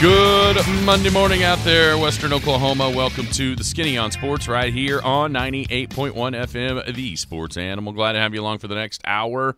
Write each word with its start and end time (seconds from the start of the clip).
Good 0.00 0.56
Monday 0.86 1.10
morning 1.10 1.42
out 1.42 1.58
there, 1.58 1.98
Western 1.98 2.32
Oklahoma. 2.32 2.88
Welcome 2.88 3.26
to 3.32 3.54
the 3.54 3.62
Skinny 3.62 3.98
on 3.98 4.10
Sports 4.10 4.48
right 4.48 4.72
here 4.72 4.98
on 5.02 5.34
98.1 5.34 6.14
FM, 6.14 6.94
the 6.94 7.16
Sports 7.16 7.58
Animal. 7.58 7.92
Glad 7.92 8.12
to 8.12 8.18
have 8.18 8.32
you 8.32 8.40
along 8.40 8.60
for 8.60 8.68
the 8.68 8.74
next 8.74 9.02
hour. 9.04 9.56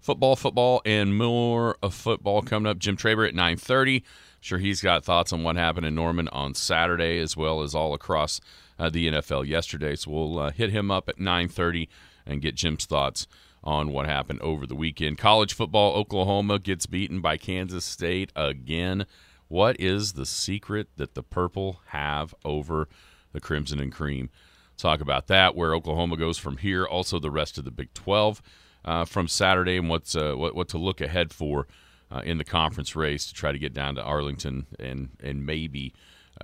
Football, 0.00 0.36
football, 0.36 0.80
and 0.86 1.18
more 1.18 1.76
of 1.82 1.92
football 1.92 2.40
coming 2.40 2.70
up. 2.70 2.78
Jim 2.78 2.96
Traber 2.96 3.28
at 3.28 3.34
9.30. 3.34 4.02
Sure 4.40 4.56
he's 4.56 4.80
got 4.80 5.04
thoughts 5.04 5.34
on 5.34 5.42
what 5.42 5.56
happened 5.56 5.84
in 5.84 5.94
Norman 5.94 6.28
on 6.28 6.54
Saturday 6.54 7.18
as 7.18 7.36
well 7.36 7.60
as 7.60 7.74
all 7.74 7.92
across 7.92 8.40
uh, 8.78 8.88
the 8.88 9.08
NFL 9.08 9.46
yesterday. 9.46 9.96
So 9.96 10.12
we'll 10.12 10.38
uh, 10.38 10.50
hit 10.50 10.70
him 10.70 10.90
up 10.90 11.10
at 11.10 11.18
9.30 11.18 11.88
and 12.24 12.40
get 12.40 12.54
Jim's 12.54 12.86
thoughts 12.86 13.26
on 13.62 13.88
what 13.90 14.06
happened 14.06 14.40
over 14.40 14.66
the 14.66 14.74
weekend. 14.74 15.18
College 15.18 15.52
football, 15.52 15.92
Oklahoma 15.94 16.58
gets 16.58 16.86
beaten 16.86 17.20
by 17.20 17.36
Kansas 17.36 17.84
State 17.84 18.32
again. 18.34 19.04
What 19.48 19.78
is 19.78 20.12
the 20.12 20.26
secret 20.26 20.88
that 20.96 21.14
the 21.14 21.22
Purple 21.22 21.80
have 21.88 22.34
over 22.44 22.88
the 23.32 23.40
Crimson 23.40 23.80
and 23.80 23.92
Cream? 23.92 24.30
Talk 24.76 25.00
about 25.00 25.28
that, 25.28 25.54
where 25.54 25.74
Oklahoma 25.74 26.16
goes 26.16 26.38
from 26.38 26.56
here, 26.56 26.84
also 26.84 27.18
the 27.18 27.30
rest 27.30 27.58
of 27.58 27.64
the 27.64 27.70
Big 27.70 27.94
12 27.94 28.42
uh, 28.84 29.04
from 29.04 29.28
Saturday, 29.28 29.76
and 29.76 29.88
what's 29.88 30.16
uh, 30.16 30.34
what, 30.34 30.54
what 30.54 30.68
to 30.68 30.78
look 30.78 31.00
ahead 31.00 31.32
for 31.32 31.66
uh, 32.10 32.22
in 32.24 32.38
the 32.38 32.44
conference 32.44 32.96
race 32.96 33.26
to 33.26 33.34
try 33.34 33.52
to 33.52 33.58
get 33.58 33.72
down 33.72 33.94
to 33.94 34.02
Arlington 34.02 34.66
and 34.78 35.10
and 35.22 35.46
maybe 35.46 35.94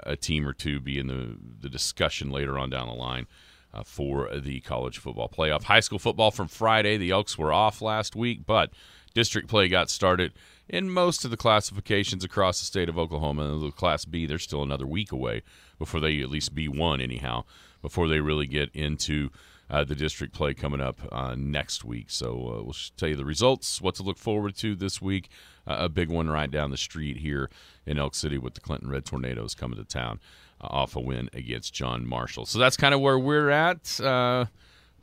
a 0.05 0.17
team 0.17 0.47
or 0.47 0.53
two 0.53 0.79
be 0.79 0.99
in 0.99 1.09
the, 1.09 1.37
the 1.61 1.69
discussion 1.69 2.31
later 2.31 2.57
on 2.59 2.71
down 2.71 2.87
the 2.87 2.95
line. 2.95 3.27
Uh, 3.73 3.85
for 3.85 4.29
the 4.37 4.59
college 4.63 4.99
football 4.99 5.29
playoff. 5.29 5.63
High 5.63 5.79
school 5.79 6.01
football 6.01 6.33
from 6.33 6.49
Friday. 6.49 6.97
The 6.97 7.13
Elks 7.13 7.39
were 7.39 7.53
off 7.53 7.81
last 7.81 8.17
week, 8.17 8.45
but 8.45 8.73
district 9.15 9.47
play 9.47 9.69
got 9.69 9.89
started 9.89 10.33
in 10.71 10.89
most 10.89 11.25
of 11.25 11.31
the 11.31 11.37
classifications 11.37 12.25
across 12.25 12.61
the 12.61 12.65
state 12.65 12.89
of 12.89 12.99
Oklahoma. 12.99 13.59
The 13.59 13.71
Class 13.71 14.05
B, 14.05 14.25
they're 14.25 14.39
still 14.39 14.63
another 14.63 14.87
week 14.87 15.13
away 15.13 15.43
before 15.79 16.01
they 16.01 16.21
at 16.21 16.31
least 16.31 16.55
be 16.55 16.69
one, 16.69 17.01
anyhow, 17.01 17.45
before 17.83 18.09
they 18.09 18.21
really 18.21 18.47
get 18.47 18.71
into 18.75 19.31
uh, 19.69 19.85
the 19.85 19.95
district 19.95 20.33
play 20.33 20.55
coming 20.55 20.81
up 20.81 21.01
uh, 21.13 21.35
next 21.37 21.85
week. 21.85 22.07
So 22.09 22.33
uh, 22.33 22.63
we'll 22.63 22.77
tell 22.97 23.09
you 23.09 23.17
the 23.17 23.25
results, 23.25 23.81
what 23.81 23.97
to 23.97 24.03
look 24.03 24.19
forward 24.19 24.57
to 24.57 24.75
this 24.75 25.03
week. 25.03 25.29
Uh, 25.67 25.77
a 25.81 25.89
big 25.89 26.09
one 26.09 26.29
right 26.29 26.51
down 26.51 26.71
the 26.71 26.77
street 26.77 27.19
here 27.19 27.51
in 27.87 27.99
Elk 27.99 28.15
City 28.15 28.39
with 28.39 28.55
the 28.55 28.61
Clinton 28.61 28.89
Red 28.89 29.05
Tornadoes 29.05 29.55
coming 29.55 29.79
to 29.79 29.85
town 29.85 30.21
uh, 30.61 30.69
off 30.71 30.97
a 30.97 31.01
win 31.01 31.31
against 31.33 31.75
John 31.75 32.07
Marshall. 32.07 32.47
So 32.47 32.59
that's 32.59 32.77
kind 32.77 32.95
of 32.95 33.01
where 33.01 33.19
we're 33.19 33.51
at. 33.51 34.01
Uh, 34.01 34.47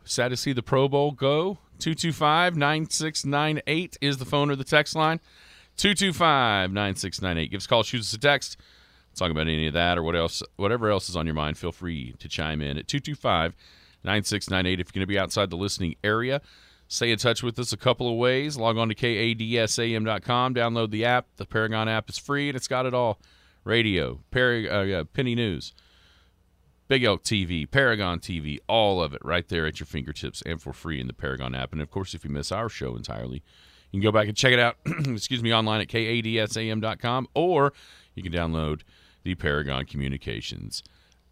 sad 0.05 0.29
to 0.29 0.37
see 0.37 0.53
the 0.53 0.63
Pro 0.63 0.87
Bowl 0.87 1.11
go. 1.11 1.59
225 1.79 2.55
9698 2.55 3.97
is 4.01 4.17
the 4.17 4.25
phone 4.25 4.49
or 4.49 4.55
the 4.55 4.63
text 4.63 4.95
line. 4.95 5.19
225 5.77 6.71
9698. 6.71 7.51
Give 7.51 7.57
us 7.59 7.65
a 7.65 7.67
call, 7.69 7.83
shoot 7.83 8.01
us 8.01 8.13
a 8.13 8.17
text. 8.17 8.57
Talk 9.15 9.31
about 9.31 9.47
any 9.47 9.67
of 9.67 9.73
that 9.73 9.97
or 9.97 10.03
what 10.03 10.15
else, 10.15 10.43
whatever 10.57 10.91
else 10.91 11.09
is 11.09 11.15
on 11.15 11.25
your 11.25 11.33
mind. 11.33 11.57
Feel 11.57 11.71
free 11.71 12.13
to 12.19 12.27
chime 12.27 12.61
in 12.61 12.77
at 12.77 12.87
225 12.87 13.55
9698. 14.03 14.79
If 14.79 14.87
you're 14.87 14.99
going 14.99 15.01
to 15.01 15.07
be 15.07 15.17
outside 15.17 15.49
the 15.49 15.57
listening 15.57 15.95
area, 16.03 16.41
stay 16.87 17.11
in 17.11 17.17
touch 17.17 17.41
with 17.41 17.57
us 17.57 17.73
a 17.73 17.77
couple 17.77 18.09
of 18.09 18.17
ways. 18.17 18.57
Log 18.57 18.77
on 18.77 18.89
to 18.89 18.95
kadsam.com, 18.95 20.53
download 20.53 20.91
the 20.91 21.05
app. 21.05 21.27
The 21.37 21.45
Paragon 21.45 21.89
app 21.89 22.09
is 22.09 22.17
free 22.17 22.49
and 22.49 22.55
it's 22.55 22.67
got 22.67 22.85
it 22.85 22.93
all 22.93 23.19
radio, 23.63 24.19
uh, 24.33 25.03
Penny 25.13 25.35
News, 25.35 25.73
Big 26.87 27.03
Elk 27.03 27.23
TV, 27.23 27.69
Paragon 27.69 28.19
TV, 28.19 28.59
all 28.67 29.01
of 29.01 29.13
it 29.13 29.21
right 29.23 29.47
there 29.47 29.65
at 29.65 29.79
your 29.79 29.87
fingertips 29.87 30.41
and 30.43 30.61
for 30.61 30.73
free 30.73 31.01
in 31.01 31.07
the 31.07 31.13
Paragon 31.13 31.53
app. 31.53 31.73
And 31.73 31.81
of 31.81 31.91
course, 31.91 32.13
if 32.13 32.23
you 32.23 32.29
miss 32.29 32.51
our 32.51 32.69
show 32.69 32.95
entirely, 32.95 33.43
you 33.91 33.99
can 33.99 34.07
go 34.07 34.11
back 34.11 34.27
and 34.27 34.35
check 34.35 34.53
it 34.53 34.59
out, 34.59 34.77
excuse 34.85 35.41
me, 35.41 35.53
online 35.53 35.81
at 35.81 35.87
kadsam.com 35.87 37.27
or 37.33 37.73
you 38.15 38.23
can 38.23 38.31
download 38.31 38.81
the 39.23 39.35
Paragon 39.35 39.85
Communications 39.85 40.83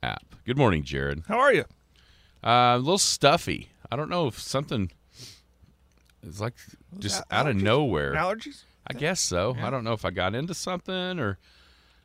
app. 0.02 0.36
Good 0.46 0.58
morning, 0.58 0.84
Jared. 0.84 1.24
How 1.28 1.40
are 1.40 1.54
you? 1.54 1.66
Uh, 2.44 2.76
a 2.76 2.78
little 2.78 2.98
stuffy. 2.98 3.70
I 3.92 3.96
don't 3.96 4.10
know 4.10 4.28
if 4.28 4.40
something 4.40 4.92
is 6.24 6.40
like 6.42 6.54
just 7.00 7.24
out 7.32 7.48
of 7.48 7.56
allergies? 7.56 7.62
nowhere. 7.62 8.14
Allergies? 8.14 8.64
I 8.88 8.94
guess 8.94 9.20
so. 9.20 9.56
I 9.62 9.70
don't 9.70 9.84
know 9.84 9.94
if 9.94 10.06
I 10.06 10.12
got 10.12 10.36
into 10.36 10.54
something 10.54 11.20
or 11.20 11.32
it 11.32 11.38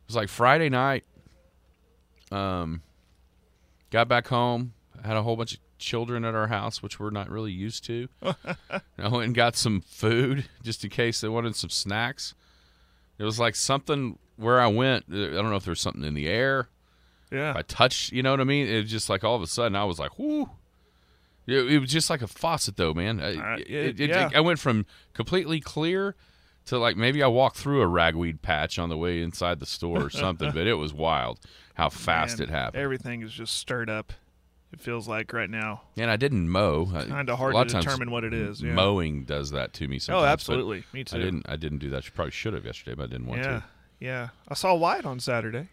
was 0.07 0.15
like 0.15 0.29
Friday 0.29 0.69
night. 0.69 1.03
Um, 2.31 2.81
got 3.91 4.07
back 4.07 4.27
home, 4.27 4.73
had 5.03 5.17
a 5.17 5.21
whole 5.21 5.35
bunch 5.35 5.53
of 5.53 5.59
children 5.81 6.23
at 6.23 6.33
our 6.35 6.47
house, 6.47 6.81
which 6.81 6.99
we're 6.99 7.09
not 7.09 7.29
really 7.29 7.51
used 7.51 7.83
to. 7.85 8.07
I 8.23 9.07
went 9.09 9.25
and 9.25 9.35
got 9.35 9.55
some 9.57 9.81
food 9.81 10.45
just 10.63 10.83
in 10.83 10.89
case 10.89 11.19
they 11.21 11.27
wanted 11.29 11.55
some 11.55 11.69
snacks. 11.69 12.33
It 13.17 13.23
was 13.25 13.39
like 13.39 13.55
something 13.55 14.17
where 14.37 14.59
I 14.61 14.67
went. 14.67 15.05
I 15.11 15.13
don't 15.15 15.49
know 15.49 15.55
if 15.57 15.65
there 15.65 15.71
was 15.71 15.81
something 15.81 16.03
in 16.03 16.13
the 16.13 16.27
air. 16.27 16.69
Yeah. 17.31 17.51
If 17.51 17.55
I 17.57 17.61
touched, 17.63 18.11
you 18.13 18.23
know 18.23 18.31
what 18.31 18.41
I 18.41 18.45
mean? 18.45 18.67
It 18.67 18.81
was 18.83 18.91
just 18.91 19.09
like 19.09 19.23
all 19.23 19.35
of 19.35 19.41
a 19.41 19.47
sudden 19.47 19.75
I 19.75 19.83
was 19.83 19.99
like, 19.99 20.17
whoo. 20.17 20.49
It, 21.47 21.71
it 21.71 21.79
was 21.79 21.89
just 21.89 22.09
like 22.09 22.21
a 22.21 22.27
faucet, 22.27 22.77
though, 22.77 22.93
man. 22.93 23.19
I- 23.19 23.35
Uh, 23.53 23.57
it- 23.57 23.99
it- 23.99 24.09
yeah. 24.09 24.29
I 24.33 24.39
went 24.41 24.59
from 24.59 24.85
completely 25.13 25.59
clear 25.59 26.15
to 26.65 26.77
like 26.77 26.95
maybe 26.95 27.23
I 27.23 27.27
walked 27.27 27.57
through 27.57 27.81
a 27.81 27.87
ragweed 27.87 28.41
patch 28.41 28.77
on 28.77 28.89
the 28.89 28.97
way 28.97 29.21
inside 29.21 29.59
the 29.59 29.65
store 29.65 30.03
or 30.03 30.09
something, 30.11 30.51
but 30.53 30.67
it 30.67 30.75
was 30.75 30.93
wild 30.93 31.39
how 31.75 31.89
fast 31.89 32.37
Man, 32.39 32.47
it 32.49 32.51
happened. 32.51 32.83
Everything 32.83 33.21
is 33.23 33.31
just 33.33 33.55
stirred 33.55 33.89
up. 33.89 34.13
It 34.73 34.79
feels 34.79 35.07
like 35.07 35.33
right 35.33 35.49
now. 35.49 35.81
and 35.97 36.09
I 36.09 36.15
didn't 36.15 36.47
mow. 36.49 36.89
I 36.95 37.03
Kind 37.03 37.29
of 37.29 37.37
hard 37.37 37.55
to 37.67 37.75
determine 37.75 38.09
what 38.09 38.23
it 38.23 38.33
is. 38.33 38.61
Yeah. 38.61 38.71
Mowing 38.73 39.23
does 39.25 39.51
that 39.51 39.73
to 39.73 39.87
me 39.87 39.99
sometimes. 39.99 40.23
oh, 40.23 40.25
absolutely. 40.25 40.83
Me 40.93 41.03
too. 41.03 41.17
I 41.17 41.19
didn't. 41.19 41.45
I 41.49 41.55
didn't 41.57 41.79
do 41.79 41.89
that. 41.89 42.05
You 42.05 42.11
probably 42.13 42.31
should 42.31 42.53
have 42.53 42.65
yesterday, 42.65 42.95
but 42.95 43.03
I 43.03 43.07
didn't 43.07 43.27
want 43.27 43.41
Yeah. 43.41 43.47
to. 43.49 43.63
Yeah. 43.99 44.29
I 44.47 44.53
saw 44.53 44.73
White 44.73 45.05
on 45.05 45.19
Saturday. 45.19 45.67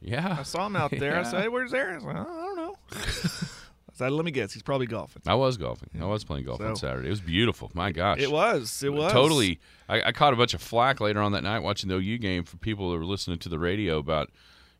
Yeah, 0.00 0.36
I 0.38 0.42
saw 0.44 0.66
him 0.66 0.76
out 0.76 0.92
there. 0.92 1.18
I 1.18 1.22
said, 1.30 1.42
hey, 1.42 1.48
where's 1.48 1.74
Aaron? 1.74 2.02
I, 2.02 2.06
like, 2.06 2.16
oh, 2.16 2.20
I 2.20 2.44
don't 2.46 2.56
know. 2.56 2.74
I 2.92 3.94
said, 3.94 4.12
let 4.12 4.24
me 4.24 4.30
guess. 4.30 4.52
He's 4.52 4.62
probably 4.62 4.86
golfing. 4.86 5.22
I 5.26 5.34
was 5.34 5.56
golfing. 5.56 5.90
I 6.00 6.04
was 6.06 6.22
playing 6.24 6.44
golf 6.44 6.60
on 6.60 6.76
Saturday. 6.76 7.08
It 7.08 7.10
was 7.10 7.20
beautiful. 7.20 7.70
My 7.74 7.90
gosh, 7.90 8.20
It 8.20 8.30
was. 8.30 8.80
It 8.82 8.92
was. 8.92 9.12
Totally. 9.12 9.58
I, 9.88 10.02
I 10.02 10.12
caught 10.12 10.32
a 10.32 10.36
bunch 10.36 10.54
of 10.54 10.62
flack 10.62 11.00
later 11.00 11.20
on 11.20 11.32
that 11.32 11.42
night 11.42 11.60
watching 11.60 11.88
the 11.88 11.96
OU 11.96 12.18
game 12.18 12.44
for 12.44 12.56
people 12.58 12.92
that 12.92 12.98
were 12.98 13.04
listening 13.04 13.38
to 13.40 13.48
the 13.48 13.58
radio 13.58 13.98
about, 13.98 14.30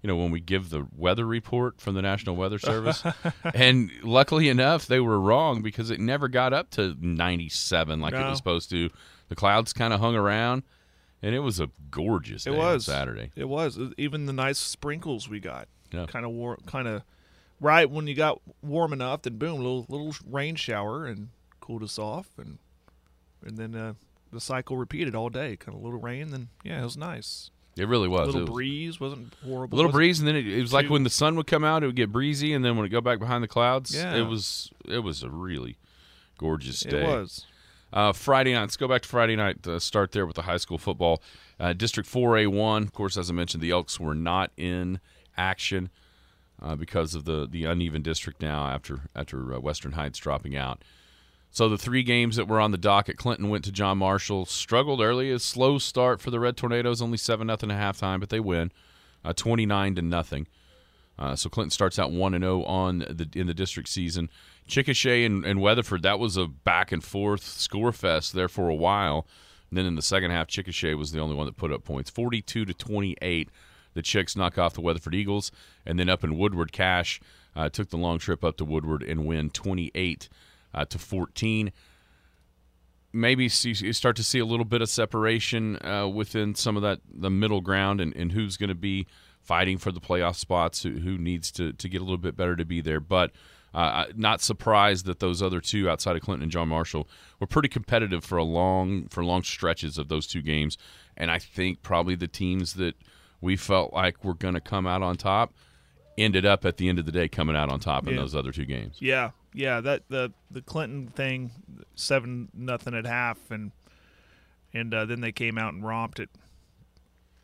you 0.03 0.07
know, 0.09 0.17
when 0.17 0.31
we 0.31 0.41
give 0.41 0.71
the 0.71 0.87
weather 0.97 1.27
report 1.27 1.81
from 1.81 1.95
the 1.95 2.03
National 2.03 2.37
Weather 2.37 2.59
Service. 2.59 3.03
and 3.55 3.91
luckily 4.03 4.49
enough, 4.49 4.87
they 4.87 5.01
were 5.01 5.19
wrong 5.19 5.61
because 5.61 5.91
it 5.91 5.99
never 5.99 6.29
got 6.29 6.53
up 6.53 6.71
to 6.71 6.95
97 7.01 8.01
like 8.01 8.15
it 8.15 8.19
was 8.19 8.39
supposed 8.39 8.71
to. 8.71 8.91
The 9.29 9.35
clouds 9.35 9.73
kind 9.73 9.93
of 9.93 10.01
hung 10.01 10.15
around, 10.15 10.63
and 11.21 11.35
it 11.35 11.41
was 11.41 11.61
a 11.61 11.69
gorgeous 11.91 12.45
day 12.45 12.53
It 12.53 12.55
on 12.55 12.61
was. 12.61 12.85
Saturday. 12.87 13.31
It 13.37 13.49
was. 13.49 13.79
Even 13.99 14.27
the 14.27 14.33
nice 14.33 14.59
sprinkles 14.59 15.29
we 15.29 15.41
got. 15.41 15.69
Yeah. 15.93 16.07
Kind 16.07 16.25
of 16.25 16.31
war 16.33 16.59
kind 16.67 16.87
of 16.87 17.03
right 17.61 17.91
when 17.91 18.07
you 18.07 18.15
got 18.15 18.41
warm 18.63 18.93
enough, 18.93 19.23
then 19.23 19.37
boom, 19.37 19.57
little 19.57 19.87
little 19.89 20.15
rain 20.29 20.55
shower 20.55 21.07
and 21.07 21.31
cooled 21.61 21.83
us 21.83 21.99
off 21.99 22.29
and 22.39 22.59
and 23.45 23.57
then 23.57 23.75
uh, 23.75 23.95
the 24.33 24.41
cycle 24.41 24.77
repeated 24.77 25.15
all 25.15 25.29
day. 25.29 25.57
Kind 25.57 25.77
of 25.77 25.83
little 25.83 26.01
rain, 26.01 26.31
then 26.31 26.49
yeah, 26.63 26.81
it 26.81 26.85
was 26.85 26.97
nice. 26.97 27.51
It 27.79 27.87
really 27.89 28.09
was. 28.09 28.23
A 28.23 28.27
little 28.27 28.41
It 28.41 28.45
was- 28.51 28.55
breeze 28.57 29.01
wasn't 29.01 29.35
horrible. 29.45 29.75
A 29.75 29.77
little 29.77 29.89
wasn't- 29.91 29.99
breeze, 29.99 30.19
and 30.19 30.29
then 30.29 30.37
it, 30.37 30.47
it 30.47 30.61
was 30.61 30.73
like 30.73 30.91
when 30.91 31.05
the 31.05 31.11
sun 31.11 31.37
would 31.37 31.47
come 31.47 31.65
out, 31.65 31.83
it 31.83 31.87
would 31.87 31.97
get 31.97 32.11
breezy, 32.13 32.53
and 32.53 32.65
then 32.65 32.77
when 32.77 32.85
it 32.85 32.89
go 32.91 33.01
back 33.01 33.19
behind 33.19 33.43
the 33.45 33.49
clouds, 33.49 33.95
Yeah. 33.95 34.15
it 34.17 34.23
was 34.23 34.71
it 34.87 34.99
was 35.01 35.23
a 35.23 35.31
really 35.31 35.77
gorgeous 36.39 36.81
day. 36.81 37.03
It 37.03 37.07
was. 37.07 37.47
Uh, 37.93 38.13
Friday 38.13 38.53
night. 38.53 38.61
Let's 38.63 38.77
go 38.77 38.87
back 38.89 39.03
to 39.03 39.09
Friday 39.09 39.35
night. 39.37 39.67
Uh, 39.67 39.79
start 39.79 40.13
there 40.13 40.27
with 40.27 40.37
the 40.37 40.43
high 40.43 40.59
school 40.59 40.77
football. 40.77 41.23
Uh, 41.59 41.73
District 41.73 42.07
4A1. 42.09 42.83
Of 42.83 42.93
course, 42.93 43.17
as 43.17 43.31
I 43.31 43.33
mentioned, 43.33 43.63
the 43.63 43.71
Elks 43.71 43.99
were 43.99 44.15
not 44.15 44.51
in 44.59 45.01
action 45.39 45.89
uh, 46.61 46.75
because 46.77 47.15
of 47.15 47.25
the 47.25 47.47
the 47.51 47.65
uneven 47.65 48.03
district 48.03 48.43
now 48.43 48.67
after 48.67 49.09
after 49.17 49.55
uh, 49.55 49.59
Western 49.61 49.93
Heights 49.93 50.19
dropping 50.19 50.55
out. 50.57 50.83
So 51.51 51.69
the 51.69 51.79
three 51.79 52.03
games 52.03 52.37
that 52.37 52.47
were 52.47 52.61
on 52.61 52.71
the 52.71 52.79
docket, 52.79 53.17
Clinton 53.17 53.49
went 53.49 53.65
to 53.65 53.73
John 53.73 53.99
Marshall. 53.99 54.47
Struggled 54.47 55.01
early, 55.01 55.31
a 55.31 55.39
slow 55.39 55.79
start 55.79 56.21
for 56.21 56.31
the 56.31 56.39
Red 56.39 56.57
Tornadoes, 56.57 57.03
only 57.03 57.19
seven 57.19 57.47
nothing 57.47 57.71
at 57.71 57.79
halftime, 57.79 58.21
but 58.21 58.29
they 58.29 58.41
win, 58.41 58.71
uh, 59.25 59.33
twenty 59.33 59.67
nine 59.67 59.95
to 59.95 60.03
nothing. 60.03 60.47
Uh, 61.19 61.35
so 61.35 61.49
Clinton 61.49 61.71
starts 61.71 61.99
out 61.99 62.13
one 62.13 62.35
and 62.35 62.45
zero 62.45 62.63
on 62.65 62.99
the 62.99 63.29
in 63.35 63.47
the 63.47 63.55
district 63.55 63.89
season. 63.89 64.29
Chickasha 64.69 65.25
and, 65.25 65.45
and 65.45 65.61
Weatherford, 65.61 66.03
that 66.03 66.19
was 66.19 66.37
a 66.37 66.47
back 66.47 66.93
and 66.93 67.03
forth 67.03 67.43
score 67.43 67.93
fest 67.93 68.35
there 68.35 68.49
for 68.49 68.69
a 68.69 68.75
while. 68.75 69.27
And 69.71 69.79
then 69.79 69.87
in 69.87 69.97
the 69.97 70.03
second 70.03 70.31
half, 70.31 70.47
Chickasha 70.49 70.97
was 70.97 71.13
the 71.13 71.21
only 71.21 71.35
one 71.35 71.47
that 71.47 71.57
put 71.57 71.73
up 71.73 71.85
points, 71.85 72.11
forty 72.11 72.43
two 72.43 72.65
to 72.67 72.75
twenty 72.75 73.17
eight. 73.23 73.49
The 73.95 74.03
Chicks 74.03 74.37
knock 74.37 74.59
off 74.59 74.75
the 74.75 74.81
Weatherford 74.81 75.15
Eagles, 75.15 75.51
and 75.85 75.99
then 75.99 76.09
up 76.09 76.23
in 76.23 76.39
Woodward, 76.39 76.71
Cache 76.71 77.21
uh, 77.57 77.69
took 77.69 77.91
the 77.91 77.97
long 77.97 78.19
trip 78.19 78.45
up 78.45 78.57
to 78.59 78.65
Woodward 78.65 79.03
and 79.03 79.27
win 79.27 79.51
28 79.51 80.29
uh, 80.75 80.85
to 80.87 80.99
14. 80.99 81.73
Maybe 83.13 83.49
see, 83.49 83.71
you 83.71 83.93
start 83.93 84.17
to 84.17 84.23
see 84.23 84.39
a 84.39 84.45
little 84.45 84.67
bit 84.67 84.83
of 84.83 84.89
separation 84.89 85.79
uh, 85.85 86.07
within 86.07 86.55
some 86.55 86.77
of 86.77 86.83
that 86.83 87.01
the 87.11 87.31
middle 87.31 87.61
ground 87.61 88.01
and, 88.01 88.15
and 88.15 88.33
who's 88.33 88.57
going 88.57 88.69
to 88.69 88.75
be 88.75 89.07
fighting 89.41 89.79
for 89.79 89.91
the 89.91 90.01
playoff 90.01 90.37
spots, 90.37 90.83
who, 90.83 90.91
who 90.99 91.17
needs 91.17 91.51
to, 91.53 91.73
to 91.73 91.89
get 91.89 92.03
a 92.03 92.05
little 92.05 92.19
bit 92.19 92.37
better 92.37 92.55
to 92.55 92.67
be 92.67 92.83
there. 92.83 93.01
But 93.01 93.33
uh, 93.75 94.07
not 94.15 94.41
surprised 94.41 95.07
that 95.07 95.21
those 95.21 95.43
other 95.43 95.61
two 95.61 95.89
outside 95.89 96.17
of 96.17 96.23
Clinton 96.23 96.45
and 96.45 96.53
John 96.53 96.69
Marshall 96.69 97.09
were 97.41 97.47
pretty 97.47 97.69
competitive 97.69 98.25
for 98.25 98.39
a 98.39 98.45
long 98.45 99.09
for 99.09 99.25
long 99.25 99.43
stretches 99.43 99.99
of 99.99 100.09
those 100.09 100.27
two 100.27 100.43
games, 100.43 100.79
and 101.17 101.31
I 101.31 101.39
think 101.39 101.83
probably 101.83 102.15
the 102.15 102.29
teams 102.29 102.75
that 102.75 102.95
we 103.41 103.57
felt 103.57 103.93
like 103.93 104.25
were 104.25 104.35
going 104.35 104.55
to 104.55 104.61
come 104.61 104.87
out 104.87 105.03
on 105.03 105.17
top 105.17 105.55
ended 106.17 106.45
up 106.45 106.65
at 106.65 106.79
the 106.79 106.89
end 106.89 106.99
of 106.99 107.07
the 107.07 107.13
day 107.13 107.29
coming 107.29 107.55
out 107.55 107.71
on 107.71 107.79
top 107.79 108.09
in 108.09 108.17
those 108.17 108.35
other 108.35 108.51
two 108.51 108.65
games. 108.65 108.97
Yeah, 109.01 109.31
yeah. 109.53 109.81
That 109.81 110.05
the 110.09 110.33
the 110.51 110.63
Clinton 110.63 111.09
thing, 111.09 111.51
seven 111.95 112.49
nothing 112.55 112.95
at 112.95 113.07
half, 113.07 113.51
and 113.51 113.73
and 114.73 114.93
uh, 114.93 115.05
then 115.05 115.21
they 115.21 115.33
came 115.33 115.59
out 115.59 115.75
and 115.75 115.85
romped 115.85 116.21
it. 116.21 116.31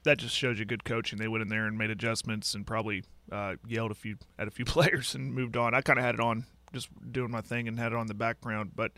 That 0.05 0.19
just 0.19 0.37
shows 0.37 0.59
you 0.59 0.65
good 0.65 0.85
coaching. 0.85 1.19
They 1.19 1.29
went 1.29 1.43
in 1.43 1.49
there 1.49 1.67
and 1.67 1.79
made 1.79 1.91
adjustments 1.91 2.55
and 2.55 2.67
probably 2.67 3.05
uh, 3.33 3.55
yelled 3.67 3.91
a 3.91 3.95
few 3.95 4.17
at 4.39 4.49
a 4.49 4.51
few 4.51 4.65
players 4.67 5.15
and 5.15 5.35
moved 5.35 5.57
on. 5.57 5.75
I 5.75 5.81
kind 5.81 5.99
of 5.99 6.05
had 6.05 6.15
it 6.15 6.21
on, 6.21 6.45
just 6.73 6.89
doing 7.11 7.31
my 7.31 7.41
thing 7.41 7.69
and 7.69 7.79
had 7.79 7.93
it 7.93 7.99
on 7.99 8.07
the 8.07 8.15
background. 8.15 8.73
But 8.77 8.93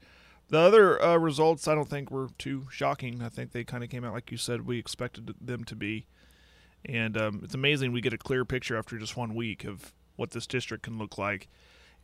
the 0.48 0.58
other 0.58 1.02
uh, 1.02 1.16
results, 1.16 1.66
I 1.66 1.74
don't 1.74 1.88
think 1.88 2.10
were 2.10 2.28
too 2.38 2.66
shocking. 2.70 3.22
I 3.22 3.28
think 3.28 3.52
they 3.52 3.64
kind 3.64 3.82
of 3.82 3.90
came 3.90 4.04
out 4.04 4.12
like 4.12 4.30
you 4.30 4.36
said 4.36 4.66
we 4.66 4.78
expected 4.78 5.34
them 5.40 5.64
to 5.64 5.76
be. 5.76 6.06
And 6.84 7.16
um, 7.16 7.40
it's 7.42 7.54
amazing 7.54 7.92
we 7.92 8.00
get 8.00 8.12
a 8.12 8.18
clear 8.18 8.44
picture 8.44 8.76
after 8.76 8.96
just 8.96 9.16
one 9.16 9.34
week 9.34 9.64
of 9.64 9.92
what 10.14 10.30
this 10.30 10.46
district 10.46 10.84
can 10.84 10.98
look 10.98 11.18
like. 11.18 11.48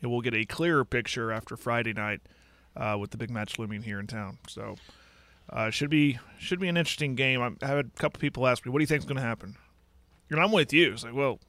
And 0.03 0.11
we'll 0.11 0.21
get 0.21 0.35
a 0.35 0.45
clearer 0.45 0.85
picture 0.85 1.33
after 1.33 1.57
Friday 1.57 1.93
night 1.93 2.21
uh, 2.77 2.97
with 3.01 3.11
the 3.11 3.17
big 3.17 3.31
match 3.31 3.59
looming 3.59 3.83
here 3.83 4.01
in 4.01 4.07
town. 4.07 4.39
So 4.49 4.77
uh, 5.49 5.71
should 5.71 5.91
be 5.91 6.19
should 6.39 6.61
be 6.61 6.69
an 6.69 6.77
interesting 6.77 7.15
game. 7.15 7.41
I 7.41 7.67
had 7.67 7.79
a 7.79 8.01
couple 8.01 8.21
people 8.21 8.47
ask 8.47 8.67
me, 8.67 8.73
"What 8.73 8.79
do 8.79 8.83
you 8.83 8.87
think 8.87 9.01
is 9.01 9.07
going 9.07 9.17
to 9.17 9.23
happen?" 9.23 9.57
And 10.31 10.41
I'm 10.41 10.53
with 10.53 10.73
you. 10.73 10.93
It's 10.93 11.05
like, 11.05 11.15
well, 11.15 11.41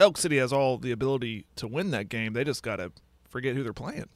Elk 0.00 0.18
City 0.18 0.38
has 0.38 0.52
all 0.52 0.76
the 0.76 0.90
ability 0.90 1.46
to 1.56 1.66
win 1.66 1.90
that 1.92 2.08
game. 2.08 2.32
They 2.32 2.44
just 2.44 2.62
got 2.62 2.76
to 2.76 2.92
forget 3.28 3.54
who 3.54 3.62
they're 3.62 3.72
playing. 3.72 4.08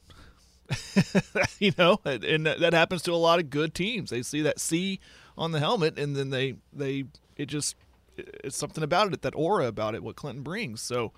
you 1.59 1.71
know, 1.77 1.99
and 2.05 2.45
that 2.45 2.73
happens 2.73 3.01
to 3.03 3.11
a 3.11 3.15
lot 3.15 3.39
of 3.39 3.49
good 3.49 3.73
teams. 3.73 4.09
They 4.09 4.21
see 4.21 4.41
that 4.41 4.59
C 4.59 4.99
on 5.37 5.51
the 5.51 5.59
helmet, 5.59 5.97
and 5.97 6.15
then 6.15 6.29
they 6.29 6.55
they 6.71 7.05
it 7.35 7.47
just 7.47 7.75
it's 8.17 8.57
something 8.57 8.83
about 8.83 9.13
it, 9.13 9.21
that 9.21 9.35
aura 9.35 9.67
about 9.67 9.95
it, 9.95 10.03
what 10.03 10.15
Clinton 10.15 10.43
brings. 10.43 10.81
So, 10.81 11.11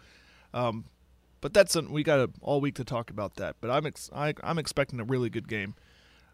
um, 0.53 0.85
but 1.43 1.53
that's 1.53 1.75
an, 1.75 1.91
we 1.91 2.03
got 2.03 2.19
a, 2.19 2.29
all 2.41 2.61
week 2.61 2.75
to 2.75 2.85
talk 2.85 3.11
about 3.11 3.35
that. 3.35 3.57
But 3.59 3.69
I'm 3.69 3.85
ex, 3.85 4.09
I, 4.15 4.33
I'm 4.41 4.57
expecting 4.57 5.01
a 5.01 5.03
really 5.03 5.29
good 5.29 5.49
game 5.49 5.75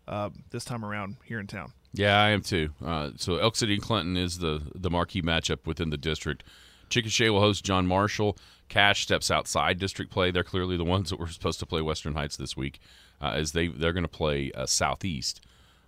uh, 0.08 0.30
this 0.52 0.64
time 0.64 0.86
around 0.86 1.18
here 1.26 1.40
in 1.40 1.48
town. 1.48 1.74
Yeah, 1.94 2.22
I 2.22 2.30
am 2.30 2.44
too. 2.44 2.70
Uh, 2.86 3.10
so 3.18 3.38
Elk 3.38 3.56
City 3.56 3.74
and 3.74 3.82
Clinton 3.82 4.16
is 4.16 4.38
the 4.38 4.62
the 4.76 4.92
marquee 4.92 5.24
matchup 5.24 5.66
within 5.66 5.90
the 5.90 5.98
district. 5.98 6.44
Chickasha 6.92 7.32
will 7.34 7.40
host 7.40 7.66
John 7.66 7.88
Marshall. 7.88 8.38
Cache 8.68 9.02
steps 9.02 9.32
outside 9.32 9.80
district 9.80 10.12
play. 10.12 10.30
They're 10.30 10.44
clearly 10.44 10.78
the 10.78 10.84
ones 10.96 11.10
that 11.10 11.20
were 11.20 11.28
supposed 11.28 11.60
to 11.60 11.66
play 11.66 11.82
Western 11.82 12.14
Heights 12.14 12.38
this 12.38 12.56
week, 12.56 12.80
uh, 13.20 13.32
as 13.36 13.54
they 13.54 13.68
they're 13.68 13.94
going 13.94 14.04
to 14.04 14.08
play 14.08 14.52
uh, 14.54 14.68
Southeast 14.68 15.42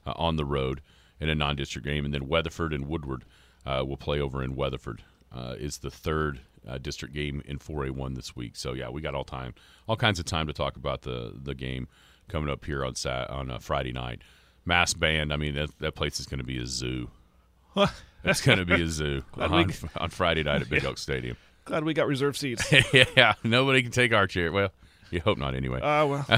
uh, 0.07 0.13
on 0.15 0.35
the 0.35 0.45
road 0.45 0.81
in 1.19 1.29
a 1.29 1.35
non-district 1.35 1.87
game, 1.87 2.05
and 2.05 2.13
then 2.13 2.27
Weatherford 2.27 2.73
and 2.73 2.87
Woodward 2.87 3.23
uh, 3.67 3.83
will 3.87 3.97
play 3.97 4.19
over 4.19 4.43
in 4.43 4.55
Weatherford. 4.55 5.03
Uh, 5.31 5.55
is 5.59 5.77
the 5.77 5.91
third 5.91 6.41
uh, 6.67 6.77
district 6.77 7.13
game 7.13 7.41
in 7.45 7.57
4A1 7.59 8.15
this 8.15 8.35
week. 8.35 8.55
So 8.55 8.73
yeah, 8.73 8.89
we 8.89 9.01
got 9.01 9.15
all 9.15 9.23
time, 9.23 9.53
all 9.87 9.95
kinds 9.95 10.19
of 10.19 10.25
time 10.25 10.47
to 10.47 10.53
talk 10.53 10.75
about 10.75 11.01
the 11.01 11.33
the 11.41 11.55
game 11.55 11.87
coming 12.27 12.49
up 12.49 12.65
here 12.65 12.85
on 12.85 12.95
Sat 12.95 13.29
on 13.29 13.49
uh, 13.51 13.59
Friday 13.59 13.91
night. 13.91 14.21
Mass 14.65 14.93
band. 14.93 15.33
I 15.33 15.37
mean, 15.37 15.55
that 15.55 15.77
that 15.79 15.95
place 15.95 16.19
is 16.19 16.25
going 16.27 16.39
to 16.39 16.43
be 16.45 16.57
a 16.59 16.65
zoo. 16.67 17.09
it's 18.23 18.41
going 18.41 18.57
to 18.59 18.65
be 18.65 18.81
a 18.83 18.87
zoo 18.87 19.23
on, 19.37 19.51
we- 19.51 19.73
on 19.97 20.09
Friday 20.09 20.43
night 20.43 20.61
at 20.61 20.69
Big 20.69 20.85
Oak 20.85 20.97
Stadium. 20.97 21.37
Glad 21.65 21.83
we 21.83 21.93
got 21.93 22.07
reserved 22.07 22.37
seats. 22.37 22.71
yeah, 23.15 23.33
nobody 23.43 23.81
can 23.83 23.91
take 23.91 24.13
our 24.13 24.27
chair. 24.27 24.51
Well, 24.51 24.69
you 25.11 25.21
hope 25.21 25.37
not 25.37 25.55
anyway. 25.55 25.79
Uh, 25.79 26.05
well, 26.05 26.25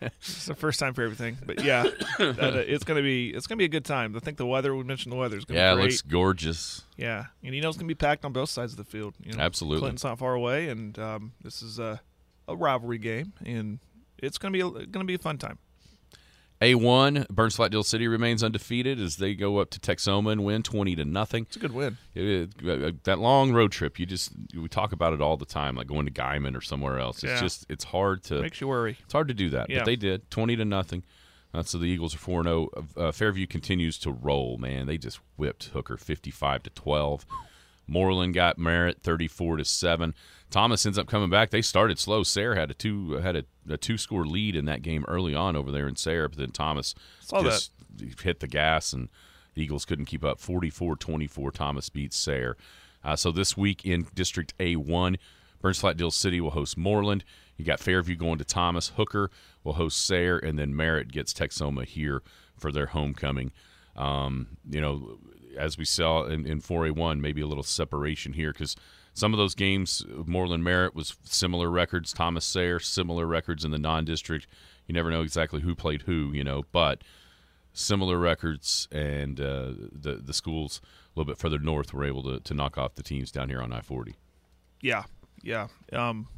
it's 0.00 0.46
the 0.46 0.54
first 0.54 0.80
time 0.80 0.94
for 0.94 1.02
everything, 1.02 1.36
but 1.44 1.64
yeah, 1.64 1.82
that, 2.18 2.54
uh, 2.54 2.58
it's 2.58 2.84
gonna 2.84 3.02
be 3.02 3.30
it's 3.30 3.46
gonna 3.46 3.58
be 3.58 3.64
a 3.64 3.68
good 3.68 3.84
time. 3.84 4.14
I 4.16 4.20
think 4.20 4.36
the 4.36 4.46
weather. 4.46 4.74
We 4.74 4.84
mentioned 4.84 5.12
the 5.12 5.16
weather 5.16 5.36
is 5.36 5.44
gonna 5.44 5.60
yeah, 5.60 5.72
be 5.72 5.76
great. 5.76 5.82
Yeah, 5.82 5.88
looks 5.88 6.02
gorgeous. 6.02 6.82
Yeah, 6.96 7.26
and 7.42 7.54
you 7.54 7.60
know 7.60 7.68
it's 7.68 7.78
gonna 7.78 7.88
be 7.88 7.94
packed 7.94 8.24
on 8.24 8.32
both 8.32 8.50
sides 8.50 8.72
of 8.72 8.78
the 8.78 8.84
field. 8.84 9.14
You 9.22 9.32
know, 9.32 9.42
Absolutely. 9.42 9.80
Clinton's 9.80 10.04
not 10.04 10.18
far 10.18 10.34
away, 10.34 10.68
and 10.68 10.98
um, 10.98 11.32
this 11.42 11.62
is 11.62 11.78
a, 11.78 12.00
a 12.48 12.56
rivalry 12.56 12.98
game, 12.98 13.32
and 13.44 13.78
it's 14.18 14.38
gonna 14.38 14.52
be 14.52 14.60
a, 14.60 14.70
gonna 14.86 15.04
be 15.04 15.14
a 15.14 15.18
fun 15.18 15.38
time. 15.38 15.58
A1 16.60 17.28
Burns 17.28 17.56
Flat 17.56 17.74
City 17.84 18.08
remains 18.08 18.42
undefeated 18.42 18.98
as 19.00 19.16
they 19.16 19.34
go 19.34 19.58
up 19.58 19.70
to 19.70 19.80
Texhoma 19.80 20.32
and 20.32 20.44
win 20.44 20.62
20 20.62 20.96
to 20.96 21.04
nothing. 21.04 21.42
It's 21.44 21.56
a 21.56 21.58
good 21.58 21.72
win. 21.72 21.98
It- 22.14 22.50
uh, 22.66 22.92
that 23.02 23.18
long 23.18 23.52
road 23.52 23.72
trip, 23.72 23.98
you 23.98 24.06
just 24.06 24.32
we 24.56 24.68
talk 24.68 24.92
about 24.92 25.12
it 25.12 25.20
all 25.20 25.36
the 25.36 25.44
time, 25.44 25.76
like 25.76 25.88
going 25.88 26.06
to 26.06 26.12
Guymon 26.12 26.56
or 26.56 26.60
somewhere 26.60 26.98
else. 26.98 27.22
It's 27.22 27.32
Yeah. 27.32 27.40
just 27.40 27.66
it's 27.68 27.84
hard 27.84 28.22
to 28.24 28.40
Makes 28.40 28.60
you 28.60 28.68
worry. 28.68 28.96
It's 29.02 29.12
hard 29.12 29.28
to 29.28 29.34
do 29.34 29.50
that, 29.50 29.68
Yeah. 29.68 29.78
but 29.80 29.86
they 29.86 29.96
did 29.96 30.30
twenty 30.30 30.56
to 30.56 30.64
nothing. 30.64 31.02
Uh, 31.52 31.62
so 31.62 31.78
the 31.78 31.86
Eagles 31.86 32.14
are 32.14 32.18
four 32.18 32.42
zero. 32.42 32.68
Uh, 32.96 33.12
Fairview 33.12 33.46
continues 33.46 33.98
to 33.98 34.10
roll. 34.10 34.56
Man, 34.58 34.86
they 34.86 34.96
just 34.96 35.20
whipped 35.36 35.66
Hooker 35.66 35.96
fifty 35.96 36.30
five 36.30 36.62
to 36.62 36.70
twelve. 36.70 37.26
Mooreland 37.90 38.32
got 38.32 38.58
Merritt 38.58 39.02
thirty 39.02 39.28
four 39.28 39.56
to 39.58 39.64
seven. 39.64 40.14
Thomas 40.50 40.86
ends 40.86 40.98
up 40.98 41.08
coming 41.08 41.30
back. 41.30 41.50
They 41.50 41.62
started 41.62 41.98
slow. 41.98 42.22
Sayre 42.22 42.54
had 42.54 42.70
a 42.70 42.74
two 42.74 43.12
had 43.14 43.36
a, 43.36 43.44
a 43.68 43.76
two 43.76 43.98
score 43.98 44.24
lead 44.24 44.54
in 44.54 44.66
that 44.66 44.82
game 44.82 45.04
early 45.08 45.34
on 45.34 45.56
over 45.56 45.70
there 45.70 45.88
in 45.88 45.96
Sayre, 45.96 46.28
but 46.28 46.38
then 46.38 46.50
Thomas 46.50 46.94
Saw 47.20 47.42
just 47.42 47.72
hit 48.22 48.40
the 48.40 48.46
gas 48.46 48.92
and 48.92 49.08
the 49.54 49.62
Eagles 49.62 49.84
couldn't 49.84 50.06
keep 50.06 50.24
up. 50.24 50.40
44-24, 50.40 51.52
Thomas 51.52 51.88
beats 51.88 52.16
Sayre. 52.16 52.56
Uh, 53.02 53.16
so 53.16 53.30
this 53.30 53.56
week 53.56 53.84
in 53.84 54.06
District 54.14 54.56
A1, 54.58 55.16
Burns 55.60 55.78
Flat 55.78 55.96
Dill 55.96 56.10
City 56.10 56.40
will 56.40 56.50
host 56.50 56.78
Mooreland. 56.78 57.22
You 57.56 57.64
got 57.64 57.80
Fairview 57.80 58.16
going 58.16 58.38
to 58.38 58.44
Thomas. 58.44 58.92
Hooker 58.96 59.30
will 59.62 59.74
host 59.74 60.04
Sayre, 60.04 60.38
and 60.38 60.58
then 60.58 60.74
Merritt 60.74 61.12
gets 61.12 61.32
Texhoma 61.32 61.84
here 61.84 62.22
for 62.56 62.72
their 62.72 62.86
homecoming. 62.86 63.52
Um, 63.96 64.48
you 64.68 64.80
know, 64.80 65.18
as 65.56 65.78
we 65.78 65.84
saw 65.84 66.24
in, 66.24 66.46
in 66.46 66.60
4A1, 66.60 67.20
maybe 67.20 67.40
a 67.40 67.46
little 67.46 67.62
separation 67.62 68.32
here 68.32 68.52
because 68.52 68.76
some 69.14 69.32
of 69.32 69.38
those 69.38 69.54
games, 69.54 70.04
Mooreland 70.10 70.62
Merritt 70.62 70.94
was 70.94 71.16
similar 71.24 71.70
records. 71.70 72.12
Thomas 72.12 72.44
Sayre, 72.44 72.80
similar 72.80 73.26
records 73.26 73.64
in 73.64 73.70
the 73.70 73.78
non-district. 73.78 74.46
You 74.86 74.92
never 74.92 75.10
know 75.10 75.22
exactly 75.22 75.60
who 75.60 75.74
played 75.74 76.02
who, 76.02 76.32
you 76.32 76.44
know, 76.44 76.64
but 76.72 77.02
similar 77.72 78.18
records, 78.18 78.88
and 78.92 79.40
uh, 79.40 79.72
the 79.92 80.20
the 80.22 80.34
schools 80.34 80.80
a 80.84 81.18
little 81.18 81.32
bit 81.32 81.38
further 81.38 81.58
north 81.58 81.94
were 81.94 82.04
able 82.04 82.22
to, 82.24 82.40
to 82.40 82.54
knock 82.54 82.76
off 82.76 82.96
the 82.96 83.02
teams 83.02 83.30
down 83.30 83.48
here 83.48 83.62
on 83.62 83.72
I 83.72 83.80
forty. 83.80 84.16
Yeah, 84.80 85.04
yeah. 85.42 85.68
Um, 85.92 86.28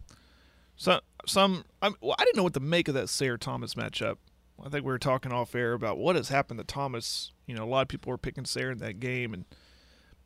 so 0.76 1.00
some 1.26 1.64
I'm, 1.80 1.94
well, 2.00 2.14
I 2.18 2.24
didn't 2.24 2.36
know 2.36 2.44
what 2.44 2.54
to 2.54 2.60
make 2.60 2.88
of 2.88 2.94
that 2.94 3.08
Sayre 3.08 3.38
Thomas 3.38 3.74
matchup. 3.74 4.16
I 4.64 4.68
think 4.68 4.84
we 4.84 4.92
were 4.92 4.98
talking 4.98 5.32
off 5.32 5.54
air 5.54 5.72
about 5.72 5.98
what 5.98 6.16
has 6.16 6.28
happened 6.28 6.58
to 6.58 6.64
Thomas. 6.64 7.32
You 7.46 7.54
know, 7.54 7.64
a 7.64 7.66
lot 7.66 7.82
of 7.82 7.88
people 7.88 8.10
were 8.10 8.18
picking 8.18 8.44
Sayre 8.44 8.70
in 8.70 8.78
that 8.78 9.00
game, 9.00 9.34
and 9.34 9.44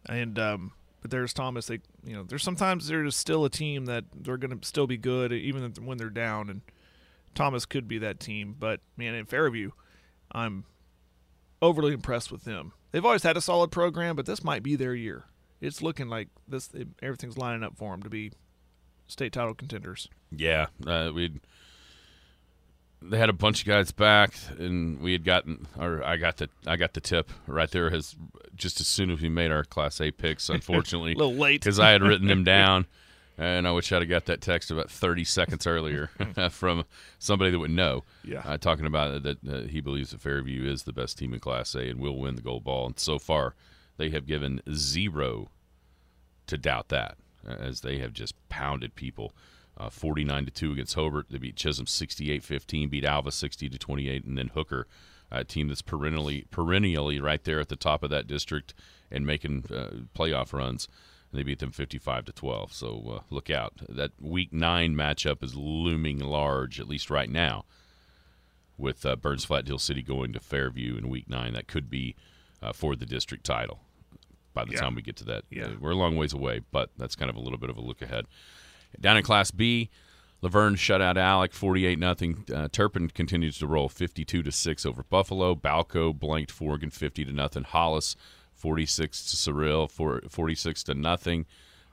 and 0.07 0.39
um, 0.39 0.73
but 1.01 1.11
there's 1.11 1.33
Thomas. 1.33 1.67
They 1.67 1.81
you 2.05 2.15
know, 2.15 2.23
there's 2.23 2.43
sometimes 2.43 2.89
there's 2.89 3.17
still 3.17 3.45
a 3.45 3.51
team 3.51 3.87
that 3.87 4.05
they're 4.15 4.37
going 4.37 4.59
to 4.59 4.67
still 4.67 4.87
be 4.87 4.97
good 4.97 5.33
even 5.33 5.73
when 5.85 5.99
they're 5.99 6.11
down, 6.11 6.51
and 6.51 6.63
Thomas 7.35 7.67
could 7.67 7.89
be 7.89 7.99
that 7.99 8.21
team. 8.21 8.55
But 8.59 8.81
man, 8.97 9.15
in 9.15 9.27
Fairview, 9.27 9.71
I'm 10.33 10.65
overly 11.63 11.93
impressed 11.93 12.31
with 12.33 12.45
them. 12.45 12.73
They've 12.93 13.05
always 13.05 13.23
had 13.23 13.37
a 13.37 13.41
solid 13.41 13.71
program, 13.71 14.17
but 14.17 14.27
this 14.27 14.43
might 14.43 14.63
be 14.63 14.77
their 14.77 14.95
year. 14.95 15.27
It's 15.61 15.83
looking 15.83 16.09
like 16.09 16.29
this. 16.49 16.71
Everything's 17.03 17.39
lining 17.39 17.63
up 17.63 17.77
for 17.77 17.93
them 17.93 18.03
to 18.03 18.11
be 18.11 18.33
state 19.07 19.33
title 19.33 19.55
contenders. 19.55 20.09
Yeah, 20.31 20.67
uh, 20.87 21.11
we 21.15 21.41
they 23.03 23.19
had 23.19 23.29
a 23.31 23.35
bunch 23.35 23.63
of 23.63 23.67
guys 23.67 23.93
back, 23.93 24.33
and 24.59 25.01
we 25.01 25.13
had 25.13 25.25
gotten, 25.25 25.67
or 25.79 26.03
I 26.05 26.17
got 26.17 26.37
the 26.39 26.49
I 26.67 26.77
got 26.77 26.95
the 26.95 27.01
tip 27.01 27.31
right 27.47 27.71
there. 27.71 27.91
Has 27.91 28.15
just 28.57 28.81
as 28.81 28.87
soon 28.87 29.11
as 29.11 29.21
we 29.21 29.29
made 29.29 29.51
our 29.51 29.65
Class 29.65 30.01
A 30.01 30.11
picks, 30.11 30.49
unfortunately, 30.51 31.13
A 31.15 31.17
little 31.17 31.35
late. 31.35 31.61
because 31.63 31.79
I 31.81 31.91
had 31.91 32.03
written 32.03 32.27
them 32.27 32.45
down. 32.59 32.87
And 33.39 33.67
I 33.67 33.71
wish 33.71 33.91
I'd 33.91 34.03
have 34.03 34.09
got 34.11 34.27
that 34.27 34.43
text 34.43 34.71
about 34.71 34.91
30 34.91 35.25
seconds 35.25 35.67
earlier 35.67 36.11
from 36.51 36.85
somebody 37.19 37.51
that 37.51 37.59
would 37.59 37.71
know. 37.71 38.05
Yeah. 38.23 38.43
Uh, 38.45 38.59
talking 38.59 38.85
about 38.85 39.23
that 39.23 39.39
uh, 39.49 39.61
he 39.63 39.81
believes 39.81 40.11
that 40.11 40.21
Fairview 40.21 40.71
is 40.71 40.83
the 40.83 40.93
best 40.93 41.17
team 41.17 41.33
in 41.33 41.41
Class 41.41 41.75
A 41.75 41.89
and 41.89 42.01
will 42.01 42.19
win 42.19 42.35
the 42.37 42.43
gold 42.43 42.65
ball. 42.65 42.85
And 42.85 42.99
so 42.99 43.19
far, 43.19 43.55
they 43.97 44.11
have 44.11 44.27
given 44.27 44.61
zero 44.75 45.49
to 46.49 46.59
doubt 46.59 46.91
that, 46.91 47.17
uh, 47.49 47.53
as 47.53 47.81
they 47.81 47.97
have 47.97 48.13
just 48.13 48.35
pounded 48.51 48.95
people. 48.95 49.33
Uh, 49.81 49.89
49 49.89 50.45
to 50.45 50.51
2 50.51 50.73
against 50.73 50.95
Hobart. 50.95 51.27
They 51.31 51.39
beat 51.39 51.57
Chisholm 51.57 51.87
68 51.87 52.43
15, 52.45 52.89
beat 52.91 53.05
Alva 53.05 53.31
60 53.33 53.69
to 53.71 53.79
28, 53.79 54.25
and 54.25 54.37
then 54.37 54.49
Hooker, 54.49 54.87
a 55.31 55.43
team 55.45 55.69
that's 55.69 55.81
perennially, 55.81 56.45
perennially 56.51 57.19
right 57.19 57.43
there 57.45 57.61
at 57.61 57.69
the 57.71 57.77
top 57.77 58.03
of 58.03 58.11
that 58.11 58.27
district 58.27 58.75
and 59.11 59.27
making 59.27 59.65
uh, 59.71 59.91
playoff 60.15 60.53
runs. 60.53 60.87
And 61.33 61.39
They 61.39 61.45
beat 61.45 61.61
them 61.61 61.71
55 61.73 62.27
to 62.27 62.33
12. 62.33 62.73
So 62.75 63.03
uh, 63.11 63.21
look 63.31 63.49
out. 63.49 63.73
That 63.89 64.11
week 64.21 64.53
nine 64.53 64.95
matchup 64.95 65.43
is 65.43 65.55
looming 65.55 66.19
large, 66.19 66.79
at 66.79 66.89
least 66.89 67.09
right 67.09 67.31
now, 67.31 67.65
with 68.77 69.07
uh, 69.07 69.17
Burns 69.17 69.45
Flat 69.45 69.65
Dill 69.65 69.79
City 69.79 70.03
going 70.03 70.33
to 70.35 70.41
Fairview 70.41 70.97
in 70.97 71.09
week 71.09 71.29
nine. 71.29 71.53
That 71.55 71.69
could 71.69 71.89
be 71.89 72.17
uh, 72.63 72.73
for 72.73 72.97
the 72.97 73.07
district 73.07 73.45
title 73.45 73.79
by 74.53 74.65
the 74.65 74.73
Yeah. 74.73 74.81
time 74.81 74.95
we 74.95 75.03
get 75.03 75.17
to 75.17 75.25
that. 75.25 75.45
Yeah. 75.51 75.67
Uh, 75.67 75.71
we're 75.81 75.93
a 75.93 75.97
long 75.97 76.17
ways 76.17 76.33
away, 76.33 76.61
but 76.73 76.91
that's 76.99 77.15
kind 77.17 77.31
of 77.31 77.37
a 77.37 77.41
little 77.41 77.59
bit 77.59 77.71
of 77.71 77.77
a 77.79 77.81
look 77.81 78.03
ahead. 78.03 78.27
Down 78.99 79.17
in 79.17 79.23
Class 79.23 79.51
B, 79.51 79.91
Laverne 80.43 80.75
shut 80.75 81.03
out 81.03 81.19
Alec 81.19 81.53
48 81.53 81.99
nothing. 81.99 82.45
Uh, 82.53 82.69
Turpin 82.69 83.09
continues 83.09 83.59
to 83.59 83.67
roll 83.67 83.89
52 83.89 84.43
to 84.43 84.51
6 84.51 84.87
over 84.87 85.03
Buffalo. 85.03 85.55
Balko 85.55 86.19
blanked 86.19 86.53
Forgan 86.53 86.93
50 86.93 87.27
to 87.27 87.33
nothing. 87.33 87.65
Hollis 87.65 88.17
46 88.55 89.31
to 89.31 89.37
Cyril 89.37 89.89
for 89.89 90.23
46 90.29 90.83
to 90.85 90.95
nothing. 90.95 91.47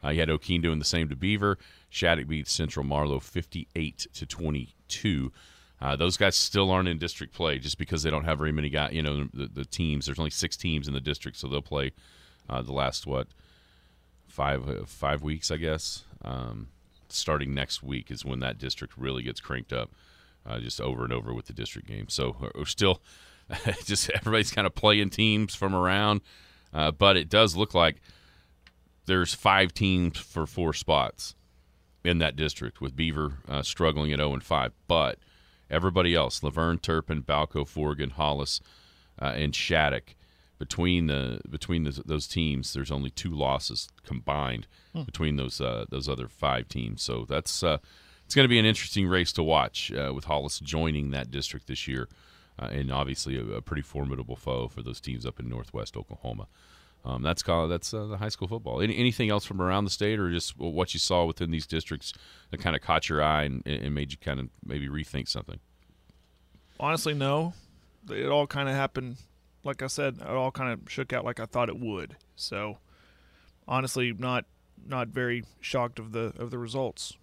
Uh, 0.04 0.10
you 0.10 0.20
had 0.20 0.30
Okeene 0.30 0.62
doing 0.62 0.80
the 0.80 0.86
same 0.86 1.10
to 1.10 1.16
Beaver. 1.16 1.58
Shattuck 1.90 2.28
beat 2.28 2.48
Central 2.48 2.86
Marlow 2.86 3.20
58 3.20 4.08
to 4.14 4.26
22. 4.26 5.32
Uh, 5.80 5.96
those 5.96 6.18
guys 6.18 6.36
still 6.36 6.72
aren't 6.72 6.90
in 6.90 6.98
district 6.98 7.34
play 7.34 7.60
just 7.60 7.78
because 7.78 8.04
they 8.04 8.10
don't 8.10 8.24
have 8.24 8.38
very 8.38 8.52
many 8.52 8.70
guys. 8.70 8.94
You 8.94 9.02
know, 9.02 9.28
the, 9.34 9.48
the 9.48 9.66
teams. 9.66 10.06
There's 10.06 10.20
only 10.20 10.32
six 10.32 10.58
teams 10.58 10.88
in 10.88 10.94
the 10.94 11.02
district, 11.02 11.38
so 11.38 11.48
they'll 11.48 11.62
play 11.62 11.92
uh, 12.50 12.62
the 12.62 12.74
last 12.74 13.06
what 13.06 13.28
five 14.28 14.68
uh, 14.68 14.86
five 14.86 15.22
weeks, 15.22 15.52
I 15.52 15.58
guess. 15.58 16.04
Um, 16.24 16.70
starting 17.12 17.54
next 17.54 17.82
week 17.84 18.10
is 18.12 18.24
when 18.26 18.40
that 18.42 18.58
district 18.58 18.98
really 18.98 19.24
gets 19.24 19.40
cranked 19.40 19.74
up, 19.74 19.92
uh, 20.46 20.60
just 20.60 20.80
over 20.82 21.04
and 21.04 21.14
over 21.14 21.34
with 21.34 21.46
the 21.48 21.54
district 21.54 21.88
games. 21.88 22.14
So 22.14 22.36
we're- 22.40 22.52
we're 22.56 22.66
still 22.66 23.02
just 23.86 24.10
everybody's 24.12 24.52
kind 24.52 24.68
of 24.68 24.76
playing 24.76 25.10
teams 25.10 25.56
from 25.56 25.74
around, 25.74 26.22
uh, 26.74 26.92
but 26.92 27.16
it 27.18 27.30
does 27.30 27.56
look 27.56 27.74
like 27.74 27.98
there's 29.06 29.34
five 29.34 29.74
teams 29.74 30.18
for 30.18 30.46
four 30.46 30.74
spots 30.74 31.34
in 32.04 32.18
that 32.20 32.36
district 32.36 32.82
with 32.82 32.96
Beaver 32.96 33.40
uh, 33.48 33.62
struggling 33.62 34.12
at 34.12 34.20
0 34.20 34.34
and 34.34 34.44
5, 34.44 34.74
but 34.88 35.18
everybody 35.70 36.14
else, 36.14 36.44
Laverne, 36.44 36.78
Turpin, 36.78 37.24
Balko, 37.24 37.66
Forgan, 37.66 38.12
Hollis, 38.12 38.60
uh, 39.22 39.26
and 39.36 39.54
Shattuck, 39.56 40.16
between 40.60 41.08
the 41.08 41.40
between 41.50 41.84
those, 41.84 41.98
those 41.98 42.28
teams, 42.28 42.74
there's 42.74 42.92
only 42.92 43.10
two 43.10 43.30
losses 43.30 43.90
combined 44.04 44.68
between 45.06 45.36
those 45.36 45.62
uh, 45.62 45.86
those 45.90 46.10
other 46.10 46.28
five 46.28 46.68
teams. 46.68 47.02
So 47.02 47.26
that's 47.28 47.64
uh, 47.64 47.78
it's 48.26 48.36
going 48.36 48.46
to 48.46 48.50
be 48.50 48.60
an 48.60 48.66
interesting 48.66 49.08
race 49.08 49.32
to 49.34 49.44
watch 49.44 49.92
uh, 49.92 50.12
with 50.14 50.26
Hollis 50.26 50.60
joining 50.60 51.12
that 51.12 51.32
district 51.32 51.68
this 51.68 51.88
year, 51.88 52.10
uh, 52.60 52.66
and 52.72 52.92
obviously 52.92 53.38
a, 53.38 53.58
a 53.58 53.62
pretty 53.62 53.84
formidable 53.84 54.36
foe 54.36 54.68
for 54.68 54.82
those 54.82 55.00
teams 55.00 55.26
up 55.26 55.40
in 55.40 55.48
Northwest 55.48 55.96
Oklahoma. 55.96 56.48
Um, 57.06 57.22
that's 57.22 57.42
called, 57.42 57.72
that's 57.72 57.94
uh, 57.94 58.06
the 58.06 58.18
high 58.18 58.28
school 58.28 58.50
football. 58.50 58.82
Any, 58.82 58.98
anything 58.98 59.30
else 59.30 59.46
from 59.46 59.62
around 59.62 59.86
the 59.86 59.90
state, 59.90 60.20
or 60.20 60.30
just 60.30 60.60
what 60.60 60.94
you 60.94 61.00
saw 61.00 61.24
within 61.24 61.52
these 61.52 61.66
districts 61.66 62.12
that 62.52 62.60
kind 62.60 62.76
of 62.76 62.82
caught 62.82 63.08
your 63.08 63.24
eye 63.24 63.44
and, 63.44 63.66
and 63.66 63.96
made 63.96 64.12
you 64.12 64.18
kind 64.18 64.42
of 64.42 64.50
maybe 64.66 64.90
rethink 64.90 65.30
something? 65.30 65.60
Honestly, 66.80 67.14
no. 67.14 67.54
It 68.10 68.28
all 68.28 68.46
kind 68.46 68.68
of 68.68 68.76
happened, 68.76 69.18
like 69.68 69.84
I 69.84 69.88
said, 69.88 70.18
it 70.22 70.28
all 70.28 70.50
kind 70.52 70.72
of 70.74 70.92
shook 70.92 71.14
out 71.14 71.24
like 71.26 71.40
I 71.40 71.46
thought 71.46 71.70
it 71.70 71.78
would. 71.80 72.16
So, 72.36 72.78
honestly, 73.68 74.14
not 74.18 74.46
not 74.88 75.10
very 75.10 75.44
shocked 75.62 76.00
of 76.00 76.12
the 76.12 76.34
of 76.40 76.50
the 76.52 76.58
results. 76.58 77.14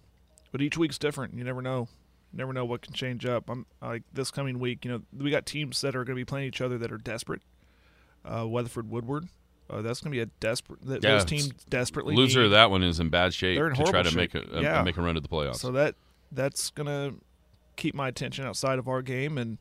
But 0.51 0.61
each 0.61 0.77
week's 0.77 0.97
different. 0.97 1.33
You 1.37 1.43
never 1.43 1.61
know. 1.61 1.89
You 2.31 2.37
never 2.37 2.53
know 2.53 2.63
what 2.65 2.81
can 2.81 2.93
change 2.93 3.25
up. 3.25 3.49
I'm 3.49 3.65
like 3.81 4.03
this 4.13 4.31
coming 4.31 4.59
week. 4.59 4.85
You 4.85 4.91
know, 4.91 5.01
we 5.17 5.29
got 5.31 5.45
teams 5.45 5.81
that 5.81 5.95
are 5.95 6.05
going 6.05 6.15
to 6.15 6.19
be 6.21 6.25
playing 6.25 6.47
each 6.47 6.61
other 6.61 6.77
that 6.77 6.91
are 6.91 6.97
desperate. 6.97 7.41
Uh, 8.23 8.47
Weatherford 8.47 8.89
Woodward. 8.89 9.27
Uh, 9.69 9.81
that's 9.81 9.99
going 9.99 10.11
to 10.11 10.15
be 10.15 10.21
a 10.21 10.27
desperate. 10.39 10.79
Th- 10.85 11.03
Yeah, 11.03 11.11
those 11.13 11.25
teams 11.25 11.47
desperately 11.69 12.15
Loser 12.15 12.39
need- 12.41 12.45
of 12.45 12.51
that 12.51 12.69
one 12.71 12.83
is 12.83 12.99
in 12.99 13.09
bad 13.09 13.33
shape 13.33 13.59
in 13.59 13.73
to 13.73 13.83
try 13.85 14.03
to 14.03 14.15
make 14.15 14.35
a, 14.35 14.43
a- 14.51 14.61
Yeah. 14.61 14.83
make 14.83 14.95
a 14.97 15.01
run 15.01 15.15
to 15.15 15.21
the 15.21 15.27
playoffs. 15.27 15.55
So 15.57 15.71
that 15.71 15.95
that's 16.31 16.69
gonna 16.71 17.13
keep 17.75 17.95
my 17.95 18.07
attention 18.07 18.45
outside 18.45 18.77
of 18.79 18.87
our 18.87 19.01
game, 19.01 19.37
and 19.37 19.57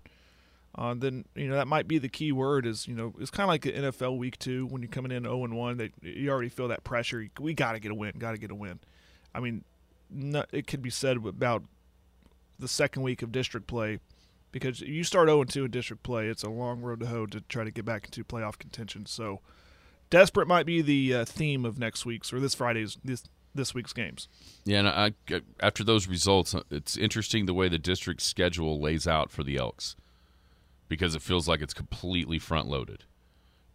uh, 0.77 0.95
then 0.95 1.25
you 1.35 1.49
know 1.49 1.55
that 1.55 1.69
might 1.69 1.87
be 1.87 1.99
the 1.99 2.09
key 2.09 2.33
word 2.33 2.67
is 2.67 2.89
you 2.89 2.95
know 2.95 3.15
it's 3.19 3.31
kind 3.31 3.45
of 3.45 3.49
like 3.49 3.63
the 3.63 3.73
NFL 3.73 4.19
week 4.19 4.39
two 4.39 4.67
when 4.67 4.83
you're 4.83 4.91
coming 4.91 5.13
in 5.13 5.23
zero 5.23 5.45
and 5.45 5.57
one 5.57 5.77
that 5.77 5.93
you 6.03 6.31
already 6.31 6.49
feel 6.49 6.69
that 6.69 6.85
pressure. 6.85 7.29
We 7.39 7.55
got 7.55 7.73
to 7.73 7.81
get 7.81 7.93
a 7.93 7.95
win, 7.95 8.15
got 8.19 8.33
to 8.33 8.39
get 8.39 8.51
a 8.51 8.55
win. 8.55 8.81
I 9.35 9.41
mean, 9.41 9.65
no, 10.11 10.45
it 10.53 10.67
could 10.67 10.83
be 10.83 10.91
said 10.91 11.17
about 11.25 11.63
the 12.59 12.69
second 12.69 13.03
week 13.03 13.23
of 13.23 13.33
district 13.33 13.67
play 13.67 13.99
because 14.53 14.81
you 14.81 15.03
start 15.03 15.29
0 15.29 15.41
and 15.41 15.51
2 15.51 15.65
in 15.65 15.71
district 15.73 16.05
play, 16.05 16.29
it's 16.29 16.45
a 16.45 16.49
long 16.49 16.81
road 16.81 17.01
to 17.01 17.07
hoe 17.07 17.27
to 17.27 17.41
try 17.43 17.65
to 17.65 17.73
get 17.73 17.85
back 17.85 18.05
into 18.07 18.23
playoff 18.23 18.57
contention. 18.59 19.05
So, 19.07 19.41
desperate 20.11 20.47
might 20.47 20.65
be 20.67 20.81
the 20.81 21.15
uh, 21.15 21.25
theme 21.25 21.65
of 21.65 21.79
next 21.79 22.07
week's 22.07 22.33
or 22.33 22.39
this 22.39 22.55
Friday's 22.55 22.97
this 23.05 23.25
this 23.55 23.75
week's 23.75 23.93
games. 23.93 24.29
Yeah, 24.65 24.81
and 24.81 24.89
I- 24.89 25.41
after 25.61 25.85
those 25.85 26.07
results, 26.09 26.55
uh, 26.55 26.63
it's 26.71 26.97
interesting 26.97 27.47
the 27.47 27.55
way 27.55 27.69
the 27.69 27.79
district 27.79 28.21
schedule 28.23 28.81
lays 28.81 29.07
out 29.07 29.31
for 29.31 29.43
the 29.45 29.57
Elks 29.57 29.97
because 30.95 31.17
it 31.17 31.23
feels 31.23 31.49
like 31.49 31.61
it's 31.61 31.75
completely 31.75 32.39
front 32.39 32.69
loaded. 32.69 33.03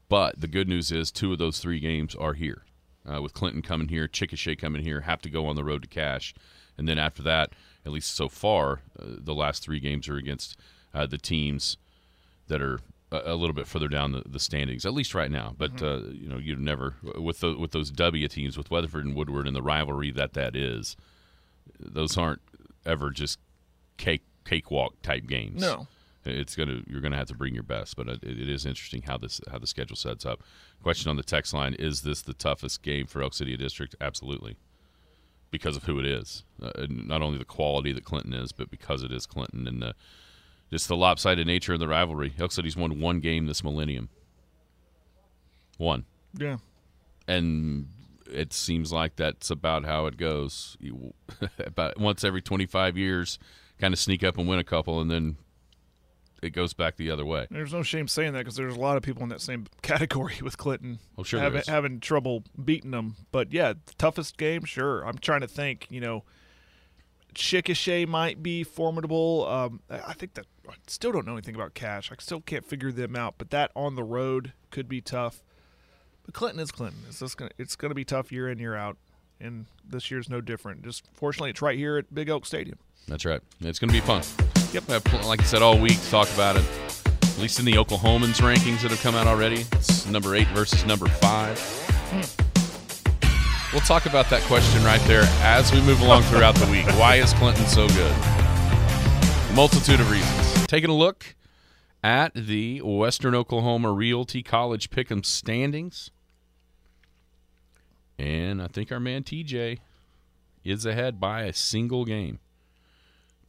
But 0.08 0.40
the 0.40 0.48
good 0.48 0.70
news 0.70 0.90
is 0.90 1.12
two 1.12 1.34
of 1.34 1.38
those 1.38 1.60
three 1.60 1.82
games 1.82 2.16
are 2.16 2.34
here. 2.34 2.64
Uh, 3.06 3.22
with 3.22 3.34
Clinton 3.34 3.62
coming 3.62 3.90
here, 3.90 4.08
Chickasha 4.08 4.58
coming 4.58 4.84
here, 4.84 5.02
have 5.02 5.22
to 5.24 5.30
go 5.30 5.46
on 5.46 5.58
the 5.58 5.64
road 5.66 5.82
to 5.82 5.88
Cache. 5.90 6.34
And 6.78 6.88
then 6.88 6.98
after 6.98 7.22
that, 7.24 7.52
at 7.86 7.92
least 7.92 8.16
so 8.16 8.30
far, 8.30 8.82
uh, 8.98 9.18
the 9.18 9.36
last 9.36 9.62
three 9.62 9.82
games 9.82 10.08
are 10.08 10.16
against 10.16 10.58
uh, 10.94 11.06
the 11.06 11.18
teams 11.18 11.78
that 12.48 12.62
are 12.62 12.80
a, 13.12 13.34
a 13.34 13.36
little 13.36 13.54
bit 13.54 13.68
further 13.68 13.90
down 13.90 14.14
the, 14.14 14.24
the 14.26 14.40
standings, 14.40 14.86
at 14.86 14.94
least 14.94 15.14
right 15.14 15.30
now. 15.30 15.54
But 15.58 15.82
uh, 15.82 16.04
you 16.12 16.30
know, 16.30 16.38
you 16.38 16.56
never 16.56 16.96
with 17.04 17.42
the, 17.42 17.58
with 17.58 17.72
those 17.72 17.92
W 17.92 18.28
teams, 18.30 18.58
with 18.58 18.72
Weatherford 18.72 19.06
and 19.06 19.16
Woodward, 19.16 19.46
and 19.46 19.56
the 19.56 19.62
rivalry 19.62 20.12
that 20.12 20.34
that 20.34 20.56
is. 20.56 20.96
Those 21.80 22.18
aren't 22.18 22.42
ever 22.86 23.12
just 23.12 23.40
cake 23.98 24.24
cakewalk 24.46 25.02
type 25.02 25.28
games. 25.28 25.62
No. 25.62 25.88
It's 26.26 26.56
gonna 26.56 26.82
you're 26.88 27.02
gonna 27.02 27.18
have 27.18 27.28
to 27.28 27.36
bring 27.36 27.54
your 27.54 27.64
best. 27.64 27.96
But 27.96 28.08
it, 28.10 28.24
it 28.24 28.50
is 28.50 28.66
interesting 28.66 29.04
how 29.04 29.18
this 29.18 29.40
how 29.52 29.58
the 29.60 29.68
schedule 29.68 29.96
sets 29.96 30.26
up. 30.26 30.42
Question 30.84 31.10
on 31.10 31.16
the 31.18 31.24
text 31.24 31.54
line: 31.54 31.74
Is 31.76 32.02
this 32.02 32.22
the 32.22 32.34
toughest 32.34 32.82
game 32.82 33.06
for 33.08 33.22
Elk 33.24 33.34
City 33.34 33.56
District? 33.58 33.96
Absolutely, 34.02 34.58
because 35.52 35.76
of 35.78 35.84
who 35.84 36.00
it 36.00 36.06
is. 36.06 36.44
Uh, 36.62 36.72
not 36.90 37.22
only 37.22 37.38
the 37.38 37.46
quality 37.46 37.92
that 37.94 38.04
Clinton 38.04 38.34
is, 38.34 38.52
but 38.52 38.70
because 38.70 39.04
it 39.04 39.12
is 39.12 39.26
Clinton 39.26 39.68
and 39.68 39.82
the 39.82 39.96
just 40.72 40.88
the 40.88 40.96
lopsided 40.96 41.48
nature 41.48 41.74
of 41.74 41.80
the 41.80 41.88
rivalry. 41.88 42.34
Elk 42.40 42.52
City's 42.52 42.78
won 42.78 43.00
one 43.00 43.20
game 43.22 43.48
this 43.48 43.64
millennium. 43.64 44.10
One 45.78 46.06
Yeah. 46.38 46.58
and 47.28 47.88
it 48.32 48.54
seems 48.54 48.92
like 48.92 49.16
that's 49.16 49.50
about 49.50 49.86
how 49.86 50.06
it 50.06 50.18
goes. 50.18 50.78
You, 50.80 51.14
about 51.60 51.98
once 52.00 52.24
every 52.24 52.42
25 52.42 52.98
years, 52.98 53.40
kind 53.80 53.94
of 53.94 54.00
sneak 54.00 54.24
up 54.24 54.38
and 54.38 54.48
win 54.48 54.60
a 54.60 54.64
couple, 54.64 55.00
and 55.02 55.10
then 55.10 55.38
it 56.42 56.52
goes 56.52 56.74
back 56.74 56.98
the 56.98 57.12
other 57.12 57.26
way. 57.26 57.48
There's 57.50 57.74
no 57.74 57.84
shame 57.84 58.08
saying 58.08 58.34
that 58.34 58.40
because 58.40 58.56
there's 58.56 58.76
a 58.76 58.80
lot 58.80 58.98
of 58.98 59.04
people 59.04 59.24
in 59.24 59.30
that 59.30 59.42
same 59.42 59.68
category 59.82 60.36
with 60.42 60.58
Clinton. 60.58 61.00
Oh, 61.18 61.24
sure 61.24 61.40
having, 61.40 61.64
having 61.68 62.00
trouble 62.00 62.44
beating 62.64 62.92
them. 62.92 63.16
But 63.32 63.52
yeah, 63.52 63.74
the 63.74 63.94
toughest 63.98 64.38
game, 64.38 64.64
sure. 64.66 65.04
I'm 65.04 65.18
trying 65.18 65.42
to 65.42 65.48
think. 65.48 65.88
You 65.90 66.02
know, 66.02 66.24
Chickasha 67.34 68.08
might 68.08 68.42
be 68.42 68.64
formidable. 68.64 69.48
Um, 69.48 69.82
I 69.90 70.14
think 70.14 70.34
that 70.36 70.46
I 70.68 70.74
still 70.88 71.12
don't 71.12 71.26
know 71.26 71.34
anything 71.34 71.56
about 71.56 71.74
Cache. 71.74 72.12
I 72.12 72.16
still 72.20 72.42
can't 72.42 72.66
figure 72.66 72.92
them 72.92 73.16
out. 73.16 73.36
But 73.38 73.50
that 73.52 73.72
on 73.76 73.96
the 73.96 74.04
road 74.04 74.54
could 74.72 74.88
be 74.88 75.02
tough. 75.02 75.44
But 76.24 76.34
Clinton 76.34 76.60
is 76.60 76.72
Clinton. 76.72 77.02
It's 77.08 77.20
just 77.20 77.38
gonna 77.38 77.52
it's 77.58 77.76
gonna 77.76 77.96
be 77.96 78.06
tough 78.06 78.32
year 78.32 78.50
in 78.50 78.60
year 78.60 78.76
out, 78.76 78.98
and 79.40 79.66
this 79.84 80.12
year's 80.12 80.30
no 80.30 80.42
different. 80.42 80.84
Just 80.84 81.06
fortunately, 81.14 81.50
it's 81.50 81.62
right 81.62 81.78
here 81.78 81.98
at 81.98 82.14
Big 82.14 82.30
Oak 82.30 82.46
Stadium. 82.46 82.78
That's 83.10 83.26
right. 83.26 83.42
It's 83.62 83.80
going 83.80 83.90
to 83.90 83.94
be 83.94 84.02
fun. 84.02 84.22
Yep. 84.74 84.88
Like 85.26 85.42
I 85.42 85.44
said, 85.44 85.62
all 85.64 85.80
week 85.80 86.00
to 86.00 86.10
talk 86.12 86.32
about 86.34 86.56
it. 86.56 86.64
At 87.24 87.40
least 87.40 87.58
in 87.58 87.66
the 87.66 87.74
Oklahomans 87.74 88.40
rankings 88.42 88.82
that 88.82 88.92
have 88.92 89.02
come 89.02 89.16
out 89.16 89.26
already, 89.26 89.66
it's 89.72 90.06
number 90.06 90.36
eight 90.36 90.48
versus 90.50 90.86
number 90.86 91.08
five. 91.08 91.60
Hmm. 92.12 93.74
We'll 93.74 93.82
talk 93.82 94.06
about 94.06 94.30
that 94.30 94.42
question 94.44 94.84
right 94.84 95.02
there 95.02 95.24
as 95.42 95.72
we 95.72 95.82
move 95.82 96.02
along 96.02 96.24
throughout 96.24 96.56
the 96.56 96.68
week. 96.68 96.86
Why 97.00 97.16
is 97.16 97.34
Clinton 97.34 97.66
so 97.66 97.88
good? 97.88 98.16
Multitude 99.56 100.00
of 100.00 100.12
reasons. 100.12 100.68
Taking 100.68 100.90
a 100.90 100.96
look 100.96 101.36
at 102.04 102.34
the 102.36 102.82
Western 102.82 103.34
Oklahoma 103.34 103.92
Realty 103.92 104.44
College 104.44 104.90
Pick'em 104.92 105.26
standings. 105.26 106.12
And 108.20 108.62
I 108.62 108.68
think 108.68 108.92
our 108.92 109.00
man 109.00 109.24
TJ 109.24 109.80
is 110.64 110.86
ahead 110.86 111.20
by 111.20 111.44
a 111.44 111.54
single 111.54 112.06
game. 112.06 112.40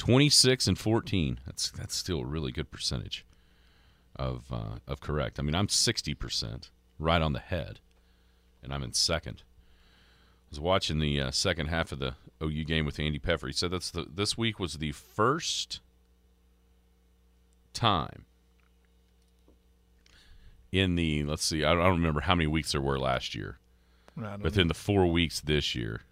26 0.00 0.66
and 0.66 0.78
14. 0.78 1.40
That's 1.44 1.70
that's 1.70 1.94
still 1.94 2.20
a 2.20 2.24
really 2.24 2.52
good 2.52 2.70
percentage 2.70 3.26
of 4.16 4.44
uh, 4.50 4.78
of 4.88 5.00
correct. 5.00 5.38
I 5.38 5.42
mean, 5.42 5.54
I'm 5.54 5.66
60% 5.66 6.70
right 6.98 7.20
on 7.20 7.34
the 7.34 7.38
head, 7.38 7.80
and 8.62 8.72
I'm 8.72 8.82
in 8.82 8.94
second. 8.94 9.42
I 9.42 10.48
was 10.48 10.58
watching 10.58 11.00
the 11.00 11.20
uh, 11.20 11.30
second 11.30 11.66
half 11.66 11.92
of 11.92 11.98
the 11.98 12.14
OU 12.42 12.64
game 12.64 12.86
with 12.86 12.98
Andy 12.98 13.18
Peffer. 13.18 13.48
He 13.48 13.52
said 13.52 13.72
that's 13.72 13.90
the 13.90 14.06
this 14.10 14.38
week 14.38 14.58
was 14.58 14.78
the 14.78 14.92
first 14.92 15.80
time 17.74 18.24
in 20.72 20.94
the 20.94 21.24
let's 21.24 21.44
see, 21.44 21.62
I 21.62 21.74
don't, 21.74 21.82
I 21.82 21.84
don't 21.84 21.98
remember 21.98 22.22
how 22.22 22.34
many 22.34 22.46
weeks 22.46 22.72
there 22.72 22.80
were 22.80 22.98
last 22.98 23.34
year, 23.34 23.58
within 24.40 24.68
the 24.68 24.74
four 24.74 25.06
weeks 25.06 25.40
this 25.40 25.74
year. 25.74 26.04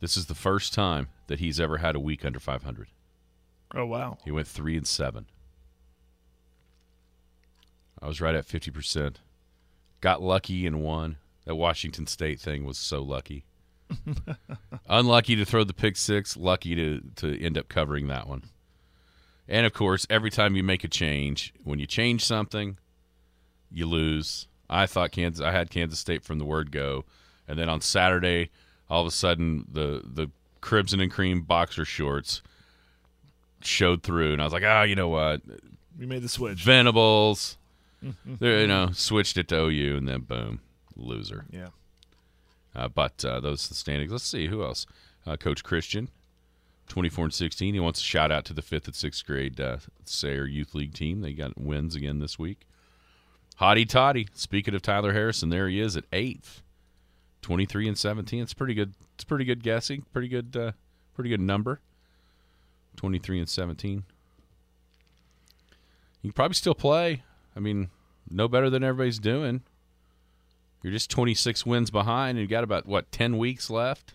This 0.00 0.16
is 0.16 0.26
the 0.26 0.34
first 0.34 0.74
time 0.74 1.06
that 1.28 1.38
he's 1.40 1.60
ever 1.60 1.78
had 1.78 1.94
a 1.94 2.00
week 2.00 2.24
under 2.24 2.40
500. 2.40 2.88
Oh 3.74 3.86
wow. 3.86 4.18
He 4.24 4.30
went 4.30 4.48
three 4.48 4.76
and 4.76 4.86
seven. 4.86 5.26
I 8.00 8.06
was 8.06 8.20
right 8.20 8.34
at 8.34 8.46
50%. 8.46 9.16
Got 10.00 10.22
lucky 10.22 10.66
and 10.66 10.82
won. 10.82 11.16
That 11.44 11.56
Washington 11.56 12.06
State 12.06 12.40
thing 12.40 12.64
was 12.64 12.76
so 12.76 13.02
lucky. 13.02 13.44
Unlucky 14.88 15.34
to 15.36 15.44
throw 15.46 15.64
the 15.64 15.72
pick 15.72 15.96
six, 15.96 16.36
lucky 16.36 16.74
to, 16.74 17.00
to 17.16 17.42
end 17.42 17.56
up 17.56 17.68
covering 17.68 18.08
that 18.08 18.28
one. 18.28 18.44
And 19.48 19.64
of 19.64 19.72
course, 19.72 20.06
every 20.10 20.30
time 20.30 20.56
you 20.56 20.62
make 20.62 20.84
a 20.84 20.88
change, 20.88 21.54
when 21.64 21.78
you 21.78 21.86
change 21.86 22.24
something, 22.24 22.76
you 23.70 23.86
lose. 23.86 24.46
I 24.68 24.86
thought 24.86 25.10
Kansas 25.10 25.44
I 25.44 25.52
had 25.52 25.70
Kansas 25.70 25.98
State 25.98 26.22
from 26.22 26.38
the 26.38 26.44
word 26.44 26.70
go. 26.70 27.06
And 27.46 27.58
then 27.58 27.70
on 27.70 27.80
Saturday, 27.80 28.50
all 28.90 29.00
of 29.00 29.06
a 29.06 29.10
sudden 29.10 29.64
the 29.70 30.02
the 30.04 30.30
crimson 30.60 31.00
and 31.00 31.10
cream 31.10 31.42
boxer 31.42 31.84
shorts 31.84 32.42
showed 33.62 34.02
through 34.02 34.32
and 34.32 34.40
I 34.40 34.44
was 34.44 34.52
like, 34.52 34.64
"Ah, 34.64 34.82
you 34.82 34.94
know 34.96 35.08
what? 35.08 35.40
We 35.98 36.06
made 36.06 36.22
the 36.22 36.28
switch. 36.28 36.62
Venables. 36.62 37.56
You 38.40 38.66
know, 38.68 38.90
switched 38.92 39.36
it 39.38 39.48
to 39.48 39.56
OU 39.56 39.96
and 39.96 40.06
then 40.08 40.20
boom, 40.20 40.60
loser. 40.94 41.44
Yeah. 41.50 41.70
Uh, 42.72 42.86
but 42.86 43.24
uh, 43.24 43.40
those 43.40 43.66
are 43.66 43.70
the 43.70 43.74
standings. 43.74 44.12
Let's 44.12 44.22
see 44.22 44.46
who 44.46 44.62
else. 44.62 44.86
Uh, 45.26 45.36
Coach 45.36 45.64
Christian, 45.64 46.08
twenty-four 46.88 47.24
and 47.24 47.34
sixteen. 47.34 47.74
He 47.74 47.80
wants 47.80 48.00
a 48.00 48.04
shout 48.04 48.30
out 48.30 48.44
to 48.44 48.54
the 48.54 48.62
fifth 48.62 48.86
and 48.86 48.94
sixth 48.94 49.26
grade 49.26 49.60
uh, 49.60 49.78
Sayre 50.04 50.46
Youth 50.46 50.76
League 50.76 50.94
team. 50.94 51.22
They 51.22 51.32
got 51.32 51.58
wins 51.58 51.96
again 51.96 52.20
this 52.20 52.38
week. 52.38 52.68
Hottie 53.60 53.88
Toddy. 53.88 54.28
Speaking 54.32 54.76
of 54.76 54.82
Tyler 54.82 55.12
Harrison, 55.12 55.48
there 55.48 55.68
he 55.68 55.80
is 55.80 55.96
at 55.96 56.04
eighth, 56.12 56.62
twenty-three 57.48 57.88
and 57.88 57.96
seventeen. 57.96 58.42
It's 58.42 58.52
pretty 58.52 58.74
good. 58.74 58.92
It's 59.14 59.24
pretty 59.24 59.46
good 59.46 59.62
guessing. 59.62 60.04
Pretty 60.12 60.28
good. 60.28 60.54
Uh, 60.54 60.72
pretty 61.14 61.30
good 61.30 61.40
number. 61.40 61.80
Twenty-three 62.96 63.38
and 63.38 63.48
seventeen. 63.48 64.04
You 66.20 66.30
can 66.30 66.32
probably 66.32 66.54
still 66.54 66.74
play. 66.74 67.22
I 67.56 67.60
mean, 67.60 67.88
no 68.28 68.48
better 68.48 68.68
than 68.68 68.84
everybody's 68.84 69.18
doing. 69.18 69.62
You're 70.82 70.92
just 70.92 71.10
26 71.10 71.64
wins 71.64 71.90
behind, 71.90 72.36
and 72.38 72.40
you 72.40 72.46
got 72.46 72.64
about 72.64 72.86
what 72.86 73.10
10 73.12 73.38
weeks 73.38 73.70
left. 73.70 74.14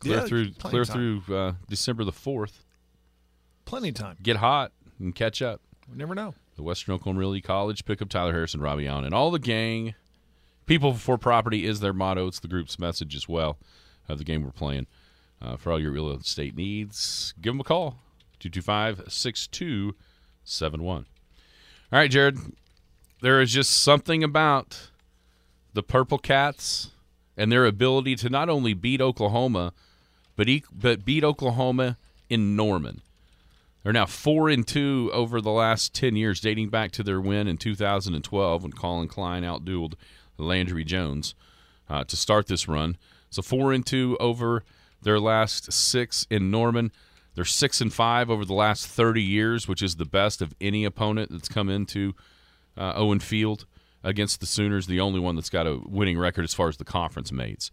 Clear 0.00 0.18
Yeah, 0.18 0.24
through, 0.26 0.50
clear 0.52 0.84
through 0.84 1.22
uh, 1.30 1.52
December 1.68 2.04
the 2.04 2.12
4th. 2.12 2.60
Plenty 3.64 3.88
of 3.88 3.94
time. 3.96 4.16
Get 4.22 4.36
hot 4.36 4.72
and 4.98 5.14
catch 5.14 5.42
up. 5.42 5.60
We 5.90 5.96
never 5.96 6.14
know. 6.14 6.34
The 6.56 6.62
Western 6.62 6.94
Oklahoma 6.94 7.20
Realty 7.20 7.40
College 7.40 7.84
pick 7.84 8.00
up 8.00 8.08
Tyler 8.10 8.32
Harrison, 8.32 8.60
Robbie 8.60 8.86
Allen, 8.86 9.04
and 9.06 9.14
all 9.14 9.30
the 9.30 9.38
gang. 9.38 9.94
People 10.66 10.92
before 10.92 11.18
property 11.18 11.66
is 11.66 11.80
their 11.80 11.92
motto. 11.92 12.26
It's 12.26 12.40
the 12.40 12.48
group's 12.48 12.78
message 12.78 13.14
as 13.14 13.28
well 13.28 13.58
of 14.08 14.18
the 14.18 14.24
game 14.24 14.42
we're 14.44 14.50
playing. 14.50 14.86
Uh, 15.42 15.56
for 15.56 15.72
all 15.72 15.80
your 15.80 15.92
real 15.92 16.10
estate 16.10 16.56
needs, 16.56 17.34
give 17.40 17.52
them 17.52 17.60
a 17.60 17.64
call 17.64 17.98
225 18.40 19.04
6271. 19.08 21.06
All 21.92 21.98
right, 21.98 22.10
Jared. 22.10 22.38
There 23.20 23.40
is 23.40 23.52
just 23.52 23.82
something 23.82 24.24
about 24.24 24.90
the 25.74 25.82
Purple 25.82 26.18
Cats 26.18 26.90
and 27.36 27.50
their 27.50 27.66
ability 27.66 28.16
to 28.16 28.28
not 28.28 28.48
only 28.48 28.74
beat 28.74 29.00
Oklahoma, 29.00 29.72
but 30.36 30.48
e- 30.48 30.64
but 30.72 31.04
beat 31.04 31.24
Oklahoma 31.24 31.98
in 32.30 32.56
Norman. 32.56 33.02
They're 33.82 33.92
now 33.92 34.06
four 34.06 34.48
and 34.48 34.66
two 34.66 35.10
over 35.12 35.40
the 35.40 35.50
last 35.50 35.94
ten 35.94 36.16
years, 36.16 36.40
dating 36.40 36.70
back 36.70 36.90
to 36.92 37.02
their 37.02 37.20
win 37.20 37.48
in 37.48 37.58
2012 37.58 38.62
when 38.62 38.72
Collin 38.72 39.08
Klein 39.08 39.42
outdueled 39.42 39.94
Landry 40.38 40.84
Jones 40.84 41.34
uh, 41.88 42.04
to 42.04 42.16
start 42.16 42.46
this 42.46 42.68
run. 42.68 42.96
So 43.30 43.42
four 43.42 43.72
and 43.72 43.84
two 43.84 44.16
over 44.20 44.64
their 45.02 45.20
last 45.20 45.72
six 45.72 46.26
in 46.30 46.50
Norman. 46.50 46.92
They're 47.34 47.44
six 47.44 47.80
and 47.80 47.92
five 47.92 48.30
over 48.30 48.44
the 48.44 48.54
last 48.54 48.86
30 48.86 49.22
years, 49.22 49.66
which 49.66 49.82
is 49.82 49.96
the 49.96 50.04
best 50.04 50.40
of 50.40 50.54
any 50.60 50.84
opponent 50.84 51.30
that's 51.32 51.48
come 51.48 51.68
into 51.68 52.14
uh, 52.76 52.92
Owen 52.94 53.20
Field 53.20 53.66
against 54.04 54.40
the 54.40 54.46
Sooners. 54.46 54.86
The 54.86 55.00
only 55.00 55.18
one 55.18 55.34
that's 55.34 55.50
got 55.50 55.66
a 55.66 55.80
winning 55.84 56.18
record 56.18 56.44
as 56.44 56.54
far 56.54 56.68
as 56.68 56.76
the 56.76 56.84
conference 56.84 57.32
mates 57.32 57.70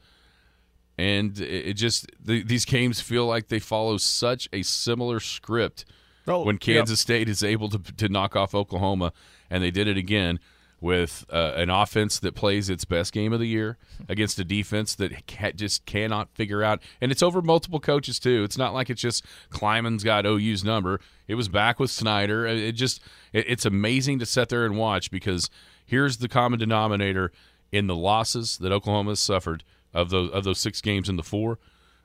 and 0.97 1.39
it 1.39 1.73
just 1.73 2.05
the, 2.23 2.43
these 2.43 2.65
games 2.65 2.99
feel 3.01 3.25
like 3.25 3.47
they 3.47 3.59
follow 3.59 3.97
such 3.97 4.47
a 4.53 4.61
similar 4.61 5.19
script 5.19 5.85
Oh, 6.27 6.43
when 6.43 6.55
yep. 6.55 6.61
Kansas 6.61 6.99
State 6.99 7.27
is 7.27 7.43
able 7.43 7.69
to 7.69 7.79
to 7.79 8.07
knock 8.07 8.35
off 8.35 8.53
Oklahoma, 8.53 9.11
and 9.49 9.63
they 9.63 9.71
did 9.71 9.87
it 9.87 9.97
again 9.97 10.39
with 10.81 11.23
uh, 11.31 11.53
an 11.55 11.69
offense 11.69 12.17
that 12.19 12.33
plays 12.33 12.67
its 12.67 12.85
best 12.85 13.13
game 13.13 13.31
of 13.31 13.39
the 13.39 13.47
year 13.47 13.77
against 14.09 14.39
a 14.39 14.43
defense 14.43 14.95
that 14.95 15.11
just 15.55 15.85
cannot 15.85 16.33
figure 16.33 16.63
out. 16.63 16.81
And 16.99 17.11
it's 17.11 17.21
over 17.21 17.41
multiple 17.41 17.79
coaches 17.79 18.19
too. 18.19 18.43
It's 18.43 18.57
not 18.57 18.73
like 18.73 18.89
it's 18.89 19.01
just 19.01 19.23
Klieman's 19.51 20.03
got 20.03 20.25
OU's 20.25 20.63
number. 20.63 20.99
It 21.27 21.35
was 21.35 21.47
back 21.47 21.79
with 21.79 21.91
Snyder. 21.91 22.47
It 22.47 22.57
it 22.57 22.71
just 22.73 22.99
it, 23.31 23.45
it's 23.47 23.65
amazing 23.65 24.19
to 24.19 24.25
sit 24.25 24.49
there 24.49 24.65
and 24.65 24.75
watch 24.75 25.11
because 25.11 25.49
here's 25.85 26.17
the 26.17 26.27
common 26.27 26.59
denominator 26.59 27.31
in 27.71 27.85
the 27.85 27.95
losses 27.95 28.57
that 28.57 28.71
Oklahoma 28.71 29.11
has 29.11 29.19
suffered 29.19 29.63
of 29.93 30.09
those 30.09 30.31
of 30.31 30.43
those 30.43 30.59
six 30.59 30.81
games 30.81 31.07
in 31.07 31.15
the 31.15 31.23
four. 31.23 31.59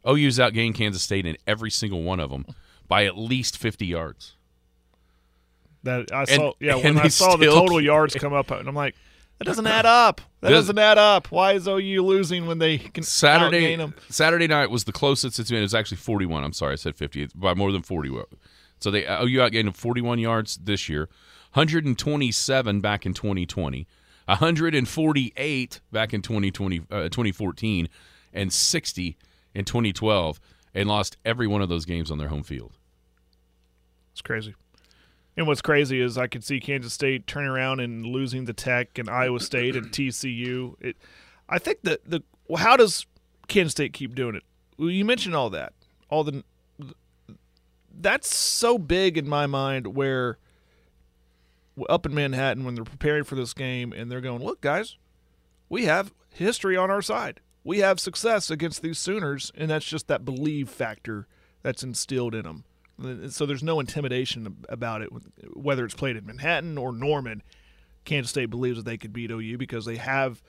OU's 0.06 0.38
outgained 0.38 0.74
Kansas 0.74 1.02
State 1.02 1.26
in 1.26 1.36
every 1.46 1.70
single 1.70 2.02
one 2.02 2.20
of 2.20 2.30
them 2.30 2.46
by 2.86 3.06
at 3.06 3.18
least 3.18 3.58
50 3.58 3.86
yards. 3.86 4.35
That 5.86 6.12
I 6.12 6.24
saw. 6.24 6.52
Yeah, 6.60 6.76
and 6.76 6.96
when 6.96 6.98
I 6.98 7.08
saw 7.08 7.36
the 7.36 7.46
total 7.46 7.80
yards 7.80 8.14
come 8.16 8.32
up, 8.32 8.50
and 8.50 8.68
I'm 8.68 8.74
like, 8.74 8.96
that 9.38 9.44
doesn't 9.44 9.66
add 9.66 9.86
up. 9.86 10.20
That 10.40 10.50
Does- 10.50 10.64
doesn't 10.64 10.78
add 10.78 10.98
up. 10.98 11.30
Why 11.30 11.52
is 11.52 11.68
OU 11.68 12.02
losing 12.02 12.46
when 12.46 12.58
they 12.58 12.78
can 12.78 13.04
Saturday 13.04 13.76
them? 13.76 13.94
Saturday 14.08 14.46
night 14.48 14.70
was 14.70 14.84
the 14.84 14.92
closest 14.92 15.38
it's 15.38 15.50
been. 15.50 15.60
It 15.60 15.62
was 15.62 15.74
actually 15.74 15.98
41. 15.98 16.42
I'm 16.42 16.52
sorry, 16.52 16.72
I 16.72 16.76
said 16.76 16.96
50. 16.96 17.22
It's 17.22 17.32
by 17.32 17.54
more 17.54 17.70
than 17.70 17.82
40. 17.82 18.10
So 18.80 18.90
they 18.90 19.04
OU 19.04 19.38
outgained 19.38 19.64
them 19.64 19.72
41 19.72 20.18
yards 20.18 20.56
this 20.56 20.88
year, 20.88 21.08
127 21.52 22.80
back 22.80 23.06
in 23.06 23.14
2020, 23.14 23.86
148 24.26 25.80
back 25.92 26.14
in 26.14 26.22
2020 26.22 26.80
uh, 26.90 27.02
2014, 27.04 27.88
and 28.32 28.52
60 28.52 29.16
in 29.54 29.64
2012, 29.64 30.40
and 30.74 30.88
lost 30.88 31.16
every 31.24 31.46
one 31.46 31.62
of 31.62 31.68
those 31.68 31.84
games 31.84 32.10
on 32.10 32.18
their 32.18 32.28
home 32.28 32.42
field. 32.42 32.72
It's 34.12 34.22
crazy. 34.22 34.54
And 35.36 35.46
what's 35.46 35.60
crazy 35.60 36.00
is 36.00 36.16
I 36.16 36.26
could 36.26 36.44
see 36.44 36.60
Kansas 36.60 36.94
State 36.94 37.26
turning 37.26 37.50
around 37.50 37.80
and 37.80 38.06
losing 38.06 38.46
the 38.46 38.54
Tech 38.54 38.98
and 38.98 39.10
Iowa 39.10 39.40
State 39.40 39.76
and 39.76 39.90
TCU. 39.90 40.74
It, 40.80 40.96
I 41.48 41.58
think 41.58 41.82
that 41.82 42.08
the 42.08 42.22
well, 42.48 42.62
how 42.62 42.76
does 42.76 43.06
Kansas 43.48 43.72
State 43.72 43.92
keep 43.92 44.14
doing 44.14 44.34
it? 44.34 44.44
Well, 44.78 44.90
you 44.90 45.04
mentioned 45.04 45.34
all 45.34 45.50
that, 45.50 45.74
all 46.08 46.24
the 46.24 46.42
that's 47.98 48.34
so 48.34 48.78
big 48.78 49.18
in 49.18 49.28
my 49.28 49.46
mind. 49.46 49.88
Where 49.88 50.38
up 51.88 52.06
in 52.06 52.14
Manhattan 52.14 52.64
when 52.64 52.74
they're 52.74 52.84
preparing 52.84 53.24
for 53.24 53.34
this 53.34 53.52
game 53.52 53.92
and 53.92 54.10
they're 54.10 54.22
going, 54.22 54.42
look, 54.42 54.60
guys, 54.60 54.96
we 55.68 55.84
have 55.84 56.14
history 56.30 56.76
on 56.76 56.90
our 56.90 57.02
side. 57.02 57.40
We 57.64 57.78
have 57.78 57.98
success 57.98 58.50
against 58.50 58.80
these 58.80 58.98
Sooners, 58.98 59.50
and 59.56 59.70
that's 59.70 59.84
just 59.84 60.06
that 60.06 60.24
believe 60.24 60.70
factor 60.70 61.26
that's 61.62 61.82
instilled 61.82 62.34
in 62.34 62.44
them. 62.44 62.64
So 63.30 63.44
there's 63.46 63.62
no 63.62 63.80
intimidation 63.80 64.64
about 64.68 65.02
it, 65.02 65.10
whether 65.54 65.84
it's 65.84 65.94
played 65.94 66.16
in 66.16 66.24
Manhattan 66.26 66.78
or 66.78 66.92
Norman. 66.92 67.42
Kansas 68.04 68.30
State 68.30 68.50
believes 68.50 68.76
that 68.78 68.84
they 68.84 68.96
could 68.96 69.12
beat 69.12 69.30
OU 69.30 69.58
because 69.58 69.84
they 69.84 69.96
have 69.96 70.42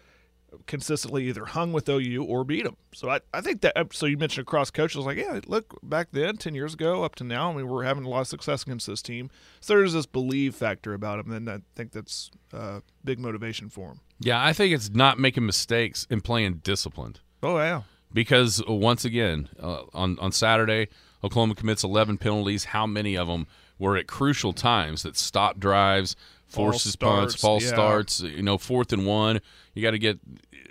consistently 0.66 1.28
either 1.28 1.46
hung 1.46 1.74
with 1.74 1.90
OU 1.90 2.24
or 2.24 2.44
beat 2.44 2.64
them. 2.64 2.78
So 2.94 3.10
I, 3.10 3.20
I 3.34 3.42
think 3.42 3.62
that. 3.62 3.76
So 3.94 4.06
you 4.06 4.18
mentioned 4.18 4.48
across 4.48 4.72
coaches, 4.72 5.06
like 5.06 5.18
yeah, 5.18 5.40
look 5.48 5.78
back 5.84 6.10
then, 6.12 6.38
ten 6.38 6.56
years 6.56 6.74
ago 6.74 7.04
up 7.04 7.16
to 7.16 7.24
now, 7.24 7.52
I 7.52 7.56
mean 7.56 7.68
we're 7.68 7.84
having 7.84 8.06
a 8.06 8.10
lot 8.10 8.22
of 8.22 8.28
success 8.28 8.64
against 8.64 8.88
this 8.88 9.02
team. 9.02 9.30
So 9.60 9.76
there's 9.76 9.94
this 9.94 10.06
believe 10.06 10.56
factor 10.56 10.94
about 10.94 11.24
them, 11.24 11.34
and 11.34 11.50
I 11.50 11.60
think 11.76 11.92
that's 11.92 12.32
uh, 12.54 12.80
big 13.04 13.20
motivation 13.20 13.70
for 13.70 13.90
them. 13.90 14.00
Yeah, 14.20 14.44
I 14.44 14.54
think 14.54 14.74
it's 14.74 14.90
not 14.90 15.20
making 15.20 15.46
mistakes 15.46 16.08
and 16.10 16.24
playing 16.24 16.62
disciplined. 16.64 17.20
Oh 17.44 17.58
yeah, 17.58 17.84
because 18.13 18.63
once 18.67 19.06
again 19.06 19.50
uh, 19.62 19.84
on 19.93 20.17
on 20.20 20.32
Saturday, 20.32 20.88
Oklahoma 21.24 21.56
commits 21.56 21.84
11 21.84 22.17
penalties. 22.17 22.65
How 22.65 22.86
many 22.86 23.17
of 23.17 23.28
them 23.28 23.48
were 23.80 23.98
at 23.98 24.08
crucial 24.08 24.54
times 24.54 25.04
that 25.04 25.17
stop 25.17 25.60
drives, 25.60 26.15
forces 26.48 26.96
punts, 26.96 27.36
false 27.36 27.63
yeah. 27.63 27.70
starts? 27.70 28.22
You 28.22 28.43
know, 28.43 28.58
fourth 28.58 28.93
and 28.93 29.06
one, 29.06 29.41
you 29.74 29.82
got 29.82 29.91
to 29.91 30.00
get 30.00 30.20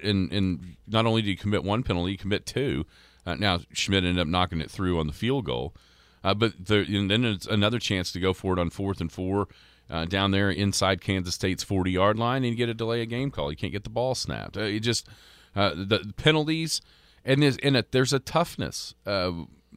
in. 0.02 0.30
And 0.32 0.76
not 0.86 1.06
only 1.06 1.22
do 1.22 1.30
you 1.30 1.36
commit 1.36 1.64
one 1.64 1.82
penalty, 1.82 2.12
you 2.12 2.18
commit 2.18 2.46
two. 2.46 2.86
Uh, 3.26 3.34
now 3.34 3.58
Schmit 3.74 3.98
ended 3.98 4.20
up 4.20 4.28
knocking 4.28 4.60
it 4.60 4.70
through 4.70 5.00
on 5.00 5.08
the 5.08 5.12
field 5.12 5.44
goal, 5.44 5.74
uh, 6.22 6.32
but 6.32 6.52
there, 6.58 6.82
and 6.82 7.10
then 7.10 7.24
it's 7.24 7.46
another 7.46 7.80
chance 7.80 8.12
to 8.12 8.20
go 8.20 8.32
for 8.32 8.52
it 8.52 8.58
on 8.60 8.70
fourth 8.70 9.00
and 9.00 9.10
four. 9.10 9.48
Uh, 9.88 10.04
down 10.04 10.32
there 10.32 10.50
inside 10.50 11.00
Kansas 11.00 11.36
State's 11.36 11.62
40 11.62 11.92
yard 11.92 12.18
line, 12.18 12.42
and 12.42 12.50
you 12.52 12.56
get 12.56 12.68
a 12.68 12.74
delay 12.74 13.02
of 13.02 13.08
game 13.08 13.30
call. 13.30 13.52
You 13.52 13.56
can't 13.56 13.72
get 13.72 13.84
the 13.84 13.90
ball 13.90 14.16
snapped. 14.16 14.56
Uh, 14.56 14.64
you 14.64 14.80
just 14.80 15.06
uh, 15.54 15.74
the 15.76 16.12
penalties, 16.16 16.80
and 17.26 17.42
there's 17.42 17.56
in 17.58 17.76
it 17.76 17.92
there's 17.92 18.14
a 18.14 18.18
toughness. 18.18 18.94
Uh, 19.04 19.32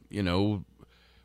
you 0.08 0.22
know, 0.22 0.64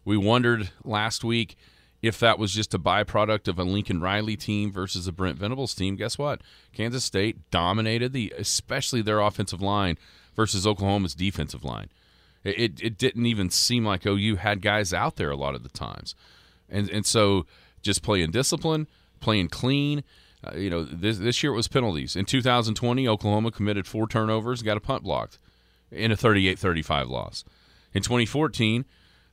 we 0.03 0.17
wondered 0.17 0.71
last 0.83 1.23
week 1.23 1.55
if 2.01 2.19
that 2.19 2.37
was 2.37 2.53
just 2.53 2.73
a 2.73 2.79
byproduct 2.79 3.47
of 3.47 3.57
a 3.57 3.63
Lincoln 3.63 4.01
Riley 4.01 4.35
team 4.35 4.71
versus 4.71 5.07
a 5.07 5.11
Brent 5.11 5.37
Venables 5.37 5.73
team, 5.73 5.95
guess 5.95 6.17
what? 6.17 6.41
Kansas 6.73 7.03
State 7.03 7.49
dominated 7.49 8.13
the, 8.13 8.31
especially 8.37 9.01
their 9.01 9.19
offensive 9.19 9.61
line 9.61 9.97
versus 10.35 10.67
Oklahoma's 10.67 11.15
defensive 11.15 11.63
line. 11.63 11.89
It, 12.43 12.79
it, 12.79 12.97
didn't 12.99 13.25
even 13.25 13.49
seem 13.49 13.85
like 13.85 14.05
OU 14.05 14.35
had 14.35 14.61
guys 14.61 14.93
out 14.93 15.15
there 15.15 15.31
a 15.31 15.35
lot 15.35 15.55
of 15.55 15.63
the 15.63 15.69
times, 15.69 16.13
and 16.69 16.87
and 16.91 17.03
so 17.03 17.47
just 17.81 18.03
playing 18.03 18.29
discipline, 18.29 18.85
playing 19.19 19.47
clean. 19.47 20.03
Uh, 20.43 20.55
you 20.55 20.69
know, 20.69 20.83
this 20.83 21.17
this 21.17 21.41
year 21.41 21.53
it 21.53 21.55
was 21.55 21.67
penalties. 21.67 22.15
In 22.15 22.25
2020, 22.25 23.07
Oklahoma 23.07 23.49
committed 23.49 23.87
four 23.87 24.07
turnovers, 24.07 24.61
got 24.61 24.77
a 24.77 24.79
punt 24.79 25.01
blocked 25.01 25.39
in 25.91 26.11
a 26.11 26.15
38-35 26.15 27.09
loss. 27.09 27.43
In 27.93 28.01
2014 28.01 28.85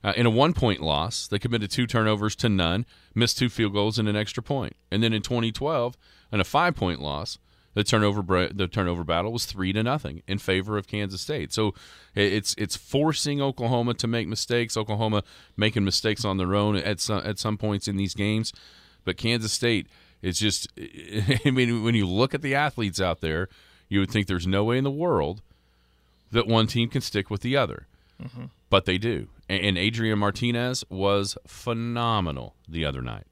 uh, 0.03 0.13
in 0.17 0.25
a 0.25 0.29
one 0.29 0.53
point 0.53 0.81
loss, 0.81 1.27
they 1.27 1.39
committed 1.39 1.71
two 1.71 1.87
turnovers 1.87 2.35
to 2.37 2.49
none, 2.49 2.85
missed 3.15 3.37
two 3.37 3.49
field 3.49 3.73
goals 3.73 3.97
and 3.97 4.09
an 4.09 4.15
extra 4.15 4.43
point. 4.43 4.75
And 4.91 5.01
then 5.01 5.13
in 5.13 5.21
2012, 5.21 5.97
in 6.31 6.39
a 6.39 6.43
five 6.43 6.75
point 6.75 7.01
loss, 7.01 7.39
the 7.73 7.83
turnover 7.83 8.49
the 8.53 8.67
turnover 8.67 9.03
battle 9.03 9.31
was 9.31 9.45
three 9.45 9.73
to 9.73 9.81
nothing 9.81 10.21
in 10.27 10.37
favor 10.37 10.77
of 10.77 10.87
Kansas 10.87 11.21
State. 11.21 11.53
So 11.53 11.73
it's 12.15 12.53
it's 12.57 12.75
forcing 12.75 13.41
Oklahoma 13.41 13.93
to 13.95 14.07
make 14.07 14.27
mistakes. 14.27 14.77
Oklahoma 14.77 15.23
making 15.55 15.83
mistakes 15.83 16.25
on 16.25 16.37
their 16.37 16.53
own 16.53 16.75
at 16.75 16.99
some 16.99 17.25
at 17.25 17.39
some 17.39 17.57
points 17.57 17.87
in 17.87 17.95
these 17.95 18.13
games, 18.13 18.53
but 19.05 19.17
Kansas 19.17 19.53
State 19.53 19.87
is 20.21 20.37
just. 20.37 20.67
I 21.45 21.49
mean, 21.49 21.83
when 21.83 21.95
you 21.95 22.07
look 22.07 22.33
at 22.33 22.41
the 22.41 22.53
athletes 22.53 23.01
out 23.01 23.21
there, 23.21 23.47
you 23.89 24.01
would 24.01 24.11
think 24.11 24.27
there's 24.27 24.47
no 24.47 24.65
way 24.65 24.77
in 24.77 24.83
the 24.83 24.91
world 24.91 25.41
that 26.33 26.47
one 26.47 26.67
team 26.67 26.89
can 26.89 27.01
stick 27.01 27.29
with 27.29 27.41
the 27.41 27.55
other. 27.55 27.87
Mm-hmm 28.21 28.45
but 28.73 28.85
they 28.85 28.97
do. 28.97 29.27
And 29.47 29.77
Adrian 29.77 30.17
Martinez 30.17 30.83
was 30.89 31.37
phenomenal 31.45 32.55
the 32.67 32.85
other 32.85 33.03
night. 33.03 33.27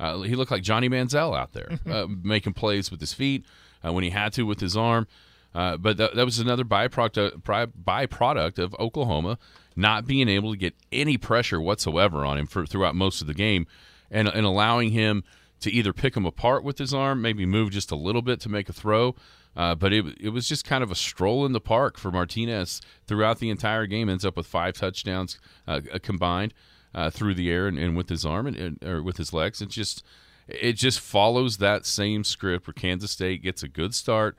Uh, 0.00 0.22
he 0.22 0.34
looked 0.34 0.50
like 0.50 0.64
Johnny 0.64 0.88
Manziel 0.88 1.38
out 1.38 1.52
there, 1.52 1.78
uh, 1.88 2.08
making 2.08 2.54
plays 2.54 2.90
with 2.90 2.98
his 2.98 3.12
feet 3.12 3.44
uh, 3.86 3.92
when 3.92 4.02
he 4.02 4.10
had 4.10 4.32
to 4.32 4.42
with 4.42 4.58
his 4.58 4.76
arm. 4.76 5.06
Uh, 5.54 5.76
but 5.76 5.96
that, 5.96 6.16
that, 6.16 6.24
was 6.24 6.40
another 6.40 6.64
byproduct, 6.64 7.40
byproduct 7.42 8.58
of 8.58 8.74
Oklahoma 8.80 9.38
not 9.76 10.08
being 10.08 10.28
able 10.28 10.50
to 10.50 10.58
get 10.58 10.74
any 10.90 11.16
pressure 11.16 11.60
whatsoever 11.60 12.24
on 12.24 12.36
him 12.36 12.48
for, 12.48 12.66
throughout 12.66 12.96
most 12.96 13.20
of 13.20 13.28
the 13.28 13.34
game 13.34 13.68
and, 14.10 14.26
and 14.26 14.44
allowing 14.44 14.90
him 14.90 15.22
to 15.60 15.70
either 15.70 15.92
pick 15.92 16.16
him 16.16 16.26
apart 16.26 16.64
with 16.64 16.78
his 16.78 16.92
arm, 16.94 17.20
maybe 17.20 17.46
move 17.46 17.70
just 17.70 17.90
a 17.90 17.96
little 17.96 18.22
bit 18.22 18.40
to 18.40 18.48
make 18.48 18.68
a 18.68 18.72
throw, 18.72 19.14
uh, 19.56 19.74
but 19.74 19.92
it 19.92 20.04
it 20.20 20.30
was 20.30 20.48
just 20.48 20.64
kind 20.64 20.82
of 20.82 20.90
a 20.90 20.94
stroll 20.94 21.44
in 21.44 21.52
the 21.52 21.60
park 21.60 21.98
for 21.98 22.10
Martinez 22.10 22.80
throughout 23.06 23.38
the 23.38 23.50
entire 23.50 23.86
game. 23.86 24.08
Ends 24.08 24.24
up 24.24 24.36
with 24.36 24.46
five 24.46 24.74
touchdowns 24.74 25.38
uh, 25.66 25.80
combined 26.02 26.54
uh, 26.94 27.10
through 27.10 27.34
the 27.34 27.50
air 27.50 27.66
and, 27.66 27.78
and, 27.78 27.96
with 27.96 28.08
his 28.08 28.24
arm 28.24 28.46
and, 28.46 28.56
and, 28.56 28.84
or 28.84 29.02
with 29.02 29.16
his 29.16 29.32
legs. 29.32 29.60
It 29.60 29.68
just 29.68 30.04
it 30.48 30.74
just 30.74 31.00
follows 31.00 31.58
that 31.58 31.86
same 31.86 32.24
script 32.24 32.66
where 32.66 32.74
Kansas 32.74 33.10
State 33.10 33.42
gets 33.42 33.62
a 33.62 33.68
good 33.68 33.94
start, 33.94 34.36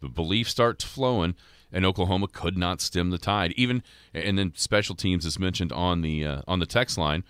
the 0.00 0.08
belief 0.08 0.48
starts 0.48 0.84
flowing, 0.84 1.34
and 1.72 1.84
Oklahoma 1.84 2.28
could 2.28 2.56
not 2.56 2.80
stem 2.80 3.10
the 3.10 3.18
tide. 3.18 3.52
Even 3.56 3.82
and 4.12 4.38
then 4.38 4.52
special 4.54 4.94
teams 4.94 5.24
is 5.26 5.38
mentioned 5.38 5.72
on 5.72 6.02
the 6.02 6.24
uh, 6.24 6.42
on 6.46 6.58
the 6.58 6.66
text 6.66 6.98
line. 6.98 7.24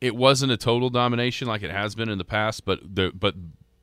It 0.00 0.14
wasn't 0.14 0.52
a 0.52 0.56
total 0.56 0.90
domination 0.90 1.48
like 1.48 1.62
it 1.62 1.70
has 1.70 1.94
been 1.94 2.08
in 2.08 2.18
the 2.18 2.24
past, 2.24 2.64
but 2.64 2.80
the 2.82 3.12
but 3.14 3.34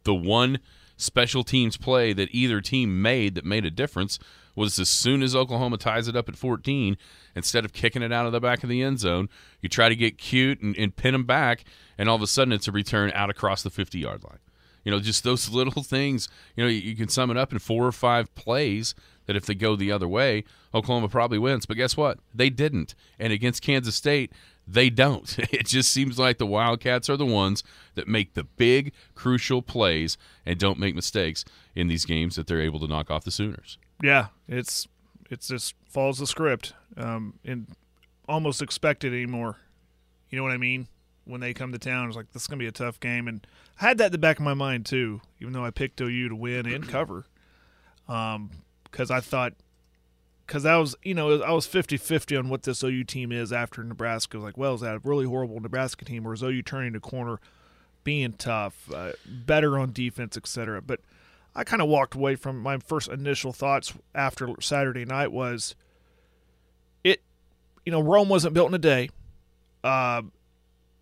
the 0.04 0.15
one 0.15 0.60
special 0.97 1.43
teams 1.43 1.78
play 1.78 2.13
that 2.13 2.30
either 2.32 2.62
team 2.62 3.01
made 3.01 3.36
that 3.36 3.45
made 3.45 3.65
a 3.65 3.71
difference 3.71 4.17
was 4.56 4.80
as 4.80 4.89
soon 4.89 5.21
as 5.21 5.36
Oklahoma 5.36 5.78
ties 5.78 6.08
it 6.08 6.15
up 6.15 6.30
at 6.30 6.38
14, 6.38 6.97
instead 7.36 7.65
of 7.65 7.73
kicking 7.73 8.01
it 8.01 8.13
out 8.13 8.25
of 8.25 8.32
the 8.32 8.39
back 8.39 8.63
of 8.63 8.69
the 8.69 8.82
end 8.82 8.99
zone, 8.99 9.28
you 9.62 9.67
try 9.67 9.89
to 9.89 9.95
get 9.95 10.17
cute 10.17 10.62
and, 10.62 10.75
and 10.78 10.95
pin 10.95 11.12
them 11.12 11.25
back, 11.25 11.65
and 11.97 12.08
all 12.08 12.15
of 12.15 12.21
a 12.21 12.28
sudden 12.28 12.54
it's 12.54 12.67
a 12.67 12.71
return 12.71 13.12
out 13.13 13.30
across 13.30 13.63
the 13.63 13.69
50 13.69 13.99
yard 13.99 14.23
line. 14.23 14.39
You 14.86 14.91
know, 14.91 14.99
just 14.99 15.23
those 15.23 15.49
little 15.54 15.84
things, 15.84 16.30
you 16.56 16.63
know, 16.63 16.69
you, 16.69 16.80
you 16.80 16.95
can 16.95 17.10
sum 17.10 17.30
it 17.30 17.38
up 17.38 17.51
in 17.51 17.60
four 17.60 17.86
or 17.86 17.91
five 17.91 18.34
plays 18.36 18.95
that 19.25 19.36
if 19.36 19.45
they 19.45 19.56
go 19.56 19.75
the 19.75 19.91
other 19.91 20.08
way, 20.08 20.43
Oklahoma 20.73 21.10
probably 21.10 21.39
wins. 21.39 21.65
But 21.65 21.78
guess 21.78 21.97
what? 21.97 22.19
They 22.34 22.49
didn't. 22.49 22.95
And 23.19 23.34
against 23.34 23.62
Kansas 23.62 23.95
State, 23.95 24.32
they 24.67 24.89
don't. 24.89 25.38
It 25.56 25.67
just 25.67 25.91
seems 25.91 26.19
like 26.19 26.38
the 26.38 26.45
Wildcats 26.45 27.10
are 27.10 27.17
the 27.17 27.25
ones 27.25 27.63
that 27.95 28.08
make 28.08 28.34
the 28.34 28.43
big, 28.43 28.93
crucial 29.13 29.62
plays 29.62 30.17
and 30.45 30.60
don't 30.60 30.80
make 30.80 30.95
mistakes 30.95 31.45
in 31.75 31.88
these 31.88 32.06
games 32.06 32.36
that 32.36 32.47
they're 32.47 32.62
able 32.62 32.80
to 32.80 32.88
knock 32.88 33.10
off 33.10 33.23
the 33.23 33.32
Sooners. 33.32 33.78
Yeah, 34.01 34.28
it's 34.47 34.88
it's 35.30 35.47
just 35.47 35.75
follows 35.89 36.19
the 36.19 36.28
script 36.28 36.73
um, 36.97 37.39
and 37.45 37.67
almost 38.28 38.62
expected 38.62 39.13
anymore. 39.13 39.58
You 40.30 40.38
know 40.38 40.43
what 40.43 40.51
I 40.51 40.58
mean? 40.58 40.88
When 41.23 41.41
they 41.41 41.54
come 41.54 41.71
to 41.71 41.80
town, 41.80 42.08
it's 42.08 42.17
like 42.17 42.32
this 42.34 42.43
is 42.43 42.47
gonna 42.47 42.60
be 42.60 42.67
a 42.67 42.71
tough 42.71 42.99
game, 42.99 43.28
and 43.28 43.45
I 43.80 43.88
had 43.88 43.97
that 43.99 44.08
in 44.08 44.12
the 44.12 44.17
back 44.17 44.38
of 44.38 44.45
my 44.45 44.54
mind 44.54 44.86
too. 44.86 45.21
Even 45.39 45.54
though 45.54 45.65
I 45.65 45.71
picked 45.71 46.01
OU 46.01 46.30
to 46.30 46.36
win 46.36 46.65
and 46.65 46.88
cover, 46.88 47.25
because 48.06 48.36
um, 48.36 48.51
I 49.12 49.21
thought 49.21 49.54
because 50.45 50.65
I 50.65 50.77
was, 50.77 50.95
you 51.03 51.13
know, 51.13 51.41
I 51.41 51.51
was 51.51 51.65
50 51.65 51.97
50 51.97 52.36
on 52.36 52.49
what 52.49 52.63
this 52.63 52.84
OU 52.84 53.05
team 53.05 53.31
is 53.31 53.51
after 53.51 53.84
Nebraska. 53.84 54.38
I 54.38 54.39
was 54.39 54.45
like, 54.45 54.58
well, 54.58 54.75
is 54.75 54.81
that 54.81 54.95
a 54.95 54.99
really 54.99 55.25
horrible 55.25 55.60
Nebraska 55.60 56.05
team, 56.05 56.27
or 56.27 56.34
is 56.34 56.43
OU 56.43 56.62
turning 56.63 56.93
the 56.93 56.99
corner, 56.99 57.39
being 58.03 58.34
tough, 58.34 58.91
uh, 58.93 59.13
better 59.25 59.79
on 59.79 59.91
defense, 59.91 60.38
etc.? 60.38 60.81
But 60.81 60.99
I 61.55 61.63
kind 61.63 61.81
of 61.81 61.88
walked 61.88 62.15
away 62.15 62.36
from 62.36 62.60
my 62.60 62.77
first 62.77 63.08
initial 63.10 63.53
thoughts 63.53 63.93
after 64.13 64.49
Saturday 64.60 65.05
night 65.05 65.31
was 65.31 65.75
it, 67.03 67.21
you 67.86 67.91
know, 67.91 68.01
Rome 68.01 68.29
wasn't 68.29 68.53
built 68.53 68.69
in 68.69 68.75
a 68.75 68.79
day. 68.79 69.10
Uh, 69.84 70.23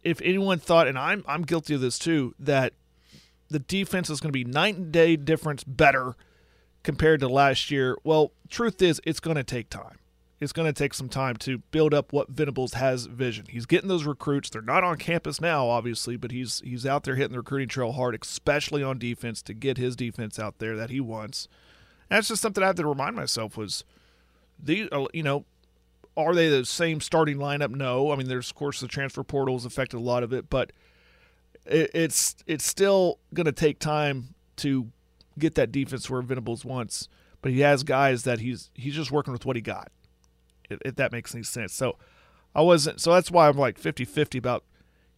if 0.04 0.22
anyone 0.22 0.60
thought, 0.60 0.88
and 0.88 0.98
I'm 0.98 1.24
I'm 1.28 1.44
guilty 1.44 1.74
of 1.74 1.82
this 1.82 1.98
too, 1.98 2.36
that 2.40 2.74
the 3.50 3.60
defense 3.60 4.10
is 4.10 4.20
going 4.20 4.30
to 4.30 4.34
be 4.34 4.44
night 4.44 4.76
and 4.76 4.92
day 4.92 5.16
difference 5.16 5.64
better 5.64 6.16
compared 6.84 7.20
to 7.22 7.28
last 7.28 7.72
year? 7.72 7.98
Well, 8.04 8.32
truth 8.50 8.82
is, 8.82 9.02
it's 9.06 9.20
going 9.20 9.38
to 9.38 9.44
take 9.44 9.70
time. 9.70 9.98
It's 10.40 10.52
going 10.52 10.72
to 10.72 10.78
take 10.78 10.94
some 10.94 11.08
time 11.08 11.38
to 11.38 11.60
build 11.60 11.94
up 11.94 12.12
what 12.12 12.30
Venables 12.30 12.74
has 12.74 13.06
vision. 13.06 13.46
He's 13.50 13.66
getting 13.66 13.88
those 13.88 14.04
recruits. 14.04 14.50
They're 14.50 14.62
not 14.62 14.84
on 14.84 14.98
campus 14.98 15.40
now, 15.40 15.70
obviously, 15.70 16.18
but 16.18 16.32
he's 16.32 16.62
he's 16.66 16.86
out 16.86 17.06
there 17.06 17.16
hitting 17.16 17.32
the 17.32 17.38
recruiting 17.38 17.70
trail 17.70 17.94
hard, 17.94 18.18
especially 18.22 18.84
on 18.84 19.00
defense 19.00 19.42
to 19.44 19.54
get 19.54 19.78
his 19.78 19.96
defense 19.96 20.38
out 20.38 20.60
there 20.60 20.76
that 20.76 20.90
he 20.90 21.00
wants. 21.00 21.48
And 22.10 22.18
that's 22.18 22.28
just 22.28 22.42
something 22.42 22.62
I 22.62 22.68
have 22.68 22.76
to 22.76 22.86
remind 22.86 23.16
myself 23.16 23.56
was 23.56 23.86
the 24.62 24.90
uh, 24.92 25.06
you 25.14 25.24
know 25.24 25.46
are 26.16 26.36
they 26.36 26.50
the 26.50 26.66
same 26.66 27.02
starting 27.02 27.38
lineup? 27.38 27.72
No. 27.72 28.12
I 28.12 28.16
mean, 28.16 28.28
there's 28.28 28.50
of 28.50 28.56
course 28.56 28.80
the 28.80 28.88
transfer 28.88 29.24
portal 29.24 29.56
has 29.56 29.66
affected 29.66 29.98
a 29.98 30.02
lot 30.02 30.24
of 30.24 30.34
it, 30.34 30.50
but 30.50 30.72
it, 31.66 31.92
it's 31.94 32.36
it's 32.46 32.66
still 32.66 33.20
going 33.34 33.46
to 33.46 33.52
take 33.52 33.80
time 33.80 34.36
to 34.58 34.92
get 35.38 35.56
that 35.56 35.72
defense 35.72 36.10
where 36.10 36.22
Venables 36.22 36.66
wants, 36.66 37.08
but 37.42 37.52
he 37.52 37.62
has 37.62 37.84
guys 37.84 38.24
that 38.24 38.40
he's 38.40 38.70
he's 38.74 38.96
just 38.96 39.12
working 39.12 39.34
with 39.34 39.46
what 39.46 39.56
he 39.56 39.62
got. 39.62 39.92
If, 40.70 40.80
if 40.86 40.96
that 40.96 41.12
makes 41.12 41.34
any 41.34 41.44
sense. 41.44 41.74
So 41.74 41.98
I 42.56 42.62
wasn't 42.62 43.02
so 43.02 43.14
that's 43.14 43.32
why 43.32 43.48
I'm 43.48 43.58
like 43.58 43.80
50-50 43.80 44.38
about 44.38 44.64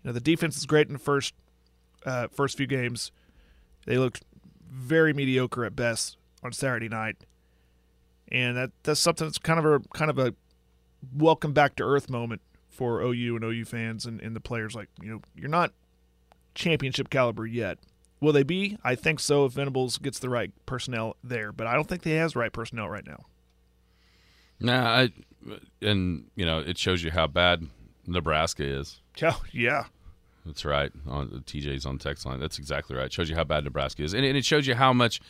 you 0.03 0.09
know 0.09 0.13
the 0.13 0.19
defense 0.19 0.57
is 0.57 0.65
great 0.65 0.87
in 0.87 0.93
the 0.93 0.99
first 0.99 1.33
uh, 2.05 2.27
first 2.27 2.57
few 2.57 2.67
games. 2.67 3.11
They 3.85 3.97
looked 3.97 4.23
very 4.69 5.13
mediocre 5.13 5.65
at 5.65 5.75
best 5.75 6.17
on 6.43 6.51
Saturday 6.51 6.89
night. 6.89 7.17
And 8.31 8.57
that 8.57 8.71
that's 8.83 8.99
something 8.99 9.27
that's 9.27 9.37
kind 9.37 9.59
of 9.59 9.65
a 9.65 9.79
kind 9.93 10.09
of 10.09 10.17
a 10.17 10.33
welcome 11.15 11.53
back 11.53 11.75
to 11.75 11.83
earth 11.83 12.09
moment 12.09 12.41
for 12.69 13.01
OU 13.01 13.35
and 13.35 13.45
OU 13.45 13.65
fans 13.65 14.05
and, 14.05 14.19
and 14.21 14.35
the 14.35 14.39
players 14.39 14.75
like, 14.75 14.89
you 15.01 15.09
know, 15.09 15.21
you're 15.35 15.47
not 15.47 15.71
championship 16.55 17.09
caliber 17.09 17.45
yet, 17.45 17.77
Will 18.25 18.33
they 18.33 18.41
be? 18.41 18.75
I 18.83 18.95
think 18.95 19.19
so 19.19 19.45
if 19.45 19.53
Venables 19.53 19.99
gets 19.99 20.17
the 20.17 20.31
right 20.31 20.51
personnel 20.65 21.15
there, 21.23 21.51
but 21.51 21.67
I 21.67 21.75
don't 21.75 21.87
think 21.87 22.03
he 22.03 22.13
has 22.13 22.33
the 22.33 22.39
right 22.39 22.51
personnel 22.51 22.89
right 22.89 23.05
now. 23.05 23.19
Nah, 24.59 25.01
I, 25.01 25.11
and 25.83 26.25
you 26.35 26.43
know 26.43 26.57
it 26.57 26.79
shows 26.79 27.03
you 27.03 27.11
how 27.11 27.27
bad 27.27 27.67
Nebraska 28.07 28.63
is. 28.63 28.99
Yeah, 29.17 29.33
oh, 29.35 29.43
yeah. 29.51 29.83
That's 30.43 30.65
right. 30.65 30.91
On 31.07 31.43
TJ's 31.45 31.85
on 31.85 31.99
text 31.99 32.25
line. 32.25 32.39
That's 32.39 32.57
exactly 32.57 32.95
right. 32.95 33.05
It 33.05 33.13
shows 33.13 33.29
you 33.29 33.35
how 33.35 33.43
bad 33.43 33.63
Nebraska 33.63 34.01
is, 34.01 34.15
and, 34.15 34.25
and 34.25 34.35
it 34.35 34.43
shows 34.43 34.65
you 34.65 34.73
how 34.73 34.91
much 34.91 35.21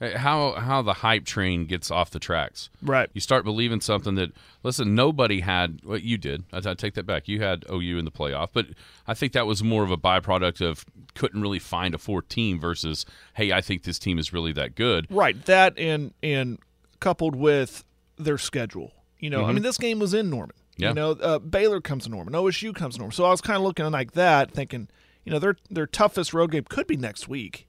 how 0.00 0.52
how 0.52 0.82
the 0.82 0.92
hype 0.92 1.24
train 1.24 1.66
gets 1.66 1.90
off 1.90 2.10
the 2.10 2.18
tracks. 2.18 2.68
Right. 2.82 3.08
You 3.12 3.20
start 3.20 3.44
believing 3.44 3.80
something 3.80 4.16
that 4.16 4.32
listen, 4.62 4.94
nobody 4.94 5.40
had 5.40 5.80
what 5.82 5.88
well, 5.90 5.98
you 5.98 6.18
did. 6.18 6.44
I, 6.52 6.58
I 6.58 6.74
take 6.74 6.94
that 6.94 7.06
back. 7.06 7.28
You 7.28 7.42
had 7.42 7.64
OU 7.70 7.98
in 7.98 8.04
the 8.04 8.10
playoff, 8.10 8.48
but 8.52 8.66
I 9.06 9.14
think 9.14 9.32
that 9.32 9.46
was 9.46 9.62
more 9.62 9.84
of 9.84 9.90
a 9.90 9.96
byproduct 9.96 10.60
of 10.60 10.84
couldn't 11.14 11.40
really 11.40 11.58
find 11.58 11.94
a 11.94 11.98
fourth 11.98 12.28
team 12.28 12.58
versus 12.58 13.06
hey, 13.34 13.52
I 13.52 13.60
think 13.60 13.84
this 13.84 13.98
team 13.98 14.18
is 14.18 14.32
really 14.32 14.52
that 14.52 14.74
good. 14.74 15.06
Right. 15.10 15.42
That 15.46 15.78
and 15.78 16.12
and 16.22 16.58
coupled 17.00 17.36
with 17.36 17.84
their 18.16 18.38
schedule. 18.38 18.92
You 19.18 19.30
know, 19.30 19.40
mm-hmm. 19.40 19.50
I 19.50 19.52
mean, 19.52 19.62
this 19.62 19.78
game 19.78 20.00
was 20.00 20.12
in 20.12 20.28
Norman. 20.28 20.56
Yeah. 20.76 20.88
You 20.88 20.94
know, 20.94 21.10
uh, 21.12 21.38
Baylor 21.38 21.80
comes 21.80 22.04
to 22.04 22.10
Norman, 22.10 22.34
OSU 22.34 22.74
comes 22.74 22.94
to 22.94 22.98
Norman. 22.98 23.14
So 23.14 23.24
I 23.24 23.30
was 23.30 23.40
kind 23.40 23.56
of 23.56 23.62
looking 23.62 23.88
like 23.92 24.12
that, 24.12 24.50
thinking, 24.50 24.88
you 25.24 25.32
know, 25.32 25.38
their 25.38 25.56
their 25.70 25.86
toughest 25.86 26.34
road 26.34 26.50
game 26.50 26.64
could 26.64 26.88
be 26.88 26.96
next 26.96 27.28
week 27.28 27.68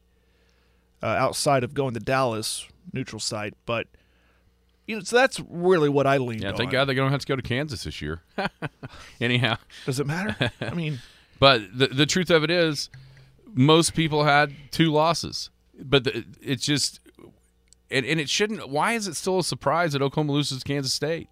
uh, 1.06 1.10
outside 1.10 1.64
of 1.64 1.74
going 1.74 1.94
to 1.94 2.00
Dallas 2.00 2.68
neutral 2.92 3.20
site. 3.20 3.54
But 3.66 3.88
you 4.88 4.96
know, 4.98 5.04
so 5.04 5.16
that's 5.16 5.40
really 5.50 5.90
what 5.90 6.08
I 6.08 6.18
leaned. 6.18 6.42
Yeah, 6.42 6.52
thank 6.52 6.70
on. 6.70 6.72
God 6.72 6.86
they 6.86 6.94
don't 6.96 7.12
have 7.12 7.22
to 7.22 7.28
go 7.28 7.36
to 7.36 7.42
Kansas 7.42 7.84
this 7.84 8.02
year. 8.02 8.22
Anyhow, 9.22 9.58
does 9.86 10.00
it 10.00 10.08
matter? 10.08 10.52
I 10.62 10.74
mean, 10.74 11.00
But 11.40 11.78
the 11.78 11.88
the 11.88 12.06
truth 12.06 12.30
of 12.30 12.44
it 12.44 12.52
is, 12.52 12.90
most 13.54 13.94
people 13.94 14.24
had 14.24 14.54
two 14.72 14.92
losses. 14.92 15.50
But 15.78 16.06
the, 16.06 16.26
it's 16.42 16.66
just, 16.66 17.02
and, 17.92 18.06
and 18.06 18.20
it 18.20 18.30
shouldn't. 18.30 18.70
Why 18.70 18.94
is 18.94 19.08
it 19.08 19.16
still 19.16 19.40
a 19.40 19.44
surprise 19.44 19.94
that 19.94 20.02
Oklahoma 20.02 20.32
loses 20.32 20.60
to 20.60 20.66
Kansas 20.66 20.94
State? 20.94 21.28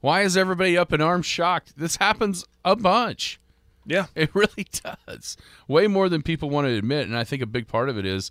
Why 0.00 0.22
is 0.22 0.36
everybody 0.36 0.76
up 0.76 0.92
in 0.92 1.00
arms 1.00 1.26
shocked? 1.26 1.74
This 1.78 1.96
happens 1.96 2.44
a 2.64 2.76
bunch. 2.76 3.40
Yeah. 3.86 4.06
It 4.14 4.30
really 4.34 4.66
does. 5.06 5.36
Way 5.66 5.86
more 5.86 6.08
than 6.08 6.22
people 6.22 6.50
want 6.50 6.66
to 6.66 6.74
admit, 6.74 7.06
and 7.06 7.16
I 7.16 7.24
think 7.24 7.40
a 7.40 7.46
big 7.46 7.68
part 7.68 7.88
of 7.88 7.96
it 7.96 8.04
is 8.04 8.30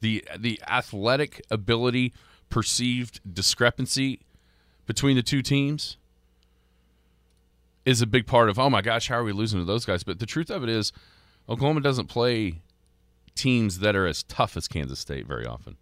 the 0.00 0.24
the 0.38 0.60
athletic 0.68 1.42
ability 1.50 2.12
perceived 2.50 3.20
discrepancy 3.32 4.20
between 4.86 5.16
the 5.16 5.22
two 5.22 5.42
teams 5.42 5.96
is 7.84 8.00
a 8.00 8.06
big 8.06 8.26
part 8.26 8.48
of 8.48 8.58
oh 8.58 8.70
my 8.70 8.82
gosh 8.82 9.08
how 9.08 9.16
are 9.16 9.24
we 9.24 9.32
losing 9.32 9.58
to 9.58 9.64
those 9.64 9.84
guys? 9.84 10.04
But 10.04 10.18
the 10.18 10.26
truth 10.26 10.50
of 10.50 10.62
it 10.62 10.68
is 10.68 10.92
oklahoma 11.48 11.80
doesn't 11.80 12.06
play 12.06 12.60
teams 13.34 13.80
that 13.80 13.96
are 13.96 14.06
as 14.06 14.22
tough 14.22 14.56
as 14.56 14.68
kansas 14.68 15.00
state 15.00 15.26
very 15.26 15.44
often 15.44 15.76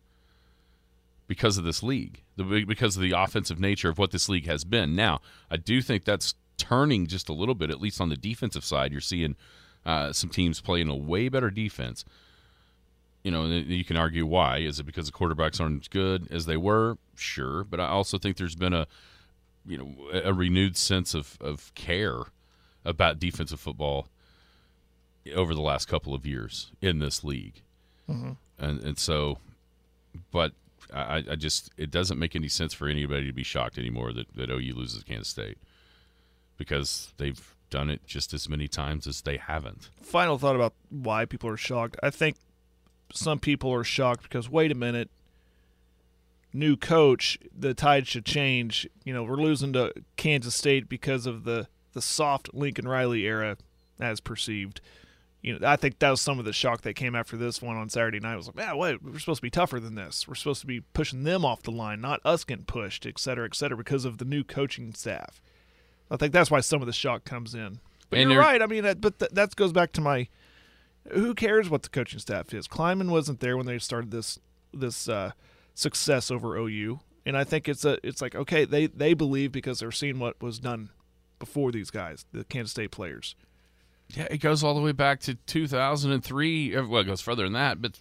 because 1.28 1.58
of 1.58 1.64
this 1.64 1.82
league 1.82 2.22
because 2.36 2.96
of 2.96 3.02
the 3.02 3.12
offensive 3.12 3.60
nature 3.60 3.88
of 3.88 3.98
what 3.98 4.10
this 4.10 4.28
league 4.28 4.46
has 4.46 4.64
been. 4.64 4.94
Now 4.94 5.20
i 5.50 5.56
do 5.56 5.82
think 5.82 6.04
that's 6.04 6.34
turning 6.58 7.06
just 7.06 7.28
a 7.28 7.32
little 7.32 7.54
bit 7.54 7.70
at 7.70 7.80
least 7.80 8.00
on 8.00 8.08
the 8.08 8.16
defensive 8.16 8.64
side. 8.64 8.92
You're 8.92 9.00
seeing 9.00 9.36
uh, 9.84 10.12
some 10.12 10.30
teams 10.30 10.60
playing 10.60 10.88
a 10.88 10.94
way 10.94 11.28
better 11.28 11.50
defense 11.50 12.04
you 13.22 13.30
know, 13.30 13.46
you 13.46 13.84
can 13.84 13.96
argue 13.96 14.26
why. 14.26 14.58
Is 14.58 14.80
it 14.80 14.84
because 14.84 15.06
the 15.06 15.12
quarterbacks 15.12 15.60
aren't 15.60 15.82
as 15.82 15.88
good 15.88 16.28
as 16.30 16.46
they 16.46 16.56
were? 16.56 16.98
Sure, 17.14 17.64
but 17.64 17.80
I 17.80 17.86
also 17.88 18.18
think 18.18 18.36
there's 18.36 18.56
been 18.56 18.72
a, 18.72 18.86
you 19.64 19.78
know, 19.78 20.20
a 20.24 20.32
renewed 20.32 20.76
sense 20.76 21.14
of 21.14 21.38
of 21.40 21.72
care 21.74 22.22
about 22.84 23.18
defensive 23.18 23.60
football 23.60 24.08
over 25.34 25.54
the 25.54 25.60
last 25.60 25.86
couple 25.86 26.14
of 26.14 26.26
years 26.26 26.72
in 26.80 26.98
this 26.98 27.22
league, 27.22 27.62
mm-hmm. 28.08 28.32
and 28.58 28.82
and 28.82 28.98
so, 28.98 29.38
but 30.32 30.52
I, 30.92 31.24
I 31.30 31.36
just 31.36 31.70
it 31.76 31.90
doesn't 31.90 32.18
make 32.18 32.34
any 32.34 32.48
sense 32.48 32.74
for 32.74 32.88
anybody 32.88 33.26
to 33.26 33.32
be 33.32 33.44
shocked 33.44 33.78
anymore 33.78 34.12
that 34.12 34.34
that 34.34 34.50
OU 34.50 34.74
loses 34.74 35.04
Kansas 35.04 35.28
State 35.28 35.58
because 36.56 37.12
they've 37.18 37.54
done 37.70 37.88
it 37.88 38.04
just 38.06 38.34
as 38.34 38.48
many 38.48 38.68
times 38.68 39.06
as 39.06 39.22
they 39.22 39.36
haven't. 39.36 39.90
Final 40.02 40.38
thought 40.38 40.56
about 40.56 40.74
why 40.90 41.24
people 41.24 41.48
are 41.48 41.56
shocked. 41.56 41.96
I 42.02 42.10
think 42.10 42.36
some 43.12 43.38
people 43.38 43.72
are 43.72 43.84
shocked 43.84 44.24
because 44.24 44.48
wait 44.48 44.72
a 44.72 44.74
minute, 44.74 45.10
new 46.52 46.76
coach, 46.76 47.38
the 47.56 47.74
tide 47.74 48.06
should 48.06 48.24
change. 48.24 48.88
You 49.04 49.14
know, 49.14 49.22
we're 49.22 49.36
losing 49.36 49.72
to 49.74 49.92
Kansas 50.16 50.54
State 50.54 50.88
because 50.88 51.26
of 51.26 51.44
the 51.44 51.68
the 51.92 52.02
soft 52.02 52.54
Lincoln 52.54 52.88
Riley 52.88 53.26
era, 53.26 53.56
as 54.00 54.20
perceived. 54.20 54.80
You 55.42 55.58
know, 55.58 55.68
I 55.68 55.76
think 55.76 55.98
that 55.98 56.10
was 56.10 56.20
some 56.20 56.38
of 56.38 56.44
the 56.44 56.52
shock 56.52 56.82
that 56.82 56.94
came 56.94 57.16
after 57.16 57.36
this 57.36 57.60
one 57.60 57.76
on 57.76 57.88
Saturday 57.88 58.20
night. 58.20 58.34
It 58.34 58.36
was 58.36 58.46
like, 58.46 58.56
man, 58.56 58.76
wait, 58.76 59.02
we're 59.02 59.18
supposed 59.18 59.38
to 59.38 59.42
be 59.42 59.50
tougher 59.50 59.80
than 59.80 59.96
this. 59.96 60.28
We're 60.28 60.36
supposed 60.36 60.60
to 60.60 60.66
be 60.68 60.80
pushing 60.80 61.24
them 61.24 61.44
off 61.44 61.64
the 61.64 61.72
line, 61.72 62.00
not 62.00 62.20
us 62.24 62.44
getting 62.44 62.64
pushed, 62.64 63.06
et 63.06 63.18
cetera, 63.18 63.44
et 63.44 63.56
cetera, 63.56 63.76
because 63.76 64.04
of 64.04 64.18
the 64.18 64.24
new 64.24 64.44
coaching 64.44 64.94
staff. 64.94 65.42
I 66.10 66.16
think 66.16 66.32
that's 66.32 66.50
why 66.50 66.60
some 66.60 66.80
of 66.80 66.86
the 66.86 66.92
shock 66.92 67.24
comes 67.24 67.54
in. 67.54 67.80
But 68.08 68.20
and 68.20 68.30
you're 68.30 68.40
right. 68.40 68.62
I 68.62 68.66
mean, 68.66 68.84
but 69.00 69.18
th- 69.18 69.32
that 69.32 69.56
goes 69.56 69.72
back 69.72 69.92
to 69.92 70.00
my 70.00 70.28
who 71.10 71.34
cares 71.34 71.68
what 71.68 71.82
the 71.82 71.88
coaching 71.88 72.18
staff 72.18 72.52
is? 72.54 72.68
Klieman 72.68 73.10
wasn't 73.10 73.40
there 73.40 73.56
when 73.56 73.66
they 73.66 73.78
started 73.78 74.10
this 74.10 74.38
this 74.72 75.08
uh, 75.08 75.32
success 75.74 76.30
over 76.30 76.56
OU, 76.56 77.00
and 77.26 77.36
I 77.36 77.44
think 77.44 77.68
it's 77.68 77.84
a 77.84 77.98
it's 78.06 78.22
like 78.22 78.34
okay, 78.34 78.64
they 78.64 78.86
they 78.86 79.14
believe 79.14 79.52
because 79.52 79.80
they're 79.80 79.90
seeing 79.90 80.18
what 80.18 80.40
was 80.42 80.58
done 80.58 80.90
before 81.38 81.72
these 81.72 81.90
guys, 81.90 82.24
the 82.32 82.44
Kansas 82.44 82.72
State 82.72 82.92
players. 82.92 83.34
Yeah, 84.10 84.26
it 84.30 84.38
goes 84.38 84.62
all 84.62 84.74
the 84.74 84.80
way 84.80 84.92
back 84.92 85.20
to 85.20 85.34
2003. 85.34 86.76
Well, 86.82 87.00
it 87.00 87.04
goes 87.04 87.20
further 87.20 87.44
than 87.44 87.54
that, 87.54 87.82
but 87.82 88.00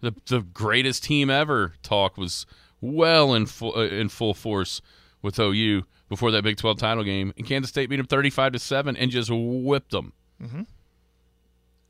the 0.00 0.14
the 0.26 0.40
greatest 0.40 1.04
team 1.04 1.30
ever 1.30 1.74
talk 1.82 2.16
was 2.18 2.46
well 2.80 3.32
in 3.34 3.46
full 3.46 3.72
uh, 3.76 3.86
in 3.86 4.08
full 4.08 4.34
force 4.34 4.82
with 5.22 5.38
OU 5.38 5.84
before 6.08 6.30
that 6.32 6.42
Big 6.42 6.56
12 6.56 6.78
title 6.78 7.04
game, 7.04 7.32
and 7.38 7.46
Kansas 7.46 7.70
State 7.70 7.88
beat 7.88 7.96
them 7.96 8.06
35 8.06 8.52
to 8.52 8.58
seven 8.58 8.96
and 8.96 9.10
just 9.10 9.30
whipped 9.32 9.92
them. 9.92 10.12
Mm-hmm 10.42 10.62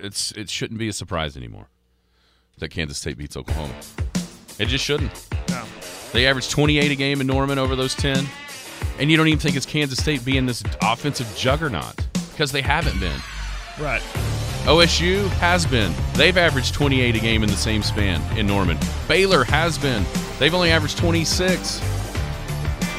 it's 0.03 0.33
it 0.33 0.51
shouldn't 0.51 0.79
be 0.79 0.89
a 0.89 0.93
surprise 0.93 1.37
anymore 1.37 1.69
that 2.59 2.69
Kansas 2.69 2.99
State 2.99 3.17
beats 3.17 3.37
Oklahoma. 3.37 3.75
It 4.59 4.67
just 4.67 4.85
shouldn't. 4.85 5.27
No. 5.49 5.65
They 6.13 6.27
averaged 6.27 6.51
28 6.51 6.91
a 6.91 6.95
game 6.95 7.21
in 7.21 7.27
Norman 7.27 7.59
over 7.59 7.75
those 7.75 7.95
10, 7.95 8.27
and 8.99 9.11
you 9.11 9.17
don't 9.17 9.29
even 9.29 9.39
think 9.39 9.57
it's 9.57 9.67
Kansas 9.67 9.99
State 9.99 10.25
being 10.25 10.47
this 10.47 10.63
offensive 10.83 11.33
juggernaut 11.37 11.97
because 12.31 12.53
they 12.53 12.61
haven't 12.61 13.01
been. 13.01 13.19
Right. 13.81 14.03
OSU 14.65 15.27
has 15.39 15.67
been. 15.67 15.93
They've 16.13 16.37
averaged 16.37 16.75
28 16.75 17.17
a 17.17 17.19
game 17.19 17.43
in 17.43 17.49
the 17.49 17.57
same 17.57 17.83
span 17.83 18.21
in 18.39 18.47
Norman. 18.47 18.79
Baylor 19.09 19.45
has 19.45 19.79
been. 19.79 20.05
They've 20.39 20.55
only 20.55 20.71
averaged 20.71 20.99
26. 20.99 21.81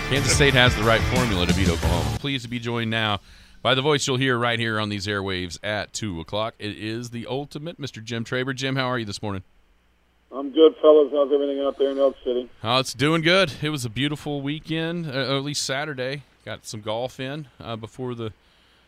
Kansas 0.10 0.36
State 0.36 0.54
has 0.54 0.76
the 0.76 0.84
right 0.84 1.02
formula 1.16 1.46
to 1.46 1.54
beat 1.54 1.70
Oklahoma. 1.70 2.18
Pleased 2.18 2.44
to 2.44 2.50
be 2.50 2.60
joined 2.60 2.92
now 2.92 3.22
by 3.64 3.74
the 3.74 3.82
voice 3.82 4.06
you'll 4.06 4.18
hear 4.18 4.38
right 4.38 4.60
here 4.60 4.80
on 4.80 4.90
these 4.90 5.08
airwaves 5.08 5.58
at 5.64 5.94
2 5.94 6.20
o'clock. 6.20 6.54
It 6.60 6.78
is 6.78 7.10
the 7.10 7.26
ultimate 7.26 7.82
Mr. 7.82 8.04
Jim 8.04 8.26
Traber. 8.26 8.54
Jim, 8.54 8.76
how 8.76 8.86
are 8.88 9.00
you 9.00 9.06
this 9.06 9.24
morning? 9.24 9.42
I'm 10.32 10.52
good, 10.52 10.76
fellas. 10.82 11.12
How's 11.12 11.32
everything 11.32 11.62
out 11.62 11.78
there 11.78 11.92
in 11.92 11.98
Elk 11.98 12.18
City? 12.24 12.50
Oh, 12.64 12.80
it's 12.80 12.94
doing 12.94 13.22
good. 13.22 13.54
It 13.62 13.70
was 13.70 13.86
a 13.86 13.90
beautiful 13.90 14.42
weekend, 14.42 15.08
uh, 15.08 15.38
at 15.38 15.44
least 15.44 15.64
Saturday. 15.64 16.24
Got 16.44 16.66
some 16.66 16.82
golf 16.82 17.20
in 17.20 17.48
uh, 17.60 17.78
before 17.78 18.14
the, 18.16 18.34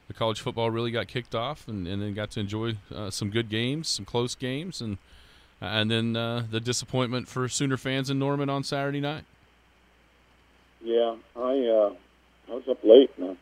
the 0.08 0.14
college 0.14 0.42
football 0.42 0.70
really 0.70 0.92
got 0.92 1.08
kicked 1.08 1.34
off, 1.34 1.68
and, 1.68 1.88
and 1.88 2.02
then 2.02 2.14
got 2.14 2.32
to 2.32 2.42
enjoy 2.42 2.74
uh, 2.94 3.10
some 3.10 3.30
good 3.30 3.48
games, 3.48 3.88
some 3.88 4.06
close 4.06 4.36
games, 4.36 4.82
and 4.82 4.98
and 5.62 5.90
then 5.90 6.18
uh, 6.18 6.46
the 6.52 6.60
disappointment 6.60 7.30
for 7.30 7.48
Sooner 7.48 7.78
fans 7.78 8.10
in 8.10 8.20
Norman 8.20 8.50
on 8.50 8.64
Saturday 8.64 9.00
night. 9.00 9.24
Yeah, 10.84 11.16
I 11.36 11.40
uh, 11.40 11.94
I 12.50 12.56
was 12.56 12.68
up 12.68 12.84
late, 12.84 13.18
man 13.18 13.38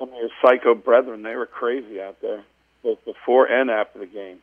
some 0.00 0.08
of 0.08 0.14
your 0.16 0.30
psycho 0.42 0.74
brethren, 0.74 1.22
they 1.22 1.36
were 1.36 1.46
crazy 1.46 2.00
out 2.00 2.20
there, 2.22 2.42
both 2.82 3.04
before 3.04 3.46
and 3.46 3.70
after 3.70 4.00
the 4.00 4.06
game. 4.06 4.38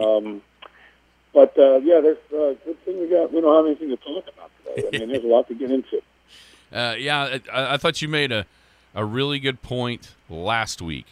Um, 0.00 0.40
but 1.34 1.58
uh, 1.58 1.78
yeah, 1.78 2.00
there's 2.00 2.16
uh, 2.32 2.54
good 2.64 2.82
thing 2.84 3.00
we 3.00 3.08
got. 3.08 3.32
We 3.32 3.40
don't 3.40 3.56
have 3.56 3.66
anything 3.66 3.90
to 3.90 3.96
talk 3.96 4.24
about 4.32 4.50
today. 4.64 4.88
I 4.96 5.00
mean, 5.00 5.08
there's 5.10 5.24
a 5.24 5.26
lot 5.26 5.48
to 5.48 5.54
get 5.54 5.70
into. 5.70 6.00
Uh, 6.72 6.94
yeah, 6.98 7.36
I, 7.52 7.74
I, 7.74 7.76
thought 7.76 8.00
you 8.00 8.08
made 8.08 8.32
a, 8.32 8.46
a 8.94 9.04
really 9.04 9.38
good 9.38 9.60
point 9.60 10.14
last 10.30 10.80
week 10.80 11.04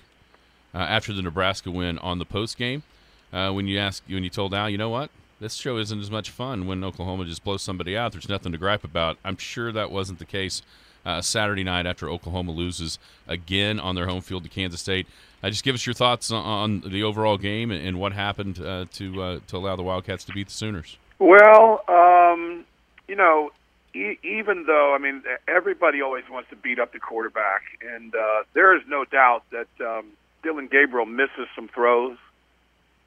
uh, 0.75 0.79
after 0.79 1.13
the 1.13 1.21
Nebraska 1.21 1.71
win 1.71 1.99
on 1.99 2.19
the 2.19 2.25
post 2.25 2.57
game 2.57 2.83
uh, 3.31 3.53
when 3.53 3.67
you 3.67 3.79
asked 3.79 4.05
when 4.09 4.25
you 4.25 4.31
told 4.31 4.55
Al, 4.55 4.71
you 4.71 4.79
know 4.79 4.89
what, 4.89 5.11
this 5.39 5.57
show 5.57 5.77
isn't 5.77 6.01
as 6.01 6.11
much 6.11 6.31
fun 6.31 6.67
when 6.67 6.83
Oklahoma 6.83 7.27
just 7.27 7.45
blows 7.45 7.61
somebody 7.61 7.95
out. 7.95 8.13
There's 8.13 8.27
nothing 8.27 8.53
to 8.53 8.59
gripe 8.59 8.85
about. 8.85 9.19
I'm 9.23 9.37
sure 9.37 9.71
that 9.71 9.91
wasn't 9.91 10.19
the 10.19 10.25
case 10.25 10.63
uh, 11.05 11.21
Saturday 11.21 11.65
night 11.65 11.87
after 11.87 12.09
Oklahoma 12.09 12.53
loses 12.53 12.99
again 13.27 13.81
on 13.81 13.95
their 13.95 14.07
home 14.07 14.21
field 14.21 14.43
to 14.45 14.49
Kansas 14.49 14.81
State. 14.81 15.07
Uh, 15.43 15.49
just 15.49 15.65
give 15.65 15.75
us 15.75 15.87
your 15.87 15.95
thoughts 15.95 16.31
on, 16.31 16.81
the 16.81 17.03
overall 17.03 17.39
game 17.39 17.71
and, 17.71 17.99
what 17.99 18.13
happened 18.13 18.61
uh, 18.61 18.85
to 18.93 19.23
uh, 19.23 19.41
to 19.47 19.57
allow 19.57 19.75
the 19.77 19.83
Wildcats 19.83 20.25
to 20.25 20.33
beat 20.33 20.49
the 20.49 20.53
Sooners. 20.53 20.99
Well, 21.19 21.83
um, 21.89 22.65
you 23.09 23.17
know, 23.17 23.51
e- 23.95 24.19
even 24.23 24.65
though 24.67 24.95
I 24.95 24.99
mean 24.99 25.23
everybody 25.49 26.03
always 26.03 26.25
wants 26.31 26.51
to 26.51 26.57
beat 26.57 26.79
up 26.79 26.93
the 26.93 26.99
quarterback, 26.99 27.63
and 27.83 28.15
uh, 28.15 28.43
there 28.53 28.77
is 28.77 28.83
no 28.87 29.05
doubt 29.05 29.45
that 29.51 29.69
um, 29.81 30.07
Dillon 30.43 30.69
Gabriel 30.71 31.07
misses 31.07 31.49
some 31.55 31.69
throws. 31.69 32.19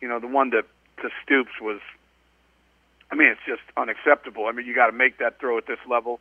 You 0.01 0.07
know, 0.07 0.19
the 0.19 0.27
one 0.27 0.49
that 0.51 0.65
to 1.01 1.09
Stoops 1.23 1.61
was. 1.61 1.79
I 3.11 3.15
mean, 3.15 3.27
it's 3.27 3.41
just 3.45 3.61
unacceptable. 3.77 4.47
I 4.47 4.53
mean, 4.53 4.65
you 4.65 4.73
got 4.73 4.87
to 4.87 4.91
make 4.91 5.19
that 5.19 5.39
throw 5.39 5.59
at 5.59 5.67
this 5.67 5.77
level. 5.87 6.19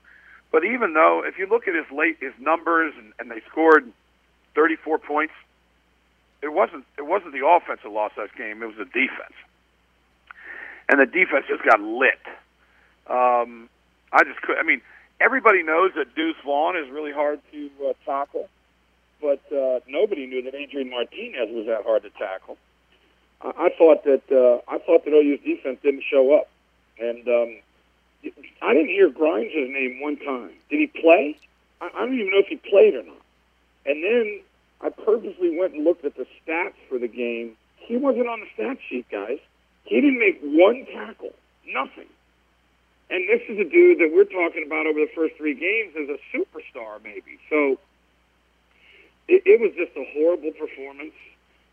But 0.52 0.64
even 0.64 0.92
though, 0.92 1.24
if 1.24 1.38
you 1.38 1.46
look 1.46 1.66
at 1.66 1.74
his 1.74 1.90
late 1.90 2.18
his 2.20 2.34
numbers, 2.38 2.92
and, 2.96 3.12
and 3.18 3.30
they 3.30 3.40
scored 3.50 3.90
34 4.54 4.98
points, 4.98 5.32
it 6.42 6.52
wasn't 6.52 6.84
it 6.98 7.06
wasn't 7.06 7.32
the 7.32 7.46
offense 7.46 7.80
that 7.82 7.90
lost 7.90 8.16
that 8.16 8.36
game. 8.36 8.62
It 8.62 8.66
was 8.66 8.76
the 8.76 8.84
defense, 8.84 9.34
and 10.88 11.00
the 11.00 11.06
defense 11.06 11.46
just 11.48 11.64
got 11.64 11.80
lit. 11.80 12.20
Um, 13.08 13.70
I 14.12 14.24
just 14.24 14.42
could. 14.42 14.58
I 14.58 14.62
mean, 14.62 14.82
everybody 15.20 15.62
knows 15.62 15.92
that 15.96 16.14
Deuce 16.14 16.36
Vaughn 16.44 16.76
is 16.76 16.90
really 16.90 17.12
hard 17.12 17.40
to 17.50 17.70
uh, 17.88 17.92
tackle, 18.04 18.48
but 19.22 19.40
uh, 19.50 19.80
nobody 19.88 20.26
knew 20.26 20.42
that 20.42 20.54
Adrian 20.54 20.90
Martinez 20.90 21.48
was 21.50 21.66
that 21.66 21.84
hard 21.84 22.02
to 22.02 22.10
tackle. 22.10 22.58
I, 23.40 23.48
I 23.48 23.68
thought 23.78 24.04
that 24.04 24.28
uh, 24.30 24.70
I 24.70 24.78
thought 24.80 25.06
that 25.06 25.12
OU's 25.12 25.40
defense 25.40 25.78
didn't 25.82 26.04
show 26.10 26.36
up, 26.36 26.50
and 26.98 27.26
um, 27.26 27.56
I 28.62 28.74
didn't 28.74 28.88
hear 28.88 29.10
Grimes' 29.10 29.52
name 29.54 30.00
one 30.00 30.16
time. 30.16 30.50
Did 30.70 30.80
he 30.80 30.86
play? 30.86 31.36
I, 31.80 31.90
I 31.94 32.00
don't 32.00 32.14
even 32.14 32.30
know 32.30 32.38
if 32.38 32.46
he 32.46 32.56
played 32.56 32.94
or 32.94 33.02
not. 33.02 33.22
And 33.86 34.02
then 34.04 34.40
I 34.80 34.90
purposely 34.90 35.58
went 35.58 35.74
and 35.74 35.84
looked 35.84 36.04
at 36.04 36.16
the 36.16 36.26
stats 36.46 36.74
for 36.88 36.98
the 36.98 37.08
game. 37.08 37.56
He 37.76 37.96
wasn't 37.96 38.28
on 38.28 38.40
the 38.40 38.46
stat 38.54 38.78
sheet, 38.88 39.06
guys. 39.10 39.38
He 39.84 40.00
didn't 40.00 40.20
make 40.20 40.40
one 40.42 40.86
tackle, 40.86 41.32
nothing. 41.66 42.06
And 43.10 43.28
this 43.28 43.42
is 43.48 43.58
a 43.58 43.64
dude 43.64 43.98
that 43.98 44.10
we're 44.14 44.24
talking 44.24 44.64
about 44.66 44.86
over 44.86 45.00
the 45.00 45.10
first 45.14 45.36
three 45.36 45.54
games 45.54 45.94
as 45.98 46.08
a 46.08 46.18
superstar, 46.36 47.02
maybe. 47.02 47.38
So 47.50 47.78
it, 49.28 49.42
it 49.44 49.60
was 49.60 49.72
just 49.76 49.96
a 49.96 50.04
horrible 50.14 50.52
performance. 50.52 51.12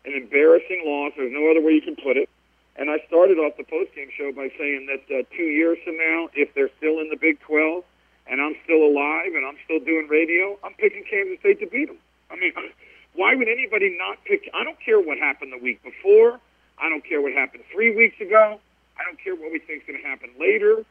an 0.04 0.12
embarrassing 0.14 0.82
loss. 0.84 1.12
There's 1.16 1.32
no 1.32 1.50
other 1.50 1.60
way 1.60 1.72
you 1.72 1.82
can 1.82 1.96
put 1.96 2.16
it. 2.16 2.28
And 2.76 2.90
I 2.90 2.98
started 3.06 3.38
off 3.38 3.56
the 3.56 3.64
postgame 3.64 4.10
show 4.16 4.32
by 4.32 4.50
saying 4.56 4.86
that 4.86 5.02
uh, 5.12 5.22
two 5.36 5.44
years 5.44 5.78
from 5.84 5.98
now, 5.98 6.28
if 6.34 6.54
they're 6.54 6.70
still 6.78 7.00
in 7.00 7.10
the 7.10 7.16
Big 7.16 7.40
12 7.40 7.84
and 8.26 8.40
I'm 8.40 8.54
still 8.64 8.82
alive 8.84 9.34
and 9.34 9.44
I'm 9.44 9.56
still 9.64 9.80
doing 9.80 10.08
radio, 10.08 10.58
I'm 10.64 10.74
picking 10.74 11.04
Kansas 11.04 11.38
State 11.40 11.60
to 11.60 11.66
beat 11.66 11.88
them. 11.88 11.98
I 12.30 12.36
mean, 12.36 12.52
why 13.14 13.34
would 13.34 13.48
anybody 13.48 13.96
not 13.98 14.24
pick? 14.24 14.48
I 14.54 14.64
don't 14.64 14.78
care 14.80 15.00
what 15.00 15.18
happened 15.18 15.52
the 15.52 15.62
week 15.62 15.82
before. 15.82 16.40
I 16.78 16.88
don't 16.88 17.04
care 17.04 17.20
what 17.20 17.32
happened 17.32 17.64
three 17.72 17.94
weeks 17.94 18.20
ago. 18.20 18.60
I 18.98 19.04
don't 19.04 19.18
care 19.22 19.34
what 19.34 19.52
we 19.52 19.58
think 19.58 19.82
is 19.82 19.86
going 19.88 20.00
to 20.00 20.08
happen 20.08 20.30
later. 20.38 20.84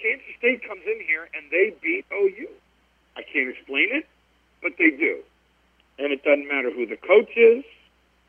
Kansas 0.00 0.26
State 0.38 0.66
comes 0.66 0.82
in 0.86 1.00
here 1.06 1.28
and 1.34 1.50
they 1.50 1.74
beat 1.80 2.04
OU. 2.12 2.48
I 3.16 3.22
can't 3.22 3.48
explain 3.48 3.88
it, 3.92 4.06
but 4.62 4.72
they 4.78 4.90
do. 4.90 5.20
And 5.98 6.12
it 6.12 6.24
doesn't 6.24 6.48
matter 6.48 6.70
who 6.70 6.86
the 6.86 6.96
coach 6.96 7.30
is, 7.36 7.64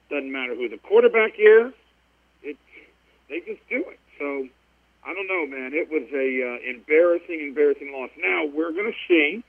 doesn't 0.09 0.31
matter 0.31 0.55
who 0.55 0.69
the 0.69 0.77
quarterback 0.77 1.33
is. 1.37 1.73
They 3.33 3.39
just 3.39 3.67
do 3.67 3.83
it. 3.89 3.99
So 4.19 4.47
I 5.03 5.13
don't 5.15 5.27
know, 5.27 5.47
man. 5.47 5.73
It 5.73 5.89
was 5.89 6.03
a 6.13 6.29
uh, 6.45 6.69
embarrassing, 6.69 7.39
embarrassing 7.41 7.91
loss. 7.91 8.11
Now 8.15 8.45
we're 8.45 8.71
going 8.71 8.93
to 8.93 8.97
see 9.07 9.43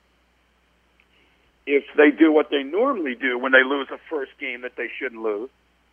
if 1.66 1.84
they 1.94 2.10
do 2.10 2.32
what 2.32 2.48
they 2.50 2.62
normally 2.62 3.14
do 3.14 3.38
when 3.38 3.52
they 3.52 3.62
lose 3.62 3.88
a 3.92 3.98
first 4.08 4.32
game 4.40 4.62
that 4.62 4.76
they 4.76 4.88
shouldn't 4.98 5.20
lose. 5.20 5.50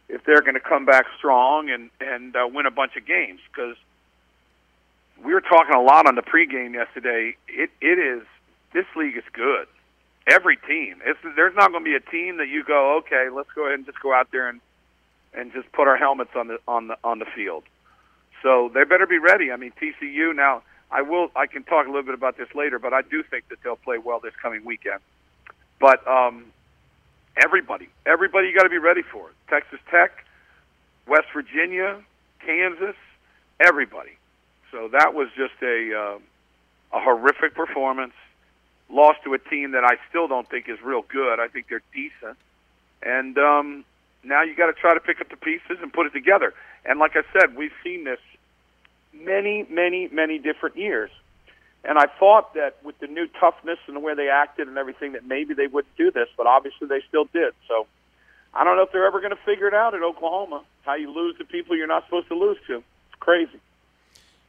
If 0.08 0.24
they're 0.24 0.42
going 0.42 0.54
to 0.54 0.62
come 0.62 0.86
back 0.86 1.06
strong 1.18 1.70
and 1.70 1.90
and 2.00 2.34
uh, 2.34 2.48
win 2.48 2.66
a 2.66 2.72
bunch 2.72 2.96
of 2.96 3.06
games, 3.06 3.42
because 3.52 3.76
we 5.22 5.34
were 5.34 5.42
talking 5.42 5.76
a 5.76 5.82
lot 5.82 6.08
on 6.08 6.16
the 6.16 6.22
pregame 6.22 6.74
yesterday. 6.74 7.36
It 7.50 7.72
it 7.82 8.00
is 8.00 8.24
this 8.72 8.86
league 8.96 9.18
is 9.18 9.28
good. 9.34 9.68
Every 10.28 10.56
team. 10.56 11.02
It's, 11.06 11.20
there's 11.36 11.56
not 11.56 11.72
going 11.72 11.84
to 11.84 11.90
be 11.90 11.96
a 11.96 12.12
team 12.12 12.38
that 12.38 12.48
you 12.48 12.64
go, 12.64 12.98
okay, 13.00 13.28
let's 13.36 13.50
go 13.54 13.66
ahead 13.66 13.80
and 13.80 13.86
just 13.86 14.00
go 14.00 14.14
out 14.14 14.30
there 14.32 14.48
and 14.48 14.62
and 15.34 15.52
just 15.52 15.72
put 15.72 15.88
our 15.88 15.98
helmets 15.98 16.32
on 16.36 16.48
the 16.48 16.60
on 16.68 16.88
the 16.88 16.98
on 17.04 17.20
the 17.20 17.26
field. 17.36 17.64
So 18.42 18.72
they 18.74 18.84
better 18.84 19.08
be 19.08 19.18
ready. 19.18 19.52
I 19.52 19.56
mean, 19.58 19.72
TCU 19.82 20.36
now. 20.36 20.64
I 20.92 21.02
will. 21.02 21.30
I 21.36 21.48
can 21.48 21.64
talk 21.64 21.86
a 21.86 21.90
little 21.90 22.04
bit 22.04 22.16
about 22.16 22.38
this 22.38 22.50
later, 22.54 22.78
but 22.78 22.94
I 22.94 23.02
do 23.02 23.24
think 23.24 23.48
that 23.50 23.60
they'll 23.64 23.78
play 23.78 23.98
well 23.98 24.20
this 24.20 24.34
coming 24.42 24.66
weekend. 24.66 25.00
But 25.80 26.06
um, 26.06 26.46
everybody, 27.38 27.88
everybody, 28.06 28.50
you 28.50 28.56
got 28.56 28.64
to 28.64 28.70
be 28.70 28.78
ready 28.78 29.02
for 29.02 29.30
it. 29.30 29.36
Texas 29.50 29.80
Tech, 29.90 30.26
West 31.08 31.28
Virginia, 31.34 32.02
Kansas, 32.46 32.96
everybody. 33.60 34.18
So 34.72 34.90
that 34.90 35.14
was 35.14 35.30
just 35.38 35.54
a 35.62 35.96
uh, 35.96 36.98
a 36.98 37.02
horrific 37.02 37.56
performance. 37.56 38.14
Lost 38.90 39.20
to 39.24 39.34
a 39.34 39.40
team 39.40 39.72
that 39.72 39.86
I 39.86 39.96
still 40.10 40.28
don't 40.28 40.50
think 40.50 40.68
is 40.68 40.82
real 40.84 41.04
good. 41.08 41.40
I 41.40 41.48
think 41.48 41.68
they're 41.70 41.82
decent, 41.94 42.38
and 43.02 43.38
um, 43.38 43.86
now 44.26 44.44
you 44.44 44.56
got 44.56 44.68
to 44.68 44.74
try 44.74 44.94
to 44.94 45.00
pick 45.00 45.22
up 45.22 45.30
the 45.30 45.38
pieces 45.38 45.78
and 45.82 45.94
put 45.94 46.06
it 46.06 46.12
together. 46.12 46.54
And 46.84 47.00
like 47.00 47.16
I 47.16 47.22
said, 47.32 47.56
we've 47.56 47.72
seen 47.84 48.04
this 48.04 48.20
many, 49.14 49.66
many, 49.70 50.08
many 50.12 50.40
different 50.40 50.78
years. 50.78 51.10
And 51.84 51.98
I 51.98 52.06
thought 52.20 52.54
that 52.54 52.78
with 52.84 53.00
the 53.00 53.08
new 53.08 53.28
toughness 53.40 53.80
and 53.88 53.96
the 53.96 54.00
way 54.00 54.14
they 54.14 54.30
acted 54.30 54.68
and 54.68 54.78
everything, 54.78 55.14
that 55.14 55.26
maybe 55.26 55.54
they 55.54 55.68
wouldn't 55.68 55.96
do 55.98 56.12
this, 56.12 56.28
but 56.38 56.46
obviously 56.46 56.88
they 56.88 57.02
still 57.08 57.26
did. 57.26 57.54
So 57.68 57.88
I 58.54 58.64
don't 58.64 58.76
know 58.76 58.84
if 58.84 58.92
they're 58.92 59.08
ever 59.08 59.20
going 59.20 59.36
to 59.36 59.44
figure 59.46 59.68
it 59.68 59.74
out 59.74 59.96
at 59.96 60.04
Oklahoma. 60.04 60.64
How 60.84 60.96
you 60.96 61.12
lose 61.12 61.38
to 61.38 61.46
people 61.46 61.76
you're 61.76 61.88
not 61.88 62.06
supposed 62.06 62.28
to 62.28 62.36
lose 62.36 62.58
to? 62.68 62.78
It's 62.78 63.20
crazy. 63.20 63.60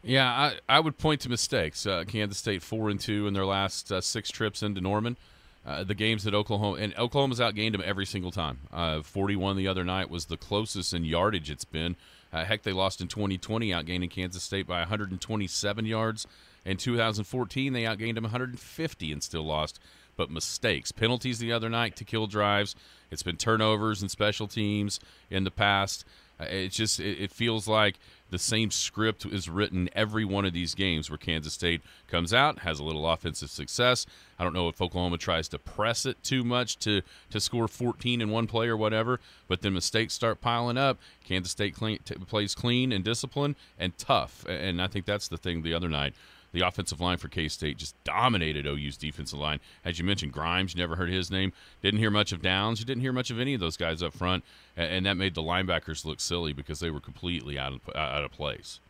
Yeah, 0.02 0.28
I, 0.28 0.54
I 0.68 0.80
would 0.80 0.98
point 0.98 1.20
to 1.22 1.28
mistakes. 1.28 1.86
Uh, 1.86 2.04
Kansas 2.06 2.36
State 2.36 2.62
four 2.62 2.90
and 2.90 2.98
two 2.98 3.26
in 3.26 3.34
their 3.34 3.46
last 3.46 3.92
uh, 3.92 4.00
six 4.00 4.30
trips 4.30 4.62
into 4.62 4.80
Norman. 4.80 5.16
Uh, 5.64 5.84
the 5.84 5.94
games 5.94 6.24
that 6.24 6.34
Oklahoma 6.34 6.78
and 6.78 6.92
Oklahoma's 6.98 7.38
outgained 7.38 7.72
them 7.72 7.82
every 7.84 8.04
single 8.04 8.32
time. 8.32 8.58
Uh, 8.72 9.00
41 9.00 9.56
the 9.56 9.68
other 9.68 9.84
night 9.84 10.10
was 10.10 10.24
the 10.24 10.36
closest 10.36 10.92
in 10.92 11.04
yardage 11.04 11.50
it's 11.50 11.64
been. 11.64 11.94
Uh, 12.32 12.44
heck, 12.44 12.62
they 12.62 12.72
lost 12.72 13.00
in 13.00 13.08
2020, 13.08 13.70
outgaining 13.70 14.10
Kansas 14.10 14.42
State 14.42 14.66
by 14.66 14.80
127 14.80 15.84
yards. 15.84 16.26
In 16.64 16.76
2014, 16.76 17.72
they 17.72 17.82
outgained 17.82 18.14
them 18.14 18.24
150 18.24 19.12
and 19.12 19.22
still 19.22 19.44
lost. 19.44 19.78
But 20.16 20.30
mistakes, 20.30 20.92
penalties 20.92 21.38
the 21.38 21.52
other 21.52 21.68
night 21.68 21.96
to 21.96 22.04
kill 22.04 22.26
drives. 22.26 22.74
It's 23.10 23.22
been 23.22 23.36
turnovers 23.36 24.02
and 24.02 24.10
special 24.10 24.46
teams 24.46 25.00
in 25.30 25.44
the 25.44 25.50
past. 25.50 26.04
Uh, 26.42 26.46
it 26.50 26.68
just 26.68 27.00
it, 27.00 27.22
it 27.22 27.30
feels 27.30 27.68
like 27.68 27.98
the 28.30 28.38
same 28.38 28.70
script 28.70 29.26
is 29.26 29.48
written 29.48 29.90
every 29.94 30.24
one 30.24 30.44
of 30.44 30.52
these 30.52 30.74
games 30.74 31.10
where 31.10 31.18
Kansas 31.18 31.52
State 31.52 31.82
comes 32.08 32.32
out, 32.32 32.60
has 32.60 32.80
a 32.80 32.84
little 32.84 33.08
offensive 33.08 33.50
success. 33.50 34.06
I 34.38 34.44
don't 34.44 34.54
know 34.54 34.68
if 34.68 34.80
Oklahoma 34.80 35.18
tries 35.18 35.48
to 35.48 35.58
press 35.58 36.06
it 36.06 36.22
too 36.22 36.42
much 36.42 36.78
to 36.80 37.02
to 37.30 37.40
score 37.40 37.68
14 37.68 38.20
in 38.20 38.30
one 38.30 38.46
play 38.46 38.68
or 38.68 38.76
whatever, 38.76 39.20
but 39.48 39.60
then 39.60 39.74
mistakes 39.74 40.14
start 40.14 40.40
piling 40.40 40.78
up. 40.78 40.98
Kansas 41.24 41.52
State 41.52 41.74
clean, 41.74 41.98
t- 42.04 42.14
plays 42.14 42.54
clean 42.54 42.92
and 42.92 43.04
disciplined 43.04 43.56
and 43.78 43.96
tough, 43.98 44.44
and 44.48 44.80
I 44.80 44.86
think 44.86 45.06
that's 45.06 45.28
the 45.28 45.36
thing 45.36 45.62
the 45.62 45.74
other 45.74 45.88
night. 45.88 46.14
The 46.52 46.60
offensive 46.60 47.00
line 47.00 47.16
for 47.16 47.28
K 47.28 47.48
State 47.48 47.78
just 47.78 47.94
dominated 48.04 48.66
OU's 48.66 48.96
defensive 48.96 49.38
line. 49.38 49.60
As 49.84 49.98
you 49.98 50.04
mentioned, 50.04 50.32
Grimes, 50.32 50.74
you 50.74 50.80
never 50.80 50.96
heard 50.96 51.08
his 51.08 51.30
name. 51.30 51.52
Didn't 51.82 52.00
hear 52.00 52.10
much 52.10 52.32
of 52.32 52.42
Downs. 52.42 52.78
You 52.78 52.86
didn't 52.86 53.02
hear 53.02 53.12
much 53.12 53.30
of 53.30 53.40
any 53.40 53.54
of 53.54 53.60
those 53.60 53.76
guys 53.76 54.02
up 54.02 54.12
front, 54.12 54.44
and 54.76 55.06
that 55.06 55.16
made 55.16 55.34
the 55.34 55.42
linebackers 55.42 56.04
look 56.04 56.20
silly 56.20 56.52
because 56.52 56.80
they 56.80 56.90
were 56.90 57.00
completely 57.00 57.58
out 57.58 57.72
of 57.72 57.96
out 57.96 58.24
of 58.24 58.32
place. 58.32 58.80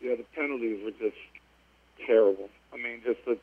Yeah, 0.00 0.14
the 0.16 0.24
penalties 0.34 0.82
were 0.82 0.90
just 0.92 1.20
terrible. 2.06 2.48
I 2.72 2.76
mean, 2.76 3.02
just 3.04 3.24
the 3.24 3.38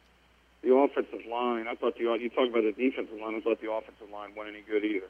the 0.62 0.74
offensive 0.74 1.26
line. 1.30 1.68
I 1.68 1.76
thought 1.76 1.98
the 1.98 2.04
you 2.04 2.30
talk 2.30 2.50
about 2.50 2.64
the 2.64 2.72
defensive 2.72 3.20
line. 3.20 3.36
I 3.36 3.42
thought 3.42 3.62
the 3.62 3.72
offensive 3.72 4.10
line 4.12 4.32
wasn't 4.36 4.56
any 4.56 4.66
good 4.68 4.84
either. 4.84 5.08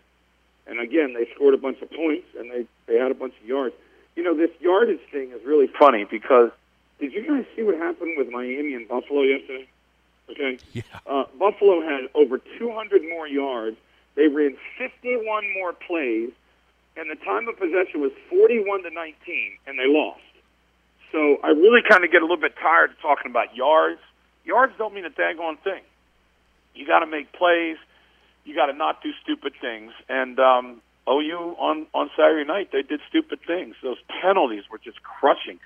And 0.67 0.79
again, 0.79 1.13
they 1.13 1.27
scored 1.33 1.53
a 1.53 1.57
bunch 1.57 1.81
of 1.81 1.89
points 1.89 2.27
and 2.37 2.51
they 2.51 2.65
they 2.85 2.99
had 2.99 3.11
a 3.11 3.15
bunch 3.15 3.33
of 3.41 3.47
yards. 3.47 3.75
You 4.15 4.23
know, 4.23 4.35
this 4.35 4.51
yardage 4.59 5.01
thing 5.11 5.31
is 5.31 5.43
really 5.45 5.67
funny 5.67 6.05
because 6.09 6.51
did 6.99 7.13
you 7.13 7.25
guys 7.25 7.45
see 7.55 7.63
what 7.63 7.75
happened 7.75 8.15
with 8.17 8.29
Miami 8.29 8.73
and 8.73 8.87
Buffalo 8.87 9.21
yesterday? 9.21 9.67
Okay. 10.29 10.59
Yeah. 10.73 10.83
Uh, 11.07 11.23
Buffalo 11.39 11.81
had 11.81 12.09
over 12.13 12.37
200 12.37 13.01
more 13.09 13.27
yards. 13.27 13.77
They 14.15 14.27
ran 14.27 14.57
51 14.77 15.53
more 15.53 15.73
plays, 15.73 16.31
and 16.97 17.09
the 17.09 17.15
time 17.15 17.47
of 17.47 17.57
possession 17.57 18.01
was 18.01 18.11
41 18.29 18.83
to 18.83 18.89
19, 18.89 19.57
and 19.65 19.79
they 19.79 19.87
lost. 19.87 20.21
So 21.11 21.37
I 21.43 21.49
really 21.49 21.81
kind 21.87 22.03
of 22.03 22.11
get 22.11 22.21
a 22.21 22.25
little 22.25 22.37
bit 22.37 22.53
tired 22.61 22.91
of 22.91 23.01
talking 23.01 23.31
about 23.31 23.55
yards. 23.55 24.01
Yards 24.45 24.73
don't 24.77 24.93
mean 24.93 25.05
a 25.05 25.09
daggone 25.09 25.57
thing. 25.59 25.81
You 26.75 26.85
got 26.85 26.99
to 26.99 27.07
make 27.07 27.31
plays. 27.33 27.77
You 28.45 28.55
got 28.55 28.67
to 28.67 28.73
not 28.73 29.01
do 29.01 29.11
stupid 29.23 29.53
things. 29.59 29.91
And 30.07 30.39
um, 30.39 30.81
OU 31.07 31.55
on 31.57 31.87
on 31.93 32.09
Saturday 32.15 32.45
night, 32.45 32.69
they 32.71 32.83
did 32.83 32.99
stupid 33.09 33.39
things. 33.47 33.75
Those 33.81 33.97
penalties 34.21 34.63
were 34.69 34.77
just 34.77 35.01
crushing 35.01 35.59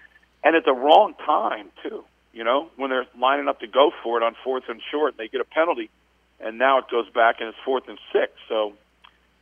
and 0.44 0.56
at 0.56 0.66
the 0.66 0.74
wrong 0.74 1.14
time 1.26 1.70
too. 1.82 2.04
You 2.34 2.44
know, 2.44 2.70
when 2.78 2.90
they're 2.90 3.06
lining 3.20 3.48
up 3.48 3.60
to 3.60 3.68
go 3.68 3.92
for 4.02 4.18
it 4.18 4.24
on 4.24 4.36
fourth 4.44 4.64
and 4.68 4.82
short, 4.92 5.18
they 5.18 5.28
get 5.28 5.40
a 5.40 5.46
penalty, 5.46 5.92
and 6.40 6.58
now 6.58 6.80
it 6.80 6.86
goes 6.90 7.08
back 7.10 7.36
and 7.40 7.50
it's 7.50 7.58
fourth 7.64 7.88
and 7.88 8.00
six. 8.12 8.32
So, 8.50 8.74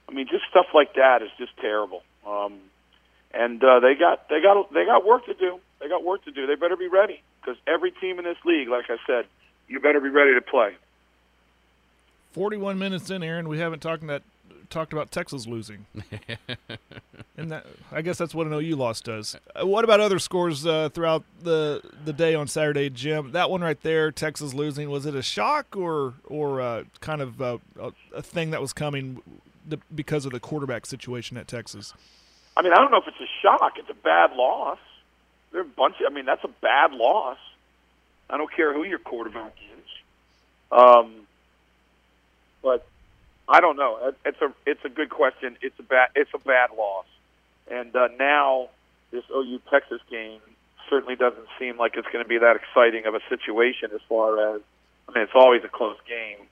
I 0.09 0.11
mean, 0.11 0.27
just 0.27 0.43
stuff 0.49 0.65
like 0.73 0.95
that 0.95 1.21
is 1.21 1.29
just 1.37 1.55
terrible. 1.57 2.03
Um, 2.27 2.59
and 3.33 3.63
uh, 3.63 3.79
they 3.79 3.95
got 3.95 4.27
they 4.27 4.41
got 4.41 4.73
they 4.73 4.85
got 4.85 5.05
work 5.05 5.25
to 5.27 5.33
do. 5.33 5.59
They 5.79 5.87
got 5.87 6.03
work 6.03 6.25
to 6.25 6.31
do. 6.31 6.47
They 6.47 6.55
better 6.55 6.75
be 6.75 6.89
ready 6.89 7.21
because 7.39 7.57
every 7.65 7.91
team 7.91 8.19
in 8.19 8.25
this 8.25 8.37
league, 8.43 8.67
like 8.67 8.89
I 8.89 8.97
said, 9.07 9.25
you 9.69 9.79
better 9.79 10.01
be 10.01 10.09
ready 10.09 10.33
to 10.33 10.41
play. 10.41 10.75
Forty-one 12.33 12.77
minutes 12.77 13.09
in, 13.09 13.23
Aaron. 13.23 13.47
We 13.47 13.59
haven't 13.59 13.79
talked 13.79 14.05
that 14.07 14.23
talked 14.71 14.93
about 14.93 15.11
Texas 15.11 15.45
losing. 15.45 15.85
and 17.37 17.51
that 17.51 17.65
I 17.91 18.01
guess 18.01 18.17
that's 18.17 18.33
what 18.33 18.47
an 18.47 18.53
OU 18.53 18.75
loss 18.75 19.01
does. 19.01 19.35
Uh, 19.55 19.67
what 19.67 19.83
about 19.83 19.99
other 19.99 20.17
scores 20.17 20.65
uh, 20.65 20.89
throughout 20.89 21.23
the 21.41 21.81
the 22.05 22.13
day 22.13 22.33
on 22.33 22.47
Saturday, 22.47 22.89
Jim? 22.89 23.31
That 23.33 23.49
one 23.49 23.61
right 23.61 23.79
there, 23.81 24.11
Texas 24.11 24.53
losing, 24.53 24.89
was 24.89 25.05
it 25.05 25.13
a 25.13 25.21
shock 25.21 25.75
or 25.75 26.15
or 26.25 26.61
uh, 26.61 26.83
kind 26.99 27.21
of 27.21 27.41
uh, 27.41 27.57
a, 27.79 27.91
a, 28.15 28.21
thing 28.21 28.51
that 28.51 28.61
was 28.61 28.73
coming 28.73 29.21
because 29.93 30.25
of 30.25 30.31
the 30.31 30.39
quarterback 30.39 30.85
situation 30.85 31.37
at 31.37 31.47
Texas? 31.47 31.93
I 32.57 32.61
mean, 32.61 32.73
I 32.73 32.77
don't 32.77 32.91
know 32.91 32.97
if 32.97 33.07
it's 33.07 33.21
a 33.21 33.29
shock. 33.41 33.73
It's 33.77 33.89
a 33.89 33.93
bad 33.93 34.33
loss. 34.35 34.79
There 35.51 35.61
are 35.61 35.65
a 35.65 35.67
bunch. 35.67 35.95
Of, 35.99 36.11
I 36.11 36.15
mean, 36.15 36.25
that's 36.25 36.43
a 36.43 36.51
bad 36.61 36.93
loss. 36.93 37.37
I 38.29 38.37
don't 38.37 38.51
care 38.51 38.73
who 38.73 38.83
your 38.83 38.99
quarterback 38.99 39.53
is. 39.57 39.89
Um, 40.71 41.27
but 42.61 42.87
I 43.51 43.59
don't 43.59 43.75
know. 43.75 44.13
It's 44.25 44.41
a 44.41 44.53
it's 44.65 44.83
a 44.85 44.89
good 44.89 45.09
question. 45.09 45.57
It's 45.61 45.77
a 45.77 45.83
bad 45.83 46.09
it's 46.15 46.31
a 46.33 46.37
bad 46.37 46.69
loss, 46.77 47.05
and 47.69 47.93
uh, 47.93 48.07
now 48.17 48.69
this 49.11 49.25
OU 49.29 49.59
Texas 49.69 49.99
game 50.09 50.39
certainly 50.89 51.17
doesn't 51.17 51.47
seem 51.59 51.77
like 51.77 51.97
it's 51.97 52.07
going 52.13 52.23
to 52.23 52.29
be 52.29 52.37
that 52.37 52.55
exciting 52.55 53.05
of 53.05 53.13
a 53.13 53.19
situation 53.27 53.89
as 53.93 53.99
far 54.07 54.55
as 54.55 54.61
I 55.09 55.11
mean 55.13 55.23
it's 55.23 55.35
always 55.35 55.65
a 55.65 55.67
close 55.67 55.97
game, 56.07 56.47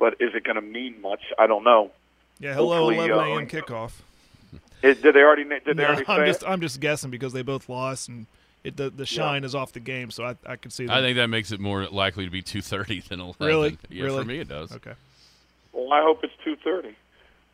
but 0.00 0.14
is 0.14 0.34
it 0.34 0.42
going 0.42 0.56
to 0.56 0.62
mean 0.62 1.00
much? 1.00 1.20
I 1.38 1.46
don't 1.46 1.62
know. 1.62 1.92
Yeah, 2.40 2.54
hello, 2.54 2.86
Hopefully, 2.86 3.08
11 3.08 3.28
a.m. 3.28 3.38
Uh, 3.38 3.40
kickoff. 3.42 3.92
It, 4.82 5.00
did 5.00 5.14
they 5.14 5.20
already? 5.20 5.44
Did 5.44 5.64
no, 5.64 5.74
they 5.74 5.84
already 5.84 6.04
I'm 6.08 6.26
just 6.26 6.42
it? 6.42 6.48
I'm 6.48 6.60
just 6.60 6.80
guessing 6.80 7.12
because 7.12 7.32
they 7.32 7.42
both 7.42 7.68
lost 7.68 8.08
and. 8.08 8.26
It, 8.64 8.76
the 8.76 8.90
the 8.90 9.06
shine 9.06 9.42
yeah. 9.42 9.46
is 9.46 9.54
off 9.56 9.72
the 9.72 9.80
game, 9.80 10.12
so 10.12 10.24
I 10.24 10.36
I 10.46 10.54
can 10.54 10.70
see. 10.70 10.86
That. 10.86 10.96
I 10.96 11.00
think 11.00 11.16
that 11.16 11.26
makes 11.26 11.50
it 11.50 11.58
more 11.58 11.86
likely 11.86 12.24
to 12.24 12.30
be 12.30 12.42
two 12.42 12.62
thirty 12.62 13.00
than 13.00 13.18
eleven. 13.20 13.46
Really? 13.46 13.78
Yeah, 13.90 14.04
really? 14.04 14.18
for 14.22 14.24
me 14.24 14.38
it 14.38 14.48
does. 14.48 14.70
Okay. 14.72 14.94
Well, 15.72 15.92
I 15.92 16.02
hope 16.02 16.24
it's 16.24 16.32
two 16.44 16.56
thirty. 16.56 16.96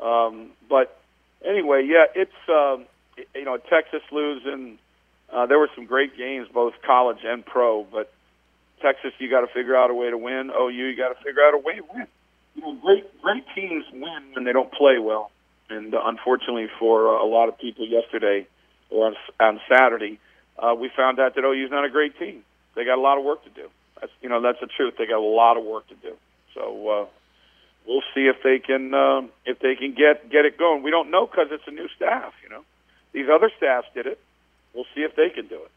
Um, 0.00 0.50
but 0.68 0.98
anyway, 1.44 1.84
yeah, 1.86 2.06
it's 2.14 2.32
um, 2.48 2.86
you 3.34 3.44
know 3.44 3.56
Texas 3.56 4.02
losing. 4.12 4.78
Uh, 5.32 5.46
there 5.46 5.58
were 5.58 5.70
some 5.74 5.84
great 5.84 6.16
games, 6.16 6.48
both 6.52 6.74
college 6.86 7.18
and 7.24 7.44
pro, 7.44 7.84
but 7.84 8.10
Texas, 8.80 9.12
you 9.18 9.28
got 9.28 9.42
to 9.42 9.46
figure 9.48 9.76
out 9.76 9.90
a 9.90 9.94
way 9.94 10.10
to 10.10 10.16
win. 10.16 10.50
OU, 10.50 10.68
you 10.70 10.96
got 10.96 11.08
to 11.10 11.22
figure 11.24 11.42
out 11.42 11.54
a 11.54 11.58
way 11.58 11.76
to 11.76 11.82
win. 11.92 12.06
You 12.54 12.62
know, 12.62 12.74
great 12.82 13.20
great 13.22 13.44
teams 13.54 13.84
win 13.92 14.32
when 14.34 14.44
they 14.44 14.52
don't 14.52 14.72
play 14.72 14.98
well, 14.98 15.30
and 15.70 15.94
uh, 15.94 16.00
unfortunately 16.04 16.68
for 16.78 17.16
uh, 17.16 17.24
a 17.24 17.26
lot 17.28 17.48
of 17.48 17.58
people 17.58 17.86
yesterday 17.86 18.46
or 18.90 19.08
on, 19.08 19.16
on 19.38 19.60
Saturday, 19.68 20.18
uh, 20.58 20.74
we 20.74 20.90
found 20.96 21.20
out 21.20 21.34
that 21.34 21.44
OU's 21.44 21.70
not 21.70 21.84
a 21.84 21.90
great 21.90 22.18
team. 22.18 22.42
They 22.74 22.84
got 22.84 22.98
a 22.98 23.00
lot 23.00 23.18
of 23.18 23.24
work 23.24 23.44
to 23.44 23.50
do. 23.50 23.68
That's 24.00 24.12
you 24.22 24.28
know 24.28 24.40
that's 24.40 24.60
the 24.60 24.66
truth. 24.66 24.94
They 24.98 25.06
got 25.06 25.18
a 25.18 25.20
lot 25.20 25.56
of 25.56 25.64
work 25.64 25.86
to 25.88 25.94
do. 25.96 26.14
So 26.54 26.88
uh, 26.88 27.06
we'll 27.88 28.02
see 28.14 28.26
if 28.26 28.36
they 28.44 28.58
can 28.58 28.94
uh, 28.94 29.22
if 29.46 29.58
they 29.58 29.74
can 29.74 29.94
get 29.94 30.30
get 30.30 30.44
it 30.44 30.58
going. 30.58 30.82
We 30.82 30.90
don't 30.90 31.10
know 31.10 31.26
because 31.26 31.48
it's 31.50 31.66
a 31.66 31.72
new 31.72 31.88
staff. 31.96 32.34
You 32.42 32.50
know, 32.50 32.62
these 33.12 33.26
other 33.32 33.50
staffs 33.56 33.88
did 33.94 34.06
it. 34.06 34.20
We'll 34.74 34.86
see 34.94 35.00
if 35.00 35.16
they 35.16 35.30
can 35.30 35.48
do 35.48 35.56
it. 35.56 35.70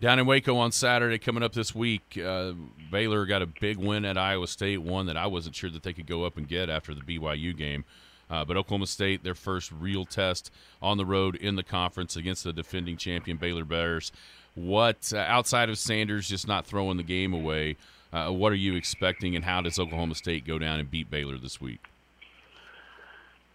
Down 0.00 0.18
in 0.18 0.26
Waco 0.26 0.56
on 0.56 0.72
Saturday, 0.72 1.18
coming 1.18 1.42
up 1.44 1.52
this 1.52 1.74
week, 1.74 2.18
uh, 2.24 2.52
Baylor 2.90 3.24
got 3.24 3.42
a 3.42 3.46
big 3.46 3.76
win 3.76 4.04
at 4.04 4.18
Iowa 4.18 4.48
State, 4.48 4.78
one 4.78 5.06
that 5.06 5.16
I 5.16 5.26
wasn't 5.28 5.54
sure 5.54 5.70
that 5.70 5.82
they 5.84 5.92
could 5.92 6.06
go 6.06 6.24
up 6.24 6.36
and 6.36 6.48
get 6.48 6.68
after 6.68 6.92
the 6.92 7.02
BYU 7.02 7.56
game. 7.56 7.84
Uh, 8.28 8.44
but 8.44 8.56
Oklahoma 8.56 8.86
State, 8.86 9.22
their 9.22 9.34
first 9.34 9.70
real 9.70 10.04
test 10.04 10.50
on 10.80 10.96
the 10.96 11.04
road 11.04 11.36
in 11.36 11.54
the 11.54 11.62
conference 11.62 12.16
against 12.16 12.42
the 12.42 12.52
defending 12.52 12.96
champion 12.96 13.36
Baylor 13.36 13.64
Bears. 13.64 14.10
What, 14.54 15.12
uh, 15.14 15.18
outside 15.18 15.68
of 15.68 15.78
Sanders 15.78 16.28
just 16.28 16.48
not 16.48 16.66
throwing 16.66 16.96
the 16.96 17.04
game 17.04 17.32
away, 17.32 17.76
uh, 18.12 18.30
what 18.30 18.52
are 18.52 18.56
you 18.56 18.76
expecting, 18.76 19.34
and 19.34 19.44
how 19.44 19.60
does 19.62 19.78
Oklahoma 19.78 20.14
State 20.14 20.46
go 20.46 20.58
down 20.58 20.78
and 20.78 20.90
beat 20.90 21.10
Baylor 21.10 21.38
this 21.38 21.60
week? 21.60 21.80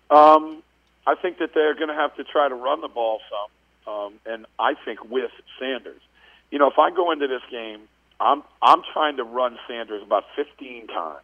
Um, 0.09 0.63
I 1.05 1.15
think 1.15 1.37
that 1.39 1.53
they're 1.53 1.75
going 1.75 1.89
to 1.89 1.93
have 1.93 2.15
to 2.15 2.23
try 2.23 2.49
to 2.49 2.55
run 2.55 2.81
the 2.81 2.87
ball 2.87 3.19
some, 3.29 3.93
um, 3.93 4.13
and 4.25 4.45
I 4.57 4.73
think 4.83 5.09
with 5.09 5.31
Sanders. 5.59 6.01
You 6.49 6.59
know, 6.59 6.67
if 6.67 6.79
I 6.79 6.91
go 6.91 7.11
into 7.11 7.27
this 7.27 7.41
game, 7.51 7.81
I'm 8.19 8.41
I'm 8.61 8.81
trying 8.93 9.17
to 9.17 9.23
run 9.23 9.59
Sanders 9.67 10.01
about 10.01 10.23
15 10.35 10.87
times 10.87 11.21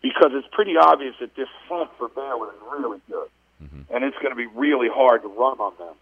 because 0.00 0.30
it's 0.32 0.48
pretty 0.52 0.76
obvious 0.76 1.14
that 1.20 1.34
this 1.34 1.48
front 1.66 1.90
for 1.98 2.08
Baylor 2.08 2.48
is 2.48 2.60
really 2.70 3.00
good, 3.08 3.28
mm-hmm. 3.62 3.94
and 3.94 4.04
it's 4.04 4.16
going 4.18 4.30
to 4.30 4.36
be 4.36 4.46
really 4.46 4.88
hard 4.88 5.22
to 5.22 5.28
run 5.28 5.58
on 5.58 5.72
them. 5.78 5.94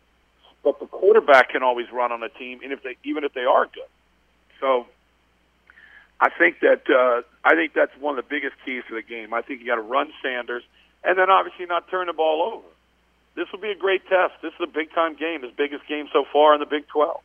But 0.63 0.81
the 0.81 0.87
quarterback 0.87 1.51
can 1.51 1.63
always 1.63 1.87
run 1.91 2.13
on 2.13 2.23
a 2.23 2.29
team, 2.29 2.61
and 2.63 2.73
if 2.73 2.83
they 2.83 2.97
even 3.05 3.25
if 3.25 3.33
they 3.33 3.45
are 3.45 3.65
good. 3.65 3.89
So 4.61 4.87
I 6.21 6.29
think 6.29 6.61
that 6.61 6.83
uh, 6.91 7.23
I 7.45 7.55
think 7.55 7.73
that's 7.73 7.93
one 7.99 8.19
of 8.19 8.25
the 8.25 8.29
biggest 8.29 8.55
keys 8.65 8.83
to 8.89 8.95
the 8.95 9.03
game. 9.03 9.33
I 9.33 9.41
think 9.41 9.61
you 9.61 9.67
got 9.67 9.77
to 9.77 9.83
run 9.83 10.13
Sanders, 10.23 10.63
and 11.03 11.19
then 11.19 11.31
obviously 11.31 11.65
not 11.67 11.89
turn 11.89 12.09
the 12.09 12.13
ball 12.13 12.43
over. 12.55 12.67
This 13.37 13.51
will 13.53 13.61
be 13.61 13.71
a 13.71 13.77
great 13.77 14.07
test. 14.07 14.35
This 14.43 14.53
is 14.53 14.61
a 14.61 14.67
big 14.67 14.93
time 14.93 15.15
game, 15.17 15.43
his 15.43 15.53
biggest 15.57 15.87
game 15.89 16.09
so 16.13 16.25
far 16.31 16.53
in 16.53 16.61
the 16.61 16.67
Big 16.67 16.87
12. 16.89 17.21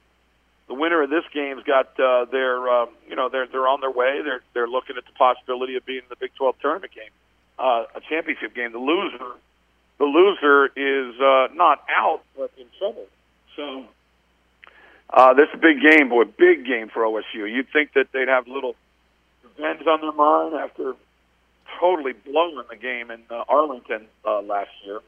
The 0.67 0.73
winner 0.73 1.03
of 1.03 1.09
this 1.09 1.25
game's 1.33 1.63
got 1.63 1.99
uh, 1.99 2.25
their, 2.25 2.69
um, 2.69 2.89
you 3.07 3.15
know, 3.15 3.27
they're 3.27 3.47
they're 3.47 3.67
on 3.67 3.81
their 3.81 3.91
way. 3.91 4.21
They're 4.23 4.41
they're 4.53 4.67
looking 4.67 4.95
at 4.97 5.05
the 5.05 5.11
possibility 5.11 5.75
of 5.75 5.85
being 5.85 5.99
in 5.99 6.09
the 6.09 6.15
Big 6.15 6.33
12 6.35 6.55
tournament 6.61 6.93
game, 6.93 7.11
uh, 7.59 7.83
a 7.95 8.01
championship 8.07 8.55
game. 8.55 8.71
The 8.71 8.79
loser, 8.79 9.35
the 9.99 10.05
loser 10.05 10.67
is 10.67 11.19
uh, 11.19 11.53
not 11.53 11.83
out 11.89 12.21
but 12.37 12.51
in 12.57 12.65
trouble. 12.79 13.07
So 13.57 13.85
uh, 15.13 15.33
this 15.33 15.49
is 15.49 15.55
a 15.55 15.57
big 15.57 15.81
game, 15.81 16.09
boy, 16.09 16.23
big 16.23 16.65
game 16.65 16.87
for 16.87 17.03
OSU. 17.03 17.51
You'd 17.51 17.69
think 17.71 17.93
that 17.93 18.07
they'd 18.11 18.27
have 18.27 18.47
little 18.47 18.75
revenge 19.57 19.85
on 19.87 20.01
their 20.01 20.11
mind 20.11 20.55
after 20.55 20.95
totally 21.79 22.13
blowing 22.13 22.63
the 22.69 22.75
game 22.75 23.11
in 23.11 23.21
uh, 23.29 23.43
Arlington 23.47 24.05
uh, 24.25 24.41
last 24.41 24.69
year. 24.85 24.99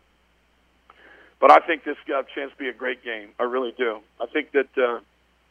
But 1.39 1.51
I 1.51 1.59
think 1.59 1.83
this 1.83 1.97
got 2.07 2.25
a 2.25 2.35
chance 2.35 2.51
to 2.51 2.57
be 2.57 2.67
a 2.67 2.73
great 2.73 3.03
game. 3.03 3.29
I 3.39 3.43
really 3.43 3.73
do. 3.77 3.99
I 4.19 4.25
think 4.25 4.51
that 4.51 4.69
uh, 4.77 4.99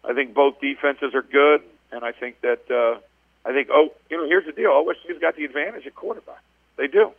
I 0.09 0.15
think 0.15 0.35
both 0.35 0.61
defenses 0.61 1.15
are 1.15 1.23
good, 1.23 1.63
and 1.93 2.05
I 2.05 2.13
think 2.13 2.41
that 2.41 2.69
uh, 2.71 2.99
I 3.49 3.53
think 3.53 3.69
oh, 3.71 3.91
you 4.11 4.17
know, 4.17 4.27
here's 4.27 4.47
the 4.47 4.53
deal: 4.53 4.71
OSU's 4.71 5.21
got 5.21 5.37
the 5.37 5.45
advantage 5.45 5.87
at 5.87 5.95
quarterback. 5.95 6.43
They 6.77 6.89
do. 6.89 7.13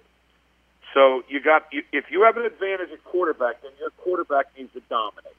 So 0.94 1.24
you 1.30 1.40
got 1.40 1.68
if 1.72 2.12
you 2.12 2.24
have 2.24 2.36
an 2.36 2.46
advantage 2.46 2.92
at 2.92 3.04
quarterback, 3.06 3.62
then 3.62 3.72
your 3.80 3.92
quarterback 3.92 4.48
needs 4.58 4.74
to 4.74 4.82
dominate. 4.90 5.36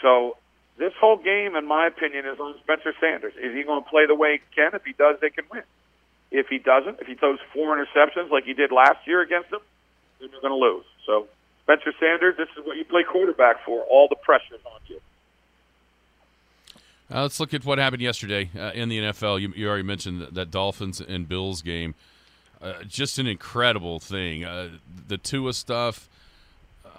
So 0.00 0.36
this 0.78 0.92
whole 1.00 1.16
game, 1.16 1.56
in 1.56 1.66
my 1.66 1.86
opinion, 1.86 2.26
is 2.26 2.38
on 2.38 2.54
Spencer 2.62 2.92
Sanders. 3.00 3.32
Is 3.40 3.54
he 3.54 3.62
going 3.62 3.82
to 3.82 3.88
play 3.88 4.06
the 4.06 4.14
way 4.14 4.38
he 4.38 4.54
can? 4.54 4.74
If 4.74 4.84
he 4.84 4.92
does, 4.92 5.16
they 5.20 5.30
can 5.30 5.44
win. 5.50 5.62
If 6.30 6.48
he 6.48 6.58
doesn't, 6.58 7.00
if 7.00 7.06
he 7.06 7.14
throws 7.14 7.38
four 7.54 7.76
interceptions 7.76 8.30
like 8.30 8.44
he 8.44 8.52
did 8.52 8.72
last 8.72 9.06
year 9.06 9.22
against 9.22 9.50
them, 9.50 9.60
then 10.20 10.28
they're 10.30 10.40
going 10.40 10.52
to 10.52 10.58
lose. 10.58 10.84
So 11.06 11.28
Spencer 11.62 11.92
Sanders, 11.98 12.36
this 12.36 12.48
is 12.58 12.66
what 12.66 12.76
you 12.76 12.84
play 12.84 13.04
quarterback 13.04 13.64
for. 13.64 13.82
All 13.84 14.08
the 14.08 14.16
pressure's 14.16 14.60
on 14.66 14.80
you. 14.86 15.00
Uh, 17.12 17.22
let's 17.22 17.38
look 17.38 17.54
at 17.54 17.64
what 17.64 17.78
happened 17.78 18.02
yesterday 18.02 18.50
uh, 18.58 18.72
in 18.74 18.88
the 18.88 18.98
NFL. 18.98 19.40
You, 19.40 19.52
you 19.54 19.68
already 19.68 19.84
mentioned 19.84 20.20
that, 20.20 20.34
that, 20.34 20.50
Dolphins 20.50 21.00
and 21.00 21.28
Bills 21.28 21.62
game. 21.62 21.94
Uh, 22.60 22.82
just 22.82 23.18
an 23.18 23.26
incredible 23.26 24.00
thing. 24.00 24.44
Uh, 24.44 24.70
the 25.06 25.16
Tua 25.16 25.52
stuff 25.52 26.08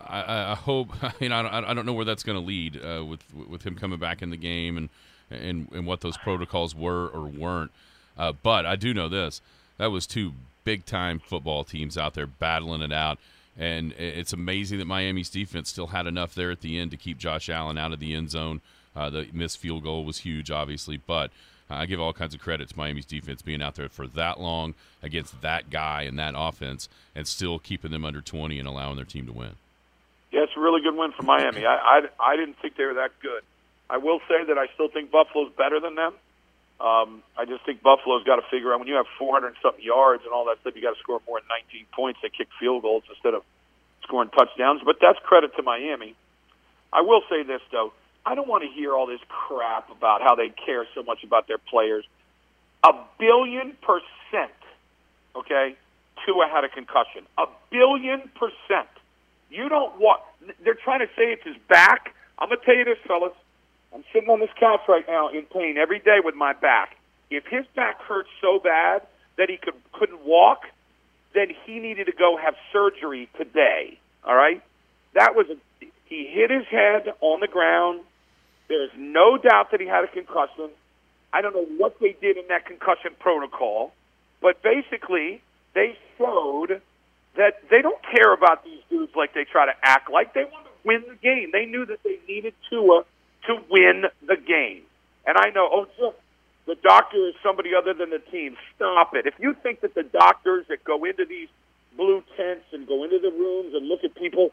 I, 0.10 0.52
I 0.52 0.56
hope 0.56 0.90
you 1.20 1.30
know 1.30 1.36
I, 1.36 1.72
I 1.72 1.74
don't 1.74 1.86
know 1.86 1.94
where 1.94 2.06
that's 2.06 2.24
going 2.24 2.40
to 2.40 2.46
lead 2.46 2.82
uh, 2.84 3.04
with 3.06 3.24
with 3.34 3.64
him 3.64 3.76
coming 3.76 4.00
back 4.00 4.22
in 4.22 4.30
the 4.30 4.38
game 4.38 4.78
and 4.78 4.90
and 5.30 5.68
and 5.72 5.86
what 5.86 6.02
those 6.02 6.18
protocols 6.18 6.76
were 6.76 7.08
or 7.08 7.26
weren't. 7.26 7.72
Uh, 8.18 8.32
but 8.32 8.66
I 8.66 8.76
do 8.76 8.94
know 8.94 9.10
this: 9.10 9.42
that 9.78 9.88
was 9.88 10.08
two 10.08 10.34
big 10.64 10.86
time 10.86 11.20
football 11.20 11.64
teams 11.64 11.98
out 11.98 12.14
there 12.14 12.28
battling 12.28 12.82
it 12.82 12.92
out, 12.92 13.20
and 13.58 13.94
it's 13.94 14.34
amazing 14.34 14.80
that 14.80 14.86
Miami's 14.86 15.30
defense 15.30 15.70
still 15.70 15.88
had 15.88 16.08
enough 16.08 16.36
there 16.36 16.52
at 16.52 16.62
the 16.62 16.80
end 16.80 16.92
to 16.92 16.98
keep 16.98 17.18
Josh 17.18 17.50
Allen 17.50 17.78
out 17.78 17.94
of 17.94 18.00
the 18.00 18.14
end 18.14 18.32
zone. 18.32 18.62
Uh, 18.96 19.10
the 19.12 19.28
missed 19.32 19.60
field 19.60 19.84
goal 19.84 20.04
was 20.04 20.20
huge, 20.20 20.50
obviously, 20.50 20.98
but 20.98 21.30
I 21.70 21.86
give 21.86 22.00
all 22.00 22.14
kinds 22.14 22.34
of 22.34 22.42
credit 22.42 22.70
to 22.70 22.78
Miami's 22.78 23.06
defense 23.06 23.42
being 23.42 23.62
out 23.62 23.76
there 23.76 23.90
for 23.90 24.08
that 24.08 24.40
long 24.40 24.74
against 25.04 25.42
that 25.42 25.70
guy 25.70 26.04
and 26.04 26.18
that 26.18 26.34
offense, 26.36 26.90
and 27.14 27.28
still 27.28 27.60
keeping 27.60 27.92
them 27.92 28.06
under 28.06 28.22
20 28.22 28.58
and 28.58 28.68
allowing 28.68 28.96
their 28.96 29.06
team 29.06 29.28
to 29.28 29.34
win. 29.34 29.56
Yeah, 30.32 30.44
it's 30.44 30.54
a 30.56 30.60
really 30.60 30.82
good 30.82 30.96
win 30.96 31.12
for 31.14 31.24
Miami. 31.24 31.66
I, 31.66 31.76
I, 31.76 32.02
I 32.20 32.36
didn't 32.36 32.58
think 32.62 32.76
they 32.76 32.84
were 32.86 32.96
that 32.96 33.12
good. 33.22 33.44
I 33.90 33.98
will 33.98 34.20
say 34.28 34.44
that 34.48 34.58
I 34.58 34.68
still 34.74 34.90
think 34.90 35.12
Buffalo's 35.12 35.52
better 35.58 35.80
than 35.80 35.96
them. 35.96 36.14
Um, 36.80 37.24
I 37.38 37.46
just 37.46 37.66
think 37.66 37.82
Buffalo's 37.82 38.24
got 38.24 38.36
to 38.36 38.44
figure 38.52 38.74
out 38.74 38.80
when 38.80 38.88
you 38.88 38.96
have 38.96 39.08
400 39.18 39.56
something 39.64 39.84
yards 39.84 40.24
and 40.26 40.34
all 40.34 40.46
that 40.46 40.60
stuff, 40.62 40.76
you 40.76 40.82
got 40.82 40.94
to 40.94 41.00
score 41.00 41.22
more 41.26 41.40
than 41.40 41.48
19 41.72 41.86
points. 41.92 42.20
They 42.22 42.30
kick 42.30 42.50
field 42.60 42.84
goals 42.84 43.04
instead 43.10 43.34
of 43.34 43.44
scoring 44.04 44.30
touchdowns. 44.30 44.82
But 44.86 44.98
that's 45.02 45.18
credit 45.24 45.56
to 45.56 45.64
Miami. 45.64 46.16
I 46.94 47.02
will 47.02 47.22
say 47.30 47.44
this 47.44 47.62
though, 47.72 47.94
I 48.26 48.36
don't 48.36 48.48
want 48.48 48.64
to 48.64 48.70
hear 48.70 48.94
all 48.94 49.08
this 49.08 49.22
crap 49.28 49.90
about 49.90 50.22
how 50.22 50.36
they 50.36 50.50
care 50.50 50.86
so 50.94 51.02
much 51.02 51.24
about 51.24 51.48
their 51.48 51.58
players. 51.58 52.06
A 52.84 52.94
billion 53.18 53.76
percent, 53.82 54.52
okay? 55.36 55.76
Tua 56.26 56.48
had 56.48 56.64
a 56.64 56.70
concussion. 56.70 57.26
A 57.38 57.46
billion 57.72 58.30
percent. 58.36 58.90
You 59.50 59.70
don't 59.70 60.00
want. 60.00 60.22
They're 60.64 60.76
trying 60.76 61.00
to 61.00 61.08
say 61.16 61.32
it's 61.34 61.44
his 61.44 61.56
back. 61.70 62.14
I'm 62.40 62.50
gonna 62.50 62.62
tell 62.66 62.76
you 62.76 62.86
this, 62.86 62.98
fellas. 63.08 63.34
I'm 63.94 64.04
sitting 64.14 64.30
on 64.30 64.40
this 64.40 64.50
couch 64.60 64.82
right 64.88 65.06
now 65.08 65.30
in 65.30 65.44
pain 65.44 65.78
every 65.78 66.00
day 66.00 66.18
with 66.24 66.36
my 66.36 66.54
back. 66.54 66.98
If 67.30 67.46
his 67.46 67.66
back 67.76 68.02
hurts 68.02 68.30
so 68.42 68.60
bad 68.60 69.02
that 69.38 69.50
he 69.50 69.58
could 69.58 69.76
couldn't 69.94 70.26
walk, 70.26 70.64
then 71.34 71.48
he 71.66 71.80
needed 71.80 72.06
to 72.06 72.12
go 72.14 72.38
have 72.38 72.56
surgery 72.72 73.30
today. 73.38 73.98
All 74.24 74.36
right, 74.36 74.62
that 75.14 75.36
was 75.36 75.48
a, 75.50 75.86
he 76.06 76.28
hit 76.28 76.52
his 76.52 76.66
head 76.68 77.14
on 77.22 77.40
the 77.40 77.48
ground. 77.48 78.02
There's 78.68 78.92
no 78.98 79.38
doubt 79.38 79.72
that 79.72 79.80
he 79.80 79.88
had 79.88 80.04
a 80.04 80.08
concussion. 80.08 80.70
I 81.32 81.42
don't 81.42 81.56
know 81.56 81.66
what 81.78 82.00
they 82.00 82.16
did 82.20 82.38
in 82.38 82.48
that 82.50 82.66
concussion 82.66 83.12
protocol, 83.20 83.94
but 84.42 84.62
basically 84.62 85.42
they 85.74 85.98
showed 86.18 86.82
that 87.38 87.62
they 87.70 87.82
don't 87.82 88.02
care 88.04 88.34
about 88.34 88.64
these 88.64 88.82
dudes 88.90 89.14
like 89.16 89.34
they 89.34 89.46
try 89.46 89.66
to 89.66 89.74
act 89.84 90.12
like. 90.12 90.34
They 90.34 90.44
want 90.44 90.66
to 90.66 90.72
win 90.84 91.04
the 91.08 91.16
game. 91.16 91.50
They 91.54 91.66
knew 91.66 91.86
that 91.86 92.04
they 92.04 92.20
needed 92.28 92.54
Tua 92.70 93.04
to 93.48 93.58
win 93.70 94.06
the 94.26 94.36
game. 94.36 94.84
And 95.26 95.38
I 95.38 95.50
know, 95.50 95.88
oh, 96.00 96.14
the 96.66 96.76
doctor 96.76 97.28
is 97.28 97.36
somebody 97.42 97.72
other 97.74 97.94
than 97.94 98.10
the 98.10 98.20
team. 98.20 98.58
Stop 98.76 99.16
it. 99.16 99.26
If 99.26 99.36
you 99.40 99.56
think 99.64 99.82
that 99.82 99.96
the 99.96 100.04
doctors 100.04 100.66
that 100.70 100.84
go 100.84 101.04
into 101.06 101.26
these 101.26 101.48
blue 101.96 102.24
tents 102.36 102.66
and 102.74 102.88
go 102.88 103.04
into 103.04 103.20
the 103.20 103.32
rooms 103.32 103.74
and 103.74 103.88
look 103.88 104.04
at 104.04 104.16
people, 104.16 104.52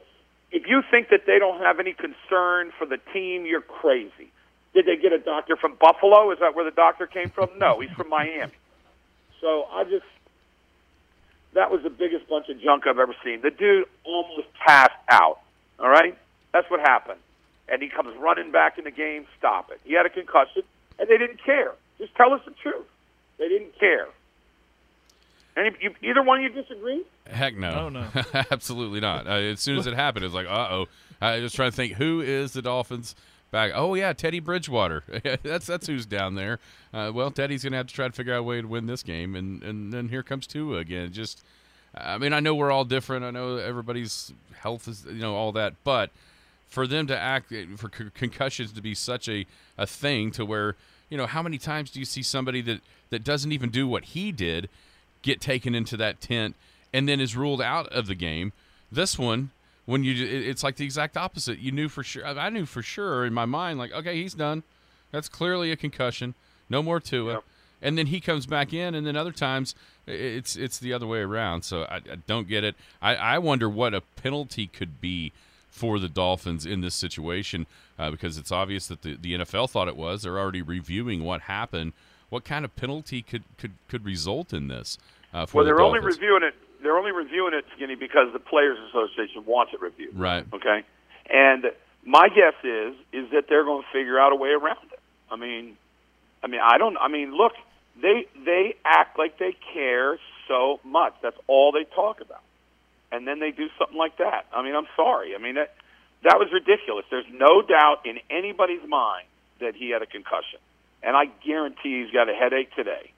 if 0.52 0.66
you 0.66 0.82
think 0.90 1.08
that 1.10 1.26
they 1.26 1.38
don't 1.38 1.60
have 1.60 1.80
any 1.80 1.92
concern 1.92 2.72
for 2.78 2.86
the 2.86 2.98
team, 3.12 3.44
you're 3.44 3.60
crazy. 3.60 4.30
Did 4.74 4.86
they 4.86 4.96
get 4.96 5.12
a 5.12 5.18
doctor 5.18 5.56
from 5.56 5.76
Buffalo? 5.80 6.30
Is 6.32 6.38
that 6.40 6.54
where 6.54 6.64
the 6.64 6.70
doctor 6.70 7.06
came 7.06 7.30
from? 7.30 7.48
No, 7.58 7.80
he's 7.80 7.90
from 7.90 8.08
Miami. 8.08 8.52
So 9.40 9.66
I 9.72 9.84
just 9.84 10.06
that 11.54 11.70
was 11.70 11.82
the 11.82 11.90
biggest 11.90 12.28
bunch 12.28 12.48
of 12.48 12.60
junk 12.60 12.86
I've 12.86 12.98
ever 12.98 13.14
seen. 13.24 13.40
The 13.42 13.50
dude 13.50 13.86
almost 14.04 14.48
passed 14.66 14.92
out. 15.08 15.40
All 15.78 15.88
right, 15.88 16.16
that's 16.52 16.70
what 16.70 16.80
happened, 16.80 17.18
and 17.68 17.82
he 17.82 17.88
comes 17.88 18.16
running 18.18 18.52
back 18.52 18.78
in 18.78 18.84
the 18.84 18.90
game. 18.90 19.26
Stop 19.38 19.70
it. 19.70 19.80
He 19.84 19.94
had 19.94 20.06
a 20.06 20.10
concussion, 20.10 20.62
and 20.98 21.08
they 21.08 21.18
didn't 21.18 21.42
care. 21.44 21.72
Just 21.98 22.14
tell 22.14 22.32
us 22.32 22.40
the 22.44 22.52
truth. 22.52 22.86
They 23.38 23.48
didn't 23.48 23.78
care. 23.78 24.06
Any, 25.56 25.70
you, 25.80 25.94
either 26.02 26.22
one 26.22 26.44
of 26.44 26.52
you 26.52 26.62
disagree? 26.62 27.04
Heck 27.26 27.56
no. 27.56 27.70
Oh, 27.70 27.88
no. 27.88 28.06
Absolutely 28.50 29.00
not. 29.00 29.26
Uh, 29.26 29.34
as 29.34 29.60
soon 29.60 29.78
as 29.78 29.86
it 29.86 29.94
happened, 29.94 30.24
it 30.24 30.28
was 30.28 30.34
like, 30.34 30.46
uh 30.46 30.68
oh. 30.70 30.86
I 31.20 31.38
was 31.40 31.52
trying 31.52 31.70
to 31.70 31.76
think 31.76 31.94
who 31.94 32.20
is 32.20 32.52
the 32.52 32.62
Dolphins 32.62 33.14
back. 33.54 33.70
Oh 33.74 33.94
yeah, 33.94 34.12
Teddy 34.12 34.40
Bridgewater. 34.40 35.04
that's 35.42 35.66
that's 35.66 35.86
who's 35.86 36.04
down 36.04 36.34
there. 36.34 36.58
Uh, 36.92 37.12
well, 37.14 37.30
Teddy's 37.30 37.62
gonna 37.62 37.76
have 37.76 37.86
to 37.86 37.94
try 37.94 38.06
to 38.06 38.12
figure 38.12 38.34
out 38.34 38.40
a 38.40 38.42
way 38.42 38.60
to 38.60 38.66
win 38.66 38.86
this 38.86 39.02
game, 39.02 39.34
and 39.36 39.62
and 39.62 39.92
then 39.92 40.08
here 40.08 40.22
comes 40.22 40.46
Tua 40.46 40.78
again. 40.78 41.12
Just, 41.12 41.42
I 41.94 42.18
mean, 42.18 42.32
I 42.32 42.40
know 42.40 42.54
we're 42.54 42.72
all 42.72 42.84
different. 42.84 43.24
I 43.24 43.30
know 43.30 43.56
everybody's 43.56 44.32
health 44.58 44.88
is 44.88 45.06
you 45.06 45.20
know 45.20 45.36
all 45.36 45.52
that, 45.52 45.74
but 45.84 46.10
for 46.68 46.86
them 46.86 47.06
to 47.06 47.16
act 47.16 47.52
for 47.76 47.88
con- 47.88 48.10
concussions 48.14 48.72
to 48.72 48.82
be 48.82 48.94
such 48.94 49.28
a 49.28 49.46
a 49.78 49.86
thing 49.86 50.32
to 50.32 50.44
where 50.44 50.74
you 51.08 51.16
know 51.16 51.26
how 51.26 51.42
many 51.42 51.56
times 51.56 51.92
do 51.92 52.00
you 52.00 52.04
see 52.04 52.22
somebody 52.22 52.60
that 52.60 52.80
that 53.10 53.22
doesn't 53.22 53.52
even 53.52 53.70
do 53.70 53.86
what 53.86 54.04
he 54.04 54.32
did 54.32 54.68
get 55.22 55.40
taken 55.40 55.74
into 55.74 55.96
that 55.96 56.20
tent 56.20 56.56
and 56.92 57.08
then 57.08 57.20
is 57.20 57.36
ruled 57.36 57.62
out 57.62 57.86
of 57.88 58.06
the 58.08 58.14
game. 58.14 58.52
This 58.90 59.18
one, 59.18 59.50
when 59.86 60.04
you, 60.04 60.14
it's 60.26 60.62
like 60.62 60.76
the 60.76 60.84
exact 60.84 61.16
opposite. 61.16 61.58
You 61.58 61.72
knew 61.72 61.88
for 61.88 62.02
sure. 62.02 62.26
I 62.26 62.48
knew 62.48 62.66
for 62.66 62.82
sure 62.82 63.24
in 63.24 63.34
my 63.34 63.44
mind, 63.44 63.78
like, 63.78 63.92
okay, 63.92 64.16
he's 64.16 64.34
done. 64.34 64.62
That's 65.10 65.28
clearly 65.28 65.70
a 65.70 65.76
concussion. 65.76 66.34
No 66.68 66.82
more 66.82 67.00
to 67.00 67.30
it. 67.30 67.32
Yep. 67.34 67.44
And 67.82 67.98
then 67.98 68.06
he 68.06 68.20
comes 68.20 68.46
back 68.46 68.72
in, 68.72 68.94
and 68.94 69.06
then 69.06 69.14
other 69.14 69.32
times 69.32 69.74
it's 70.06 70.56
it's 70.56 70.78
the 70.78 70.92
other 70.92 71.06
way 71.06 71.20
around. 71.20 71.62
So 71.62 71.82
I, 71.82 71.96
I 71.96 72.16
don't 72.26 72.48
get 72.48 72.64
it. 72.64 72.76
I, 73.02 73.14
I 73.14 73.38
wonder 73.38 73.68
what 73.68 73.92
a 73.92 74.00
penalty 74.00 74.66
could 74.66 75.00
be 75.00 75.32
for 75.68 75.98
the 75.98 76.08
Dolphins 76.08 76.64
in 76.64 76.80
this 76.80 76.94
situation 76.94 77.66
uh, 77.98 78.10
because 78.10 78.38
it's 78.38 78.52
obvious 78.52 78.86
that 78.86 79.02
the, 79.02 79.16
the 79.16 79.38
NFL 79.38 79.68
thought 79.68 79.88
it 79.88 79.96
was. 79.96 80.22
They're 80.22 80.38
already 80.38 80.62
reviewing 80.62 81.24
what 81.24 81.42
happened. 81.42 81.92
What 82.30 82.44
kind 82.44 82.64
of 82.64 82.74
penalty 82.74 83.22
could 83.22 83.44
could, 83.58 83.72
could 83.88 84.04
result 84.04 84.52
in 84.52 84.68
this? 84.68 84.98
Uh, 85.32 85.46
for 85.46 85.58
Well, 85.58 85.64
the 85.64 85.72
they're 85.72 85.80
only 85.80 86.00
reviewing 86.00 86.42
it. 86.42 86.54
They're 86.84 86.98
only 86.98 87.12
reviewing 87.12 87.54
it, 87.54 87.64
Skinny, 87.74 87.94
because 87.94 88.28
the 88.34 88.38
Players 88.38 88.78
Association 88.90 89.46
wants 89.46 89.72
it 89.72 89.80
reviewed. 89.80 90.14
Right. 90.14 90.44
Okay. 90.52 90.84
And 91.32 91.64
my 92.04 92.28
guess 92.28 92.54
is 92.62 92.94
is 93.10 93.30
that 93.32 93.46
they're 93.48 93.64
going 93.64 93.82
to 93.82 93.88
figure 93.90 94.20
out 94.20 94.32
a 94.32 94.36
way 94.36 94.50
around 94.50 94.92
it. 94.92 95.00
I 95.30 95.36
mean, 95.36 95.78
I 96.42 96.46
mean, 96.46 96.60
I 96.62 96.76
don't. 96.76 96.98
I 96.98 97.08
mean, 97.08 97.34
look, 97.34 97.52
they 98.00 98.26
they 98.44 98.76
act 98.84 99.18
like 99.18 99.38
they 99.38 99.56
care 99.72 100.18
so 100.46 100.78
much. 100.84 101.14
That's 101.22 101.38
all 101.46 101.72
they 101.72 101.84
talk 101.84 102.20
about, 102.20 102.42
and 103.10 103.26
then 103.26 103.40
they 103.40 103.50
do 103.50 103.68
something 103.78 103.96
like 103.96 104.18
that. 104.18 104.44
I 104.54 104.62
mean, 104.62 104.76
I'm 104.76 104.88
sorry. 104.94 105.34
I 105.34 105.38
mean, 105.38 105.54
that 105.54 105.74
that 106.22 106.38
was 106.38 106.48
ridiculous. 106.52 107.06
There's 107.10 107.24
no 107.32 107.62
doubt 107.62 108.04
in 108.04 108.18
anybody's 108.30 108.86
mind 108.86 109.26
that 109.60 109.74
he 109.74 109.88
had 109.88 110.02
a 110.02 110.06
concussion, 110.06 110.60
and 111.02 111.16
I 111.16 111.24
guarantee 111.46 112.02
he's 112.02 112.12
got 112.12 112.28
a 112.28 112.34
headache 112.34 112.74
today, 112.76 113.10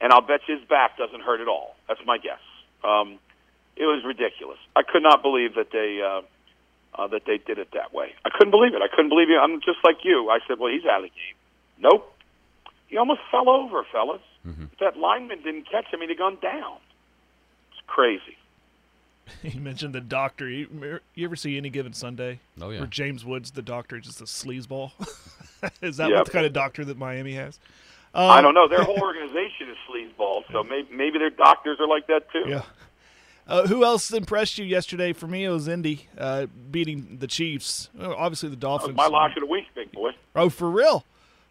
and 0.00 0.12
I'll 0.12 0.20
bet 0.20 0.42
you 0.46 0.56
his 0.56 0.68
back 0.68 0.96
doesn't 0.96 1.22
hurt 1.22 1.40
at 1.40 1.48
all. 1.48 1.74
That's 1.88 2.00
my 2.06 2.18
guess. 2.18 2.38
Um, 2.84 3.18
it 3.76 3.84
was 3.84 4.02
ridiculous. 4.04 4.58
I 4.76 4.82
could 4.82 5.02
not 5.02 5.22
believe 5.22 5.54
that 5.54 5.70
they. 5.72 6.00
Uh, 6.02 6.22
uh, 6.94 7.06
that 7.06 7.22
they 7.26 7.38
did 7.38 7.58
it 7.58 7.68
that 7.74 7.94
way. 7.94 8.12
I 8.24 8.30
couldn't 8.30 8.50
believe 8.50 8.74
it. 8.74 8.82
I 8.82 8.88
couldn't 8.88 9.10
believe 9.10 9.30
it. 9.30 9.36
I'm 9.36 9.60
just 9.60 9.78
like 9.84 9.98
you. 10.02 10.30
I 10.30 10.40
said, 10.48 10.58
well, 10.58 10.72
he's 10.72 10.84
out 10.84 10.96
of 10.98 11.02
the 11.04 11.08
game. 11.10 11.36
Nope. 11.78 12.12
He 12.88 12.96
almost 12.96 13.20
fell 13.30 13.48
over, 13.48 13.84
fellas. 13.92 14.22
If 14.44 14.78
that 14.80 14.96
lineman 14.96 15.42
didn't 15.42 15.70
catch 15.70 15.92
him, 15.92 16.00
he'd 16.00 16.08
have 16.08 16.18
gone 16.18 16.38
down. 16.42 16.78
It's 17.72 17.80
crazy. 17.86 18.36
You 19.42 19.60
mentioned 19.60 19.94
the 19.94 20.00
doctor. 20.00 20.48
You, 20.48 21.00
you 21.14 21.26
ever 21.26 21.36
see 21.36 21.56
any 21.58 21.68
given 21.68 21.92
Sunday? 21.92 22.40
Oh, 22.60 22.70
yeah. 22.70 22.78
Where 22.78 22.86
James 22.88 23.24
Woods, 23.26 23.50
the 23.50 23.62
doctor, 23.62 23.96
is 23.98 24.06
just 24.06 24.20
a 24.22 24.24
sleazeball. 24.24 24.90
is 25.82 25.98
that 25.98 26.08
Yep. 26.08 26.16
what 26.16 26.24
the 26.26 26.32
kind 26.32 26.46
of 26.46 26.54
doctor 26.54 26.84
that 26.86 26.96
Miami 26.96 27.34
has? 27.34 27.60
Um, 28.14 28.30
I 28.30 28.40
don't 28.40 28.54
know. 28.54 28.68
Their 28.68 28.82
whole 28.82 29.00
organization 29.00 29.68
is 29.70 29.76
sleazeball, 29.88 30.44
so 30.50 30.64
maybe, 30.64 30.88
maybe 30.92 31.18
their 31.18 31.30
doctors 31.30 31.78
are 31.80 31.88
like 31.88 32.06
that 32.06 32.30
too. 32.32 32.44
Yeah. 32.46 32.62
Uh, 33.46 33.66
who 33.66 33.82
else 33.82 34.12
impressed 34.12 34.58
you 34.58 34.64
yesterday? 34.64 35.12
For 35.14 35.26
me, 35.26 35.44
it 35.44 35.50
was 35.50 35.68
Indy 35.68 36.06
uh, 36.18 36.46
beating 36.70 37.16
the 37.18 37.26
Chiefs. 37.26 37.88
Obviously, 37.98 38.50
the 38.50 38.56
Dolphins. 38.56 38.94
my 38.96 39.06
lock 39.06 39.36
of 39.36 39.40
the 39.40 39.46
week, 39.46 39.64
big 39.74 39.90
boy. 39.92 40.10
Oh, 40.36 40.50
for 40.50 40.70
real? 40.70 41.04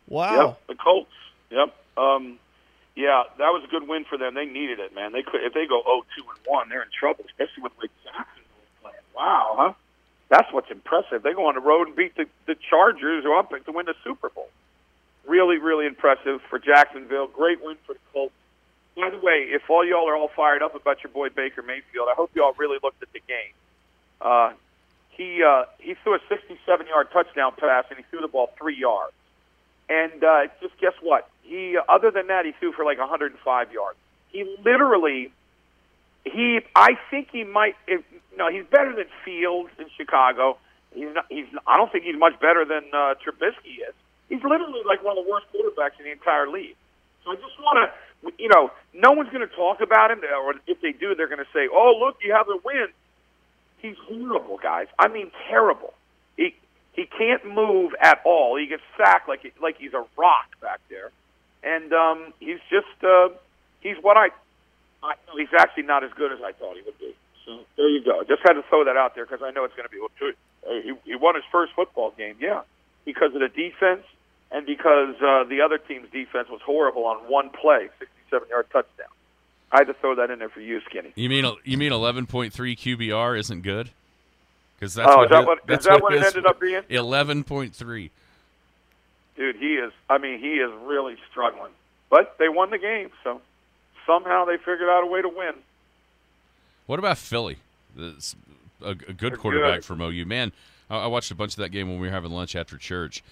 Wow. 0.07 0.47
Yep, 0.47 0.67
the 0.67 0.75
Colts. 0.75 1.11
Yep. 1.49 1.75
Um, 1.97 2.37
yeah, 2.95 3.23
that 3.37 3.49
was 3.49 3.63
a 3.63 3.67
good 3.67 3.87
win 3.87 4.05
for 4.05 4.17
them. 4.17 4.33
They 4.35 4.45
needed 4.45 4.79
it, 4.79 4.93
man. 4.93 5.11
They 5.11 5.23
could 5.23 5.43
if 5.43 5.53
they 5.53 5.65
go 5.65 5.81
0 5.83 6.05
2 6.17 6.23
and 6.23 6.39
1, 6.45 6.69
they're 6.69 6.81
in 6.83 6.89
trouble, 6.97 7.25
especially 7.25 7.63
with 7.63 7.71
Rick 7.81 7.91
Jackson 8.03 8.43
playing. 8.81 8.97
Wow, 9.15 9.55
huh? 9.57 9.73
That's 10.29 10.51
what's 10.51 10.69
impressive. 10.69 11.23
They 11.23 11.33
go 11.33 11.47
on 11.47 11.55
the 11.55 11.61
road 11.61 11.87
and 11.87 11.95
beat 11.95 12.15
the, 12.15 12.25
the 12.45 12.55
Chargers, 12.69 13.23
who 13.23 13.33
I 13.37 13.43
picked 13.43 13.65
to 13.65 13.71
win 13.71 13.85
the 13.85 13.95
Super 14.03 14.29
Bowl. 14.29 14.49
Really, 15.27 15.57
really 15.57 15.85
impressive 15.85 16.41
for 16.49 16.57
Jacksonville. 16.57 17.27
Great 17.27 17.63
win 17.63 17.75
for 17.85 17.93
the 17.93 17.99
Colts. 18.13 18.33
By 18.95 19.09
the 19.09 19.17
way, 19.17 19.47
if 19.49 19.69
all 19.69 19.85
y'all 19.85 20.07
are 20.09 20.15
all 20.15 20.31
fired 20.35 20.63
up 20.63 20.73
about 20.73 21.03
your 21.03 21.11
boy 21.11 21.29
Baker 21.29 21.61
Mayfield, 21.61 22.07
I 22.09 22.15
hope 22.15 22.31
y'all 22.33 22.53
really 22.57 22.79
looked 22.81 23.03
at 23.03 23.11
the 23.13 23.19
game. 23.27 23.53
Uh, 24.21 24.53
he 25.11 25.43
uh, 25.43 25.65
he 25.79 25.95
threw 26.03 26.15
a 26.15 26.19
67-yard 26.19 27.09
touchdown 27.11 27.51
pass, 27.57 27.85
and 27.89 27.97
he 27.97 28.05
threw 28.09 28.21
the 28.21 28.27
ball 28.27 28.51
three 28.57 28.77
yards. 28.77 29.13
And 29.89 30.23
uh, 30.23 30.47
just 30.61 30.77
guess 30.79 30.93
what? 31.01 31.29
He, 31.43 31.77
other 31.87 32.11
than 32.11 32.27
that, 32.27 32.45
he 32.45 32.53
threw 32.59 32.71
for 32.71 32.85
like 32.85 32.97
105 32.97 33.71
yards. 33.71 33.97
He 34.31 34.55
literally, 34.63 35.31
he, 36.25 36.59
I 36.75 36.97
think 37.09 37.29
he 37.31 37.43
might. 37.43 37.75
If, 37.87 38.01
no, 38.37 38.51
he's 38.51 38.65
better 38.65 38.95
than 38.95 39.05
Fields 39.23 39.69
in 39.79 39.85
Chicago. 39.97 40.57
He's 40.93 41.13
not. 41.13 41.25
He's. 41.29 41.45
I 41.65 41.77
don't 41.77 41.91
think 41.91 42.03
he's 42.03 42.17
much 42.17 42.39
better 42.39 42.65
than 42.65 42.83
uh, 42.93 43.15
Trubisky 43.25 43.79
is. 43.87 43.95
He's 44.29 44.43
literally 44.43 44.81
like 44.85 45.03
one 45.03 45.17
of 45.17 45.23
the 45.23 45.29
worst 45.29 45.47
quarterbacks 45.53 45.99
in 45.99 46.05
the 46.05 46.11
entire 46.11 46.49
league. 46.49 46.75
So 47.23 47.31
I 47.31 47.35
just 47.35 47.59
want 47.59 47.89
to, 47.89 48.31
you 48.37 48.49
know, 48.49 48.71
no 48.93 49.11
one's 49.11 49.29
going 49.29 49.47
to 49.47 49.55
talk 49.55 49.81
about 49.81 50.11
him, 50.11 50.21
or 50.23 50.55
if 50.67 50.81
they 50.81 50.91
do, 50.91 51.15
they're 51.15 51.27
going 51.27 51.43
to 51.43 51.51
say, 51.53 51.67
"Oh, 51.71 51.97
look, 51.99 52.17
you 52.23 52.33
have 52.33 52.47
a 52.49 52.57
win." 52.63 52.87
He's 53.79 53.95
horrible, 54.07 54.57
guys. 54.57 54.87
I 54.97 55.07
mean, 55.07 55.31
terrible. 55.49 55.93
He 56.35 56.55
he 56.93 57.05
can't 57.05 57.45
move 57.45 57.93
at 58.01 58.19
all. 58.25 58.57
He 58.57 58.67
gets 58.67 58.83
sacked 58.97 59.29
like 59.29 59.53
like 59.61 59.77
he's 59.77 59.93
a 59.93 60.05
rock 60.17 60.59
back 60.61 60.79
there, 60.89 61.11
and 61.63 61.93
um, 61.93 62.33
he's 62.39 62.59
just 62.69 63.03
uh, 63.03 63.29
he's 63.81 63.97
what 64.01 64.17
I, 64.17 64.29
I 65.03 65.13
he's 65.37 65.53
actually 65.57 65.83
not 65.83 66.03
as 66.03 66.11
good 66.15 66.31
as 66.31 66.39
I 66.43 66.51
thought 66.53 66.75
he 66.75 66.81
would 66.81 66.97
be. 66.99 67.13
So 67.45 67.59
there 67.77 67.87
you 67.87 68.03
go. 68.03 68.23
Just 68.27 68.41
had 68.41 68.53
to 68.53 68.63
throw 68.63 68.83
that 68.83 68.97
out 68.97 69.15
there 69.15 69.25
because 69.25 69.41
I 69.43 69.51
know 69.51 69.63
it's 69.63 69.75
going 69.75 69.87
to 69.87 69.93
be. 69.93 69.99
Uh, 70.01 70.81
he 70.83 70.93
he 71.05 71.15
won 71.15 71.35
his 71.35 71.45
first 71.51 71.71
football 71.75 72.11
game, 72.17 72.35
yeah, 72.39 72.61
because 73.05 73.33
of 73.35 73.39
the 73.39 73.47
defense 73.47 74.03
and 74.51 74.65
because 74.65 75.15
uh, 75.21 75.43
the 75.45 75.61
other 75.61 75.77
team's 75.77 76.09
defense 76.11 76.47
was 76.49 76.61
horrible 76.61 77.05
on 77.05 77.17
one 77.29 77.49
play, 77.49 77.89
sixty-seven 77.99 78.49
yard 78.49 78.67
touchdown. 78.71 79.07
I 79.71 79.79
had 79.79 79.87
to 79.87 79.93
throw 79.93 80.15
that 80.15 80.29
in 80.31 80.39
there 80.39 80.49
for 80.49 80.61
you, 80.61 80.79
Skinny. 80.89 81.11
You 81.15 81.29
mean 81.29 81.45
you 81.65 81.77
mean 81.77 81.91
eleven 81.91 82.25
point 82.25 82.53
three 82.53 82.75
QBR 82.75 83.37
isn't 83.39 83.61
good? 83.63 83.89
Because 84.79 84.93
that's 84.93 85.09
Oh, 85.11 85.17
what 85.17 85.23
is 85.25 85.29
that 85.31 85.45
what- 85.47 85.57
is 85.57 85.63
that's 85.67 85.85
that 85.87 86.01
what 86.01 86.13
it 86.13 86.23
ended 86.23 86.45
up 86.45 86.59
being? 86.59 86.83
Eleven 86.89 87.43
point 87.43 87.75
three. 87.75 88.11
dude, 89.35 89.55
he 89.57 89.75
is. 89.75 89.91
I 90.09 90.17
mean, 90.17 90.39
he 90.39 90.55
is 90.55 90.71
really 90.85 91.17
struggling. 91.29 91.71
But 92.09 92.37
they 92.39 92.47
won 92.47 92.69
the 92.69 92.77
game, 92.77 93.09
so 93.23 93.41
somehow 94.05 94.45
they 94.45 94.55
figured 94.57 94.89
out 94.89 95.03
a 95.03 95.07
way 95.07 95.21
to 95.21 95.27
win. 95.29 95.53
What 96.85 96.99
about 96.99 97.17
Philly? 97.17 97.57
This- 97.95 98.35
a, 98.81 98.89
a 98.91 98.95
good 98.95 99.17
They're 99.19 99.37
quarterback 99.37 99.77
good. 99.79 99.85
from 99.85 100.01
OU. 100.01 100.25
Man, 100.25 100.51
I, 100.89 100.99
I 100.99 101.07
watched 101.07 101.31
a 101.31 101.35
bunch 101.35 101.53
of 101.53 101.57
that 101.57 101.69
game 101.69 101.89
when 101.89 101.99
we 101.99 102.07
were 102.07 102.13
having 102.13 102.31
lunch 102.31 102.55
after 102.55 102.77
church. 102.77 103.23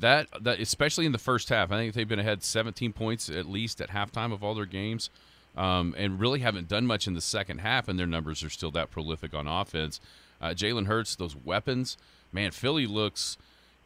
That 0.00 0.28
that 0.40 0.60
especially 0.60 1.06
in 1.06 1.12
the 1.12 1.18
first 1.18 1.48
half, 1.48 1.70
I 1.70 1.76
think 1.76 1.94
they've 1.94 2.08
been 2.08 2.18
ahead 2.18 2.42
17 2.42 2.92
points 2.92 3.28
at 3.28 3.46
least 3.46 3.80
at 3.80 3.90
halftime 3.90 4.32
of 4.32 4.42
all 4.42 4.54
their 4.54 4.66
games, 4.66 5.10
um, 5.56 5.94
and 5.96 6.20
really 6.20 6.40
haven't 6.40 6.68
done 6.68 6.86
much 6.86 7.06
in 7.06 7.14
the 7.14 7.20
second 7.20 7.58
half. 7.58 7.88
And 7.88 7.98
their 7.98 8.06
numbers 8.06 8.42
are 8.42 8.50
still 8.50 8.70
that 8.72 8.90
prolific 8.90 9.34
on 9.34 9.46
offense. 9.46 10.00
Uh, 10.40 10.48
Jalen 10.48 10.86
Hurts, 10.86 11.16
those 11.16 11.36
weapons, 11.36 11.96
man. 12.32 12.50
Philly 12.50 12.86
looks, 12.86 13.38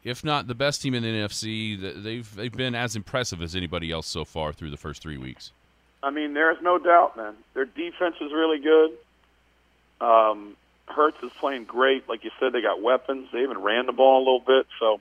if 0.03 0.25
not 0.25 0.47
the 0.47 0.55
best 0.55 0.83
team 0.83 0.95
in 0.95 1.03
the 1.03 1.09
NFC, 1.09 2.03
they've 2.03 2.35
they've 2.35 2.53
been 2.53 2.75
as 2.75 2.97
impressive 2.97 3.43
as 3.43 3.55
anybody 3.55 3.91
else 3.91 4.07
so 4.07 4.25
far 4.25 4.53
through 4.53 4.71
the 4.71 4.77
first 4.77 5.03
three 5.03 5.19
weeks. 5.19 5.53
I 6.03 6.11
mean, 6.11 6.35
there's 6.35 6.63
no 6.63 6.79
doubt, 6.79 7.17
man. 7.17 7.35
Their 7.55 7.65
defense 7.65 8.17
is 8.21 8.33
really 8.33 8.61
good. 8.61 8.93
Um, 10.01 10.57
Hurts 10.87 11.19
is 11.23 11.31
playing 11.39 11.65
great. 11.65 12.09
Like 12.09 12.25
you 12.25 12.31
said, 12.39 12.53
they 12.53 12.63
got 12.63 12.81
weapons. 12.81 13.29
They 13.33 13.43
even 13.43 13.59
ran 13.59 13.87
the 13.87 13.93
ball 13.93 14.19
a 14.19 14.25
little 14.25 14.41
bit. 14.41 14.67
So 14.79 15.01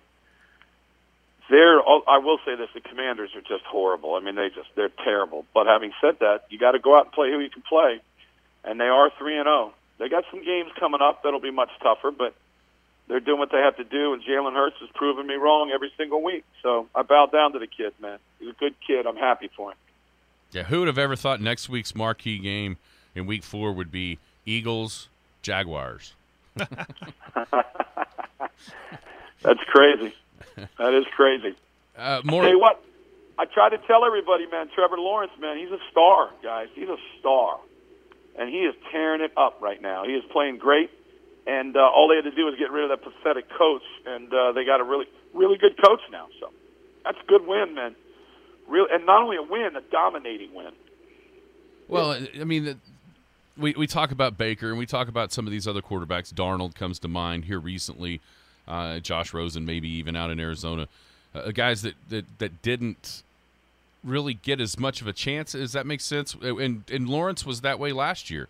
they're. 1.49 1.79
oh, 1.79 2.03
I 2.07 2.17
will 2.19 2.39
say 2.45 2.55
this: 2.55 2.69
the 2.73 2.81
Commanders 2.81 3.31
are 3.35 3.41
just 3.41 3.63
horrible. 3.65 4.15
I 4.15 4.19
mean, 4.19 4.35
they 4.35 4.49
just 4.49 4.69
they're 4.75 4.91
terrible. 5.03 5.45
But 5.53 5.67
having 5.67 5.91
said 6.01 6.19
that, 6.19 6.45
you 6.49 6.57
got 6.57 6.71
to 6.71 6.79
go 6.79 6.97
out 6.97 7.05
and 7.05 7.13
play 7.13 7.31
who 7.31 7.39
you 7.39 7.49
can 7.49 7.63
play, 7.63 7.99
and 8.63 8.79
they 8.79 8.85
are 8.87 9.11
three 9.17 9.37
and 9.37 9.45
zero. 9.45 9.73
They 9.99 10.09
got 10.09 10.25
some 10.29 10.43
games 10.43 10.71
coming 10.79 11.01
up 11.01 11.23
that'll 11.23 11.39
be 11.39 11.51
much 11.51 11.71
tougher, 11.81 12.11
but 12.11 12.35
they're 13.07 13.19
doing 13.19 13.39
what 13.39 13.51
they 13.51 13.59
have 13.59 13.77
to 13.77 13.83
do. 13.83 14.13
And 14.13 14.21
Jalen 14.23 14.53
Hurts 14.53 14.75
has 14.79 14.89
proven 14.93 15.25
me 15.25 15.35
wrong 15.35 15.71
every 15.73 15.91
single 15.97 16.21
week. 16.21 16.43
So 16.61 16.87
I 16.93 17.01
bow 17.01 17.27
down 17.31 17.53
to 17.53 17.59
the 17.59 17.67
kid, 17.67 17.93
man. 17.99 18.19
He's 18.39 18.49
a 18.49 18.53
good 18.53 18.75
kid. 18.85 19.07
I'm 19.07 19.15
happy 19.15 19.49
for 19.55 19.71
him. 19.71 19.77
Yeah, 20.51 20.63
who 20.63 20.79
would 20.79 20.87
have 20.87 20.97
ever 20.97 21.15
thought 21.15 21.41
next 21.41 21.67
week's 21.69 21.95
marquee 21.95 22.37
game 22.37 22.77
in 23.15 23.25
week 23.25 23.43
four 23.43 23.73
would 23.73 23.91
be 23.91 24.19
Eagles 24.45 25.09
Jaguars? 25.41 26.13
That's 26.55 26.69
crazy. 29.67 30.13
That 30.77 30.93
is 30.93 31.05
crazy. 31.15 31.55
Uh, 31.97 32.21
more 32.23 32.43
Tell 32.43 32.51
you 32.51 32.59
what, 32.59 32.79
I 33.39 33.45
try 33.45 33.69
to 33.69 33.77
tell 33.87 34.05
everybody, 34.05 34.45
man, 34.45 34.69
Trevor 34.75 34.99
Lawrence, 34.99 35.31
man, 35.39 35.57
he's 35.57 35.71
a 35.71 35.79
star, 35.89 36.29
guys. 36.43 36.67
He's 36.75 36.87
a 36.89 36.97
star, 37.19 37.57
and 38.37 38.49
he 38.51 38.59
is 38.59 38.75
tearing 38.91 39.21
it 39.21 39.31
up 39.35 39.59
right 39.63 39.81
now. 39.81 40.05
He 40.05 40.11
is 40.13 40.23
playing 40.31 40.59
great, 40.59 40.91
and 41.47 41.75
uh, 41.75 41.79
all 41.79 42.07
they 42.07 42.17
had 42.17 42.25
to 42.25 42.35
do 42.35 42.45
was 42.45 42.53
get 42.59 42.69
rid 42.69 42.83
of 42.83 42.91
that 42.91 43.01
pathetic 43.03 43.49
coach, 43.49 43.81
and 44.05 44.31
uh, 44.31 44.51
they 44.51 44.63
got 44.63 44.79
a 44.79 44.83
really, 44.83 45.07
really 45.33 45.57
good 45.57 45.75
coach 45.83 46.01
now. 46.11 46.27
So 46.39 46.51
that's 47.03 47.17
a 47.19 47.25
good 47.25 47.47
win, 47.47 47.73
man. 47.73 47.95
Real, 48.67 48.85
and 48.91 49.07
not 49.07 49.23
only 49.23 49.37
a 49.37 49.41
win, 49.41 49.75
a 49.75 49.81
dominating 49.81 50.53
win. 50.53 50.73
Well, 51.87 52.11
I 52.39 52.43
mean, 52.43 52.65
the- 52.65 52.77
we 53.57 53.73
we 53.75 53.87
talk 53.87 54.11
about 54.11 54.37
Baker 54.37 54.69
and 54.69 54.77
we 54.77 54.85
talk 54.85 55.07
about 55.07 55.33
some 55.33 55.47
of 55.47 55.51
these 55.51 55.67
other 55.67 55.81
quarterbacks. 55.81 56.31
Darnold 56.31 56.75
comes 56.75 56.99
to 56.99 57.07
mind 57.07 57.45
here 57.45 57.59
recently. 57.59 58.21
Uh, 58.67 58.99
Josh 58.99 59.33
Rosen, 59.33 59.65
maybe 59.65 59.87
even 59.87 60.15
out 60.15 60.29
in 60.29 60.39
Arizona, 60.39 60.87
uh, 61.33 61.51
guys 61.51 61.81
that, 61.83 61.95
that 62.09 62.25
that 62.39 62.61
didn't 62.61 63.23
really 64.03 64.33
get 64.33 64.59
as 64.59 64.79
much 64.79 65.01
of 65.01 65.07
a 65.07 65.13
chance. 65.13 65.53
Does 65.53 65.73
that 65.73 65.85
make 65.85 66.01
sense? 66.01 66.35
And 66.41 66.83
and 66.91 67.09
Lawrence 67.09 67.45
was 67.45 67.61
that 67.61 67.79
way 67.79 67.91
last 67.91 68.29
year. 68.29 68.47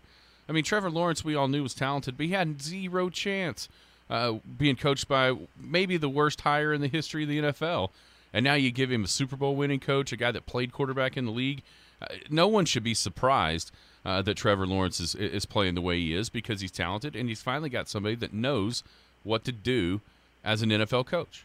I 0.48 0.52
mean, 0.52 0.64
Trevor 0.64 0.90
Lawrence, 0.90 1.24
we 1.24 1.34
all 1.34 1.48
knew 1.48 1.62
was 1.62 1.74
talented, 1.74 2.16
but 2.16 2.26
he 2.26 2.32
had 2.32 2.62
zero 2.62 3.10
chance 3.10 3.68
uh, 4.08 4.34
being 4.56 4.76
coached 4.76 5.06
by 5.06 5.36
maybe 5.58 5.96
the 5.96 6.08
worst 6.08 6.40
hire 6.40 6.72
in 6.72 6.80
the 6.80 6.88
history 6.88 7.24
of 7.24 7.28
the 7.28 7.38
NFL. 7.38 7.90
And 8.32 8.44
now 8.44 8.54
you 8.54 8.70
give 8.70 8.90
him 8.90 9.04
a 9.04 9.08
Super 9.08 9.36
Bowl 9.36 9.56
winning 9.56 9.80
coach, 9.80 10.12
a 10.12 10.16
guy 10.16 10.30
that 10.30 10.46
played 10.46 10.72
quarterback 10.72 11.16
in 11.16 11.26
the 11.26 11.32
league. 11.32 11.62
Uh, 12.00 12.06
no 12.30 12.46
one 12.48 12.64
should 12.64 12.84
be 12.84 12.94
surprised 12.94 13.70
uh, 14.04 14.22
that 14.22 14.36
Trevor 14.36 14.66
Lawrence 14.66 15.00
is 15.00 15.14
is 15.14 15.44
playing 15.44 15.74
the 15.74 15.80
way 15.80 15.98
he 15.98 16.14
is 16.14 16.30
because 16.30 16.60
he's 16.60 16.70
talented 16.70 17.16
and 17.16 17.28
he's 17.28 17.42
finally 17.42 17.68
got 17.68 17.88
somebody 17.88 18.14
that 18.16 18.32
knows 18.32 18.82
what 19.28 19.44
to 19.44 19.52
do 19.52 20.00
as 20.42 20.62
an 20.62 20.70
NFL 20.70 21.06
coach. 21.06 21.44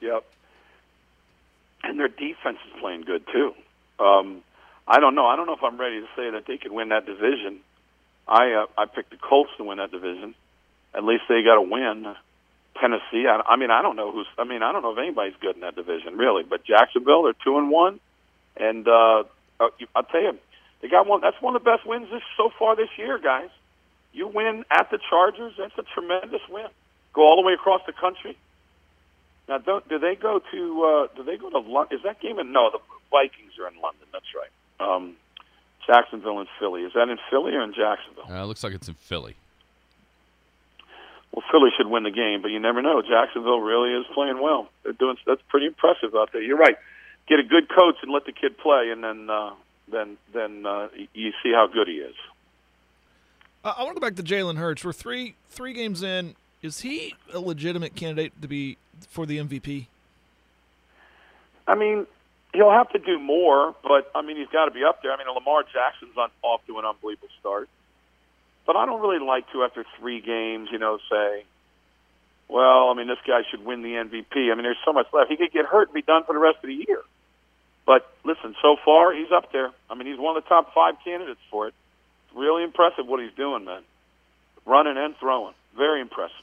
Yep. 0.00 0.24
And 1.84 1.98
their 1.98 2.08
defense 2.08 2.58
is 2.66 2.80
playing 2.80 3.02
good 3.02 3.24
too. 3.32 3.54
Um, 3.98 4.42
I 4.86 5.00
don't 5.00 5.14
know. 5.14 5.26
I 5.26 5.36
don't 5.36 5.46
know 5.46 5.54
if 5.54 5.62
I'm 5.62 5.80
ready 5.80 6.00
to 6.00 6.06
say 6.16 6.30
that 6.30 6.44
they 6.46 6.58
could 6.58 6.72
win 6.72 6.88
that 6.90 7.06
division. 7.06 7.60
I 8.26 8.52
uh, 8.52 8.66
I 8.76 8.86
picked 8.86 9.10
the 9.10 9.16
Colts 9.16 9.50
to 9.58 9.64
win 9.64 9.78
that 9.78 9.90
division. 9.90 10.34
At 10.94 11.04
least 11.04 11.22
they 11.28 11.42
got 11.42 11.54
to 11.54 11.62
win. 11.62 12.14
Tennessee. 12.80 13.26
I, 13.26 13.40
I 13.46 13.56
mean, 13.56 13.70
I 13.70 13.82
don't 13.82 13.96
know 13.96 14.12
who's. 14.12 14.26
I 14.38 14.44
mean, 14.44 14.62
I 14.62 14.72
don't 14.72 14.82
know 14.82 14.92
if 14.92 14.98
anybody's 14.98 15.34
good 15.40 15.54
in 15.54 15.62
that 15.62 15.76
division 15.76 16.16
really. 16.16 16.42
But 16.42 16.64
Jacksonville, 16.64 17.24
they're 17.24 17.34
two 17.44 17.58
and 17.58 17.70
one, 17.70 18.00
and 18.56 18.86
uh, 18.86 19.24
uh, 19.60 19.68
I'll 19.94 20.04
tell 20.04 20.22
you, 20.22 20.38
they 20.80 20.88
got 20.88 21.06
one. 21.06 21.20
That's 21.20 21.40
one 21.40 21.56
of 21.56 21.64
the 21.64 21.70
best 21.70 21.86
wins 21.86 22.08
this 22.10 22.22
so 22.36 22.50
far 22.58 22.76
this 22.76 22.90
year, 22.96 23.18
guys. 23.18 23.50
You 24.12 24.28
win 24.28 24.64
at 24.70 24.90
the 24.90 24.98
Chargers. 25.10 25.54
That's 25.58 25.76
a 25.78 25.82
tremendous 25.94 26.42
win. 26.48 26.68
Go 27.18 27.26
all 27.26 27.34
the 27.34 27.42
way 27.42 27.54
across 27.54 27.80
the 27.84 27.92
country. 27.92 28.38
Now, 29.48 29.58
don't, 29.58 29.86
do 29.88 29.98
they 29.98 30.14
go 30.14 30.40
to? 30.52 30.84
Uh, 30.84 31.16
do 31.16 31.24
they 31.24 31.36
go 31.36 31.50
to 31.50 31.58
London? 31.58 31.98
Is 31.98 32.04
that 32.04 32.20
game 32.20 32.38
in? 32.38 32.52
No, 32.52 32.70
the 32.70 32.78
Vikings 33.10 33.58
are 33.58 33.66
in 33.66 33.74
London. 33.82 34.06
That's 34.12 34.30
right. 34.38 34.52
Um, 34.78 35.16
Jacksonville 35.84 36.38
and 36.38 36.48
Philly. 36.60 36.82
Is 36.82 36.92
that 36.94 37.08
in 37.08 37.18
Philly 37.28 37.54
or 37.54 37.62
in 37.62 37.74
Jacksonville? 37.74 38.30
Uh, 38.30 38.44
looks 38.44 38.62
like 38.62 38.72
it's 38.72 38.86
in 38.86 38.94
Philly. 38.94 39.34
Well, 41.32 41.42
Philly 41.50 41.70
should 41.76 41.88
win 41.88 42.04
the 42.04 42.12
game, 42.12 42.40
but 42.40 42.52
you 42.52 42.60
never 42.60 42.82
know. 42.82 43.02
Jacksonville 43.02 43.62
really 43.62 43.98
is 43.98 44.06
playing 44.14 44.40
well. 44.40 44.68
They're 44.84 44.92
doing 44.92 45.16
that's 45.26 45.42
pretty 45.48 45.66
impressive 45.66 46.14
out 46.14 46.30
there. 46.32 46.40
You're 46.40 46.56
right. 46.56 46.76
Get 47.26 47.40
a 47.40 47.42
good 47.42 47.68
coach 47.68 47.96
and 48.00 48.12
let 48.12 48.26
the 48.26 48.32
kid 48.32 48.56
play, 48.58 48.90
and 48.92 49.02
then 49.02 49.28
uh, 49.28 49.54
then 49.90 50.18
then 50.32 50.64
uh, 50.64 50.86
you 51.14 51.32
see 51.42 51.50
how 51.52 51.66
good 51.66 51.88
he 51.88 51.94
is. 51.94 52.14
Uh, 53.64 53.74
I 53.76 53.82
want 53.82 53.96
to 53.96 54.00
go 54.00 54.06
back 54.06 54.14
to 54.14 54.22
Jalen 54.22 54.56
Hurts. 54.56 54.84
We're 54.84 54.92
three 54.92 55.34
three 55.50 55.72
games 55.72 56.04
in. 56.04 56.36
Is 56.62 56.80
he 56.80 57.14
a 57.32 57.38
legitimate 57.38 57.94
candidate 57.94 58.40
to 58.42 58.48
be 58.48 58.76
for 59.08 59.26
the 59.26 59.38
MVP? 59.38 59.86
I 61.66 61.74
mean, 61.74 62.06
he'll 62.52 62.70
have 62.70 62.90
to 62.90 62.98
do 62.98 63.18
more, 63.18 63.74
but 63.82 64.10
I 64.14 64.22
mean, 64.22 64.36
he's 64.36 64.48
got 64.48 64.64
to 64.64 64.70
be 64.70 64.82
up 64.82 65.02
there. 65.02 65.12
I 65.12 65.18
mean, 65.18 65.28
Lamar 65.32 65.62
Jackson's 65.62 66.16
on, 66.16 66.30
off 66.42 66.66
to 66.66 66.78
an 66.78 66.84
unbelievable 66.84 67.28
start, 67.38 67.68
but 68.66 68.76
I 68.76 68.86
don't 68.86 69.00
really 69.00 69.24
like 69.24 69.50
to 69.52 69.62
after 69.64 69.84
three 69.98 70.20
games, 70.20 70.68
you 70.72 70.78
know, 70.78 70.98
say, 71.10 71.44
well, 72.48 72.88
I 72.88 72.94
mean, 72.94 73.06
this 73.06 73.18
guy 73.26 73.42
should 73.50 73.64
win 73.64 73.82
the 73.82 73.90
MVP. 73.90 74.50
I 74.50 74.54
mean, 74.54 74.64
there's 74.64 74.78
so 74.84 74.92
much 74.92 75.06
left. 75.12 75.30
He 75.30 75.36
could 75.36 75.52
get 75.52 75.66
hurt 75.66 75.88
and 75.88 75.94
be 75.94 76.02
done 76.02 76.24
for 76.24 76.32
the 76.32 76.38
rest 76.38 76.58
of 76.62 76.68
the 76.68 76.74
year. 76.74 77.02
But 77.86 78.10
listen, 78.24 78.54
so 78.60 78.76
far 78.84 79.14
he's 79.14 79.30
up 79.30 79.52
there. 79.52 79.70
I 79.88 79.94
mean, 79.94 80.08
he's 80.08 80.18
one 80.18 80.36
of 80.36 80.42
the 80.42 80.48
top 80.48 80.74
five 80.74 80.96
candidates 81.04 81.40
for 81.50 81.68
it. 81.68 81.74
Really 82.34 82.64
impressive 82.64 83.06
what 83.06 83.20
he's 83.20 83.32
doing, 83.34 83.64
man. 83.64 83.82
Running 84.66 84.96
and 84.96 85.16
throwing, 85.16 85.54
very 85.76 86.00
impressive. 86.00 86.36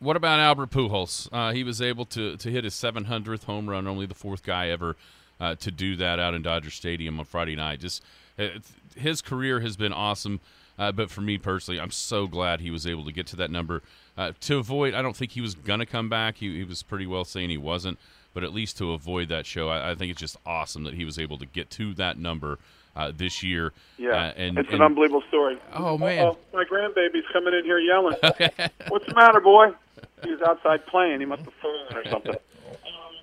What 0.00 0.16
about 0.16 0.38
Albert 0.38 0.70
Pujols? 0.70 1.28
Uh, 1.32 1.52
he 1.52 1.64
was 1.64 1.82
able 1.82 2.04
to 2.06 2.36
to 2.36 2.50
hit 2.50 2.64
his 2.64 2.74
700th 2.74 3.44
home 3.44 3.68
run, 3.68 3.86
only 3.86 4.06
the 4.06 4.14
fourth 4.14 4.42
guy 4.44 4.68
ever 4.68 4.96
uh, 5.40 5.54
to 5.56 5.70
do 5.70 5.96
that 5.96 6.18
out 6.20 6.34
in 6.34 6.42
Dodger 6.42 6.70
Stadium 6.70 7.18
on 7.18 7.24
Friday 7.24 7.56
night. 7.56 7.80
Just 7.80 8.02
uh, 8.38 8.48
his 8.96 9.20
career 9.20 9.58
has 9.60 9.76
been 9.76 9.92
awesome, 9.92 10.40
uh, 10.78 10.92
but 10.92 11.10
for 11.10 11.20
me 11.20 11.36
personally, 11.36 11.80
I'm 11.80 11.90
so 11.90 12.26
glad 12.28 12.60
he 12.60 12.70
was 12.70 12.86
able 12.86 13.04
to 13.06 13.12
get 13.12 13.26
to 13.28 13.36
that 13.36 13.50
number. 13.50 13.82
Uh, 14.16 14.32
to 14.42 14.58
avoid, 14.58 14.94
I 14.94 15.02
don't 15.02 15.16
think 15.16 15.32
he 15.32 15.40
was 15.40 15.54
gonna 15.54 15.86
come 15.86 16.08
back. 16.08 16.36
He, 16.36 16.56
he 16.58 16.64
was 16.64 16.82
pretty 16.84 17.06
well 17.06 17.24
saying 17.24 17.50
he 17.50 17.58
wasn't, 17.58 17.98
but 18.34 18.44
at 18.44 18.52
least 18.52 18.78
to 18.78 18.92
avoid 18.92 19.28
that 19.30 19.46
show, 19.46 19.68
I, 19.68 19.90
I 19.90 19.94
think 19.96 20.12
it's 20.12 20.20
just 20.20 20.36
awesome 20.46 20.84
that 20.84 20.94
he 20.94 21.04
was 21.04 21.18
able 21.18 21.38
to 21.38 21.46
get 21.46 21.70
to 21.70 21.92
that 21.94 22.18
number 22.18 22.58
uh, 22.94 23.12
this 23.16 23.42
year. 23.42 23.72
Yeah, 23.96 24.10
Uh, 24.10 24.32
and, 24.36 24.58
it's 24.58 24.68
and- 24.68 24.76
an 24.76 24.82
unbelievable 24.82 25.22
story. 25.28 25.58
Oh, 25.72 25.98
man. 25.98 26.18
Uh-oh, 26.26 26.38
my 26.52 26.64
grandbaby's 26.64 27.26
coming 27.32 27.54
in 27.54 27.64
here 27.64 27.78
yelling. 27.80 28.16
What's 28.88 29.06
the 29.06 29.14
matter, 29.16 29.40
boy? 29.40 29.68
He 30.22 30.30
was 30.30 30.42
outside 30.42 30.86
playing. 30.86 31.20
He 31.20 31.26
must 31.26 31.42
have 31.42 31.54
fallen 31.60 31.96
or 31.96 32.10
something. 32.10 32.34
Um, 32.68 33.14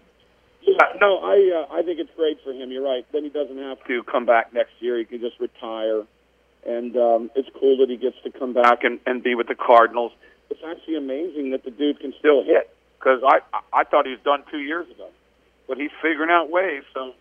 yeah, 0.61 0.97
no, 0.99 1.19
I 1.19 1.67
uh, 1.69 1.75
I 1.75 1.83
think 1.83 1.99
it's 1.99 2.09
great 2.15 2.39
for 2.43 2.51
him. 2.51 2.71
You're 2.71 2.83
right. 2.83 3.05
Then 3.13 3.23
he 3.23 3.29
doesn't 3.29 3.57
have 3.57 3.77
to 3.85 4.01
come 4.03 4.25
back 4.25 4.53
next 4.53 4.71
year. 4.79 4.97
He 4.97 5.05
can 5.05 5.19
just 5.19 5.39
retire, 5.39 6.01
and 6.65 6.97
um, 6.97 7.31
it's 7.35 7.47
cool 7.59 7.77
that 7.77 7.89
he 7.89 7.97
gets 7.97 8.15
to 8.23 8.31
come 8.31 8.53
back 8.53 8.83
and, 8.83 8.99
and 9.05 9.21
be 9.21 9.35
with 9.35 9.47
the 9.47 9.53
Cardinals. 9.53 10.13
It's 10.49 10.61
actually 10.65 10.97
amazing 10.97 11.51
that 11.51 11.63
the 11.63 11.69
dude 11.69 11.99
can 11.99 12.13
still 12.17 12.43
hit 12.43 12.75
because 12.97 13.21
I 13.23 13.41
I 13.71 13.83
thought 13.83 14.07
he 14.07 14.11
was 14.11 14.21
done 14.25 14.43
two 14.49 14.61
years 14.61 14.89
ago, 14.89 15.09
but 15.67 15.77
he's 15.77 15.93
figuring 16.01 16.31
out 16.31 16.49
ways. 16.49 16.81
So 16.95 17.13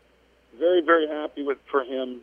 very 0.59 0.81
very 0.81 1.07
happy 1.07 1.43
with 1.43 1.59
for 1.70 1.85
him 1.85 2.22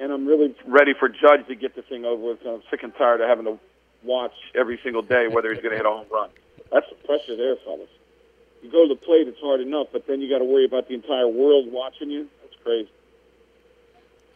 and 0.00 0.12
I'm 0.12 0.26
really 0.26 0.54
ready 0.66 0.92
for 0.98 1.08
Judge 1.08 1.46
to 1.48 1.54
get 1.54 1.76
the 1.76 1.82
thing 1.82 2.04
over 2.04 2.30
with. 2.30 2.38
I'm 2.46 2.62
sick 2.70 2.82
and 2.82 2.92
tired 2.96 3.20
of 3.20 3.28
having 3.28 3.44
to 3.44 3.58
watch 4.04 4.32
every 4.54 4.78
single 4.82 5.02
day 5.02 5.28
whether 5.28 5.52
he's 5.52 5.62
going 5.62 5.72
to 5.72 5.76
hit 5.76 5.86
a 5.86 5.90
home 5.90 6.06
run. 6.12 6.30
That's 6.72 6.86
the 6.88 6.96
pressure 7.06 7.36
there, 7.36 7.56
fellas. 7.64 7.88
You 8.62 8.70
go 8.70 8.88
to 8.88 8.94
the 8.94 9.00
plate, 9.00 9.28
it's 9.28 9.40
hard 9.40 9.60
enough, 9.60 9.88
but 9.92 10.06
then 10.06 10.20
you 10.20 10.28
got 10.28 10.38
to 10.38 10.44
worry 10.44 10.64
about 10.64 10.88
the 10.88 10.94
entire 10.94 11.28
world 11.28 11.70
watching 11.70 12.10
you. 12.10 12.28
That's 12.42 12.62
crazy. 12.62 12.90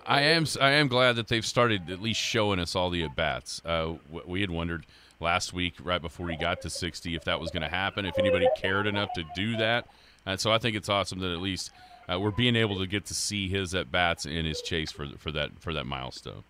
I 0.06 0.22
am 0.22 0.46
I 0.60 0.72
am 0.72 0.88
glad 0.88 1.16
that 1.16 1.28
they've 1.28 1.44
started 1.44 1.90
at 1.90 2.00
least 2.00 2.20
showing 2.20 2.58
us 2.58 2.74
all 2.74 2.88
the 2.88 3.04
at 3.04 3.14
bats. 3.14 3.60
Uh, 3.64 3.94
we 4.26 4.40
had 4.40 4.50
wondered 4.50 4.86
last 5.20 5.52
week, 5.52 5.74
right 5.82 6.00
before 6.00 6.28
he 6.28 6.36
got 6.36 6.62
to 6.62 6.70
60, 6.70 7.14
if 7.14 7.24
that 7.24 7.40
was 7.40 7.50
going 7.50 7.62
to 7.62 7.68
happen, 7.68 8.06
if 8.06 8.18
anybody 8.18 8.48
cared 8.56 8.86
enough 8.86 9.12
to 9.14 9.24
do 9.34 9.56
that. 9.56 9.86
And 10.24 10.40
so 10.40 10.52
I 10.52 10.58
think 10.58 10.76
it's 10.76 10.88
awesome 10.88 11.18
that 11.20 11.32
at 11.32 11.40
least 11.40 11.70
uh, 12.08 12.18
we're 12.18 12.30
being 12.30 12.56
able 12.56 12.78
to 12.78 12.86
get 12.86 13.04
to 13.06 13.14
see 13.14 13.48
his 13.48 13.74
at 13.74 13.92
bats 13.92 14.24
and 14.24 14.46
his 14.46 14.62
chase 14.62 14.90
for 14.90 15.08
for 15.18 15.30
that 15.32 15.50
for 15.58 15.72
that 15.74 15.84
milestone. 15.84 16.44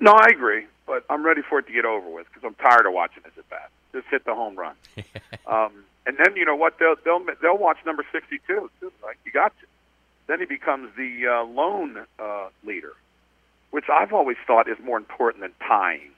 No, 0.00 0.12
I 0.12 0.28
agree, 0.30 0.66
but 0.86 1.04
I'm 1.08 1.24
ready 1.24 1.42
for 1.42 1.58
it 1.58 1.66
to 1.66 1.72
get 1.72 1.84
over 1.84 2.08
with 2.08 2.26
because 2.28 2.44
I'm 2.44 2.54
tired 2.54 2.86
of 2.86 2.92
watching 2.92 3.22
this 3.24 3.32
at 3.38 3.48
bat. 3.48 3.70
Just 3.92 4.06
hit 4.10 4.24
the 4.24 4.34
home 4.34 4.56
run, 4.56 4.74
um, 5.46 5.72
and 6.06 6.16
then 6.18 6.36
you 6.36 6.44
know 6.44 6.56
what? 6.56 6.78
They'll 6.78 6.96
they'll 7.04 7.24
they'll 7.40 7.58
watch 7.58 7.78
number 7.86 8.04
62 8.12 8.70
too. 8.80 8.92
Like 9.02 9.18
you 9.24 9.32
got 9.32 9.58
to. 9.60 9.66
Then 10.26 10.40
he 10.40 10.46
becomes 10.46 10.90
the 10.96 11.26
uh, 11.26 11.44
lone 11.44 12.06
uh, 12.18 12.48
leader, 12.64 12.92
which 13.70 13.84
I've 13.92 14.12
always 14.12 14.38
thought 14.46 14.68
is 14.68 14.78
more 14.82 14.96
important 14.96 15.42
than 15.42 15.52
tying. 15.66 16.10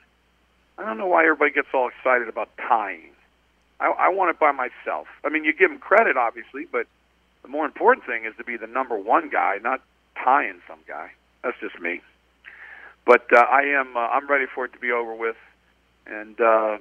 I 0.78 0.84
don't 0.84 0.98
know 0.98 1.06
why 1.06 1.24
everybody 1.24 1.52
gets 1.52 1.68
all 1.74 1.88
excited 1.88 2.28
about 2.28 2.50
tying. 2.56 3.12
I, 3.80 3.86
I 3.86 4.08
want 4.08 4.30
it 4.30 4.38
by 4.38 4.52
myself. 4.52 5.08
I 5.24 5.28
mean, 5.28 5.44
you 5.44 5.52
give 5.52 5.70
him 5.70 5.78
credit, 5.78 6.16
obviously, 6.16 6.66
but 6.70 6.86
the 7.42 7.48
more 7.48 7.64
important 7.64 8.06
thing 8.06 8.24
is 8.24 8.34
to 8.38 8.44
be 8.44 8.56
the 8.56 8.66
number 8.66 8.98
one 8.98 9.28
guy, 9.28 9.58
not 9.62 9.80
tying 10.22 10.60
some 10.68 10.78
guy. 10.86 11.10
That's 11.42 11.58
just 11.60 11.80
me. 11.80 12.00
But 13.06 13.32
uh, 13.32 13.38
I 13.38 13.62
am. 13.62 13.96
Uh, 13.96 14.00
I'm 14.00 14.26
ready 14.28 14.46
for 14.52 14.64
it 14.64 14.72
to 14.72 14.78
be 14.78 14.90
over 14.90 15.14
with, 15.14 15.36
and 16.06 16.38
uh, 16.40 16.78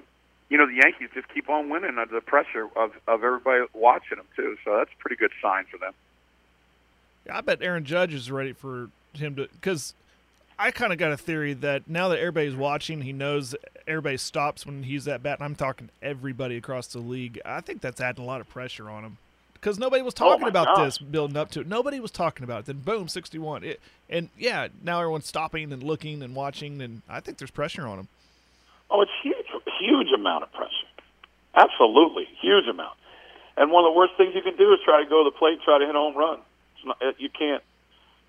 you 0.49 0.57
know 0.57 0.65
the 0.65 0.82
Yankees 0.84 1.09
just 1.13 1.30
keep 1.30 1.49
on 1.49 1.69
winning 1.69 1.97
under 1.99 2.13
the 2.13 2.21
pressure 2.21 2.67
of 2.76 2.91
of 3.07 3.23
everybody 3.23 3.63
watching 3.73 4.17
them 4.17 4.28
too. 4.36 4.57
So 4.65 4.76
that's 4.76 4.89
a 4.91 5.01
pretty 5.01 5.15
good 5.15 5.32
sign 5.41 5.65
for 5.71 5.78
them. 5.78 5.93
I 7.32 7.41
bet 7.41 7.61
Aaron 7.61 7.86
Judge 7.86 8.13
is 8.13 8.32
ready 8.32 8.53
for 8.53 8.89
him 9.13 9.36
to 9.36 9.47
because 9.47 9.93
I 10.57 10.71
kind 10.71 10.91
of 10.91 10.97
got 10.97 11.11
a 11.11 11.17
theory 11.17 11.53
that 11.53 11.88
now 11.88 12.09
that 12.09 12.17
everybody's 12.17 12.55
watching, 12.55 13.01
he 13.01 13.13
knows 13.13 13.55
everybody 13.88 14.17
stops 14.17 14.65
when 14.65 14.84
he's 14.84 15.07
at 15.07 15.21
bat. 15.21 15.39
And 15.39 15.45
I'm 15.45 15.55
talking 15.55 15.89
everybody 16.01 16.57
across 16.57 16.88
the 16.88 16.99
league. 16.99 17.39
I 17.45 17.61
think 17.61 17.82
that's 17.82 18.01
adding 18.01 18.23
a 18.23 18.28
lot 18.28 18.41
of 18.41 18.49
pressure 18.49 18.89
on 18.89 19.03
him 19.03 19.17
because 19.66 19.80
nobody 19.80 20.03
was 20.03 20.13
talking 20.13 20.43
my 20.43 20.49
about 20.49 20.68
gosh. 20.76 20.86
this 20.86 20.97
building 20.99 21.36
up 21.36 21.49
to 21.49 21.61
it. 21.61 21.66
Nobody 21.66 21.99
was 21.99 22.11
talking 22.11 22.43
about 22.43 22.59
it. 22.59 22.66
Then 22.68 22.78
boom, 22.86 23.07
61. 23.07 23.63
It, 23.63 23.82
and 24.07 24.30
yeah, 24.38 24.68
now 24.84 24.99
everyone's 24.99 25.26
stopping 25.26 25.74
and 25.74 25.82
looking 25.82 26.22
and 26.22 26.36
watching, 26.36 26.80
and 26.84 27.01
I 27.09 27.20
think 27.20 27.39
there's 27.39 27.49
pressure 27.49 27.88
on 27.88 27.97
them. 27.97 28.07
Oh, 28.91 29.01
it's 29.01 29.11
huge, 29.24 29.47
huge 29.80 30.09
amount 30.13 30.43
of 30.43 30.53
pressure. 30.53 30.70
Absolutely, 31.55 32.28
huge 32.39 32.68
amount. 32.70 32.93
And 33.57 33.72
one 33.72 33.86
of 33.86 33.91
the 33.91 33.97
worst 33.97 34.13
things 34.18 34.36
you 34.36 34.43
can 34.43 34.55
do 34.55 34.72
is 34.72 34.80
try 34.86 35.03
to 35.03 35.09
go 35.09 35.24
to 35.24 35.32
the 35.32 35.36
plate, 35.36 35.53
and 35.53 35.61
try 35.63 35.80
to 35.80 35.86
hit 35.88 35.95
a 35.95 35.97
home 35.97 36.16
run. 36.16 36.41
It's 36.76 36.86
not, 36.86 37.01
you 37.20 37.30
can't. 37.30 37.63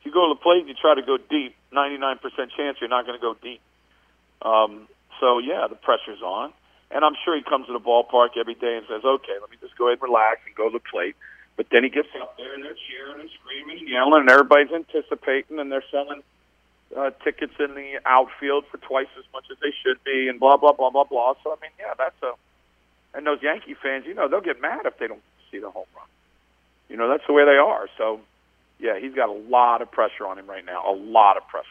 If 0.01 0.07
you 0.07 0.13
go 0.13 0.29
to 0.29 0.35
the 0.35 0.41
plate 0.41 0.61
and 0.61 0.69
you 0.69 0.75
try 0.81 0.95
to 0.95 1.03
go 1.03 1.19
deep, 1.19 1.55
99% 1.71 2.17
chance 2.57 2.79
you're 2.81 2.89
not 2.89 3.05
going 3.05 3.19
to 3.19 3.23
go 3.23 3.37
deep. 3.43 3.61
Um, 4.41 4.89
so 5.21 5.39
yeah, 5.39 5.67
the 5.69 5.77
pressure's 5.77 6.23
on, 6.23 6.55
and 6.91 7.05
I'm 7.05 7.15
sure 7.25 7.37
he 7.37 7.43
comes 7.43 7.67
to 7.67 7.73
the 7.73 7.81
ballpark 7.81 8.37
every 8.39 8.55
day 8.55 8.77
and 8.77 8.87
says, 8.89 9.05
"Okay, 9.05 9.37
let 9.41 9.51
me 9.51 9.57
just 9.61 9.77
go 9.77 9.89
ahead 9.89 9.99
and 10.01 10.09
relax 10.09 10.41
and 10.47 10.55
go 10.55 10.69
to 10.69 10.79
the 10.79 10.85
plate." 10.91 11.17
But 11.57 11.67
then 11.71 11.85
he 11.85 11.91
gets 11.91 12.09
up 12.21 12.37
there 12.37 12.53
and 12.55 12.63
they're 12.63 12.77
cheering 12.89 13.21
and 13.21 13.31
screaming 13.41 13.79
and 13.81 13.89
yelling, 13.89 14.21
and 14.21 14.31
everybody's 14.31 14.73
anticipating, 14.73 15.59
and 15.59 15.73
they're 15.73 15.85
selling 15.91 16.23
uh, 16.95 17.11
tickets 17.25 17.55
in 17.59 17.75
the 17.75 18.01
outfield 18.05 18.67
for 18.71 18.77
twice 18.79 19.09
as 19.19 19.25
much 19.33 19.47
as 19.51 19.59
they 19.61 19.73
should 19.83 20.03
be, 20.05 20.29
and 20.29 20.39
blah 20.39 20.57
blah 20.57 20.73
blah 20.73 20.91
blah 20.91 21.05
blah. 21.05 21.35
So 21.43 21.53
I 21.53 21.57
mean, 21.63 21.73
yeah, 21.79 21.95
that's 21.97 22.23
a 22.23 22.33
and 23.17 23.27
those 23.27 23.43
Yankee 23.43 23.75
fans, 23.75 24.05
you 24.07 24.15
know, 24.15 24.29
they'll 24.29 24.43
get 24.43 24.61
mad 24.61 24.85
if 24.85 24.99
they 24.99 25.07
don't 25.07 25.23
see 25.51 25.59
the 25.59 25.71
home 25.71 25.87
run. 25.97 26.05
You 26.91 26.97
know, 26.97 27.09
that's 27.09 27.27
the 27.27 27.33
way 27.33 27.45
they 27.47 27.57
are. 27.57 27.89
So, 27.97 28.21
yeah, 28.79 28.99
he's 29.01 29.15
got 29.15 29.31
a 29.31 29.33
lot 29.33 29.81
of 29.81 29.91
pressure 29.91 30.27
on 30.27 30.39
him 30.39 30.47
right 30.47 30.65
now. 30.65 30.85
A 30.89 30.95
lot 30.95 31.39
of 31.39 31.49
pressure. 31.49 31.67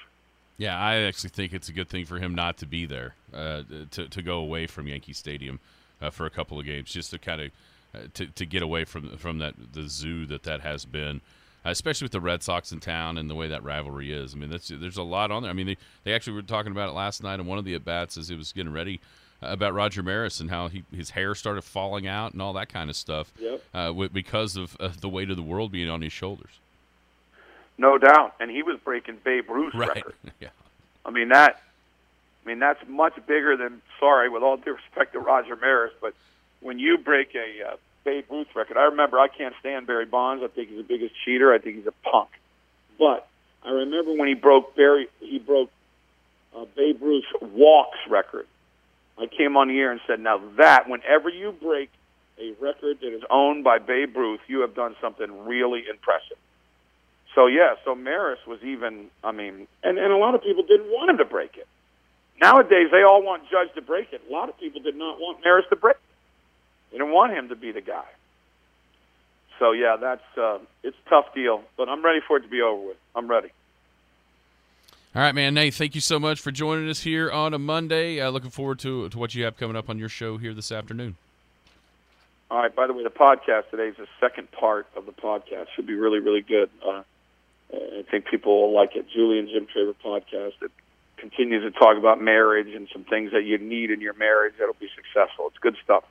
Yeah, 0.57 0.77
I 0.79 0.95
actually 1.01 1.31
think 1.31 1.53
it's 1.53 1.67
a 1.69 1.73
good 1.73 1.89
thing 1.89 2.05
for 2.05 2.17
him 2.17 2.33
not 2.33 2.57
to 2.59 2.65
be 2.65 2.85
there, 2.85 3.15
uh, 3.33 3.63
to 3.91 4.07
to 4.07 4.21
go 4.21 4.37
away 4.39 4.67
from 4.67 4.87
Yankee 4.87 5.13
Stadium 5.13 5.59
uh, 6.01 6.09
for 6.09 6.25
a 6.25 6.29
couple 6.29 6.57
of 6.59 6.65
games, 6.65 6.91
just 6.91 7.11
to 7.11 7.19
kind 7.19 7.41
of 7.41 7.51
uh, 7.93 7.99
to 8.13 8.27
to 8.27 8.45
get 8.45 8.61
away 8.63 8.85
from 8.85 9.17
from 9.17 9.39
that 9.39 9.55
the 9.73 9.87
zoo 9.89 10.25
that 10.27 10.43
that 10.43 10.61
has 10.61 10.85
been. 10.85 11.21
Uh, 11.65 11.71
especially 11.71 12.05
with 12.05 12.11
the 12.11 12.21
Red 12.21 12.43
Sox 12.43 12.71
in 12.71 12.79
town 12.79 13.17
and 13.17 13.27
the 13.27 13.33
way 13.33 13.47
that 13.47 13.63
rivalry 13.63 14.13
is. 14.13 14.35
I 14.35 14.37
mean, 14.37 14.51
that's, 14.51 14.67
there's 14.67 14.97
a 14.97 15.01
lot 15.01 15.31
on 15.31 15.41
there. 15.41 15.49
I 15.49 15.53
mean, 15.55 15.65
they, 15.65 15.77
they 16.03 16.13
actually 16.13 16.33
were 16.33 16.43
talking 16.43 16.71
about 16.71 16.89
it 16.89 16.91
last 16.91 17.23
night 17.23 17.39
in 17.39 17.47
one 17.47 17.57
of 17.57 17.65
the 17.65 17.73
at 17.73 17.83
bats 17.83 18.17
as 18.17 18.27
he 18.29 18.35
was 18.35 18.51
getting 18.53 18.71
ready 18.71 19.01
uh, 19.41 19.47
about 19.47 19.73
Roger 19.73 20.03
Maris 20.03 20.39
and 20.39 20.51
how 20.51 20.67
he 20.67 20.83
his 20.95 21.09
hair 21.09 21.33
started 21.33 21.63
falling 21.63 22.05
out 22.05 22.33
and 22.33 22.41
all 22.41 22.53
that 22.53 22.69
kind 22.69 22.87
of 22.87 22.95
stuff 22.95 23.33
Yep. 23.39 23.63
uh, 23.73 23.87
w- 23.87 24.09
because 24.09 24.55
of 24.55 24.77
uh, 24.79 24.89
the 25.01 25.09
weight 25.09 25.31
of 25.31 25.37
the 25.37 25.41
world 25.41 25.71
being 25.71 25.89
on 25.89 26.03
his 26.03 26.13
shoulders. 26.13 26.59
No 27.77 27.97
doubt. 27.97 28.35
And 28.39 28.49
he 28.49 28.63
was 28.63 28.79
breaking 28.83 29.17
Babe 29.23 29.49
Ruth's 29.49 29.75
Right. 29.75 29.95
record. 29.95 30.15
yeah. 30.39 30.49
I 31.05 31.11
mean 31.11 31.29
that. 31.29 31.61
I 32.43 32.47
mean 32.47 32.59
that's 32.59 32.79
much 32.87 33.15
bigger 33.27 33.57
than. 33.57 33.81
Sorry, 33.99 34.29
with 34.29 34.43
all 34.43 34.57
due 34.57 34.73
respect 34.75 35.13
to 35.13 35.19
Roger 35.19 35.55
Maris, 35.55 35.93
but 36.01 36.13
when 36.61 36.79
you 36.79 36.97
break 36.97 37.33
a 37.35 37.73
uh, 37.73 37.75
Babe 38.03 38.25
Ruth 38.29 38.47
record, 38.55 38.77
I 38.77 38.83
remember 38.85 39.19
I 39.19 39.27
can't 39.27 39.55
stand 39.59 39.87
Barry 39.87 40.05
Bonds. 40.05 40.43
I 40.43 40.47
think 40.47 40.69
he's 40.69 40.77
the 40.77 40.83
biggest 40.83 41.13
cheater. 41.23 41.53
I 41.53 41.57
think 41.59 41.77
he's 41.77 41.87
a 41.87 42.09
punk. 42.09 42.29
But 42.99 43.27
I 43.63 43.71
remember 43.71 44.13
when 44.13 44.27
he 44.27 44.35
broke 44.35 44.75
Barry, 44.75 45.07
he 45.19 45.39
broke 45.39 45.71
uh, 46.55 46.65
Babe 46.75 47.01
Ruth's 47.01 47.27
walks 47.41 47.97
record. 48.09 48.47
I 49.17 49.27
came 49.27 49.57
on 49.57 49.69
the 49.69 49.79
air 49.79 49.91
and 49.91 50.01
said, 50.07 50.19
"Now 50.19 50.41
that 50.57 50.87
whenever 50.89 51.29
you 51.29 51.51
break 51.51 51.89
a 52.39 52.51
record 52.59 52.99
that 53.01 53.13
is 53.15 53.23
owned 53.29 53.63
by 53.63 53.79
Babe 53.79 54.15
Ruth, 54.15 54.41
you 54.47 54.59
have 54.61 54.75
done 54.75 54.95
something 55.01 55.45
really 55.45 55.85
impressive." 55.89 56.34
So 57.35 57.47
yeah, 57.47 57.75
so 57.83 57.93
Maris 57.93 58.39
was 58.47 58.63
even. 58.63 59.07
I 59.23 59.31
mean, 59.31 59.67
and 59.83 59.97
and 59.99 60.11
a 60.11 60.17
lot 60.17 60.33
of 60.35 60.41
people 60.41 60.63
didn't 60.63 60.87
want 60.87 61.09
him 61.09 61.17
to 61.17 61.25
break 61.25 61.57
it. 61.57 61.67
Nowadays, 62.41 62.87
they 62.91 63.03
all 63.03 63.21
want 63.21 63.43
Judge 63.49 63.73
to 63.75 63.81
break 63.81 64.11
it. 64.13 64.21
A 64.29 64.31
lot 64.31 64.49
of 64.49 64.57
people 64.59 64.81
did 64.81 64.95
not 64.95 65.19
want 65.19 65.43
Maris 65.43 65.65
to 65.69 65.75
break 65.75 65.95
it. 65.95 66.01
They 66.91 66.97
didn't 66.97 67.13
want 67.13 67.33
him 67.33 67.49
to 67.49 67.55
be 67.55 67.71
the 67.71 67.81
guy. 67.81 68.05
So 69.59 69.73
yeah, 69.73 69.97
that's 69.99 70.37
uh, 70.37 70.59
it's 70.83 70.97
a 71.05 71.09
tough 71.09 71.33
deal, 71.33 71.63
but 71.77 71.89
I'm 71.89 72.03
ready 72.03 72.19
for 72.25 72.37
it 72.37 72.41
to 72.41 72.47
be 72.47 72.61
over 72.61 72.87
with. 72.87 72.97
I'm 73.15 73.29
ready. 73.29 73.49
All 75.13 75.21
right, 75.21 75.33
man. 75.33 75.53
Nate, 75.53 75.73
thank 75.73 75.95
you 75.95 76.01
so 76.01 76.19
much 76.19 76.41
for 76.41 76.51
joining 76.51 76.89
us 76.89 77.01
here 77.01 77.31
on 77.31 77.53
a 77.53 77.59
Monday. 77.59 78.19
Uh, 78.19 78.29
looking 78.29 78.49
forward 78.49 78.79
to 78.79 79.09
to 79.09 79.17
what 79.17 79.35
you 79.35 79.43
have 79.43 79.57
coming 79.57 79.75
up 79.75 79.89
on 79.89 79.97
your 79.97 80.09
show 80.09 80.37
here 80.37 80.53
this 80.53 80.71
afternoon. 80.71 81.15
All 82.51 82.59
right. 82.59 82.73
By 82.73 82.87
the 82.87 82.93
way, 82.93 83.03
the 83.03 83.09
podcast 83.09 83.69
today 83.71 83.87
is 83.87 83.97
the 83.97 84.07
second 84.19 84.51
part 84.51 84.87
of 84.95 85.05
the 85.05 85.11
podcast. 85.11 85.67
Should 85.75 85.87
be 85.87 85.95
really, 85.95 86.19
really 86.19 86.41
good. 86.41 86.69
Uh, 86.85 87.03
I 87.73 88.03
think 88.09 88.25
people 88.25 88.61
will 88.61 88.73
like 88.73 88.95
it. 88.95 89.05
Julie 89.13 89.39
and 89.39 89.49
Jim 89.49 89.67
Traber 89.75 89.95
podcast 90.03 90.53
that 90.61 90.71
continues 91.17 91.63
to 91.63 91.71
talk 91.77 91.97
about 91.97 92.21
marriage 92.21 92.73
and 92.73 92.87
some 92.93 93.03
things 93.03 93.31
that 93.31 93.43
you 93.45 93.57
need 93.57 93.91
in 93.91 94.01
your 94.01 94.13
marriage 94.13 94.53
that'll 94.59 94.75
be 94.79 94.89
successful. 94.95 95.47
It's 95.47 95.57
good 95.59 95.75
stuff. 95.83 96.03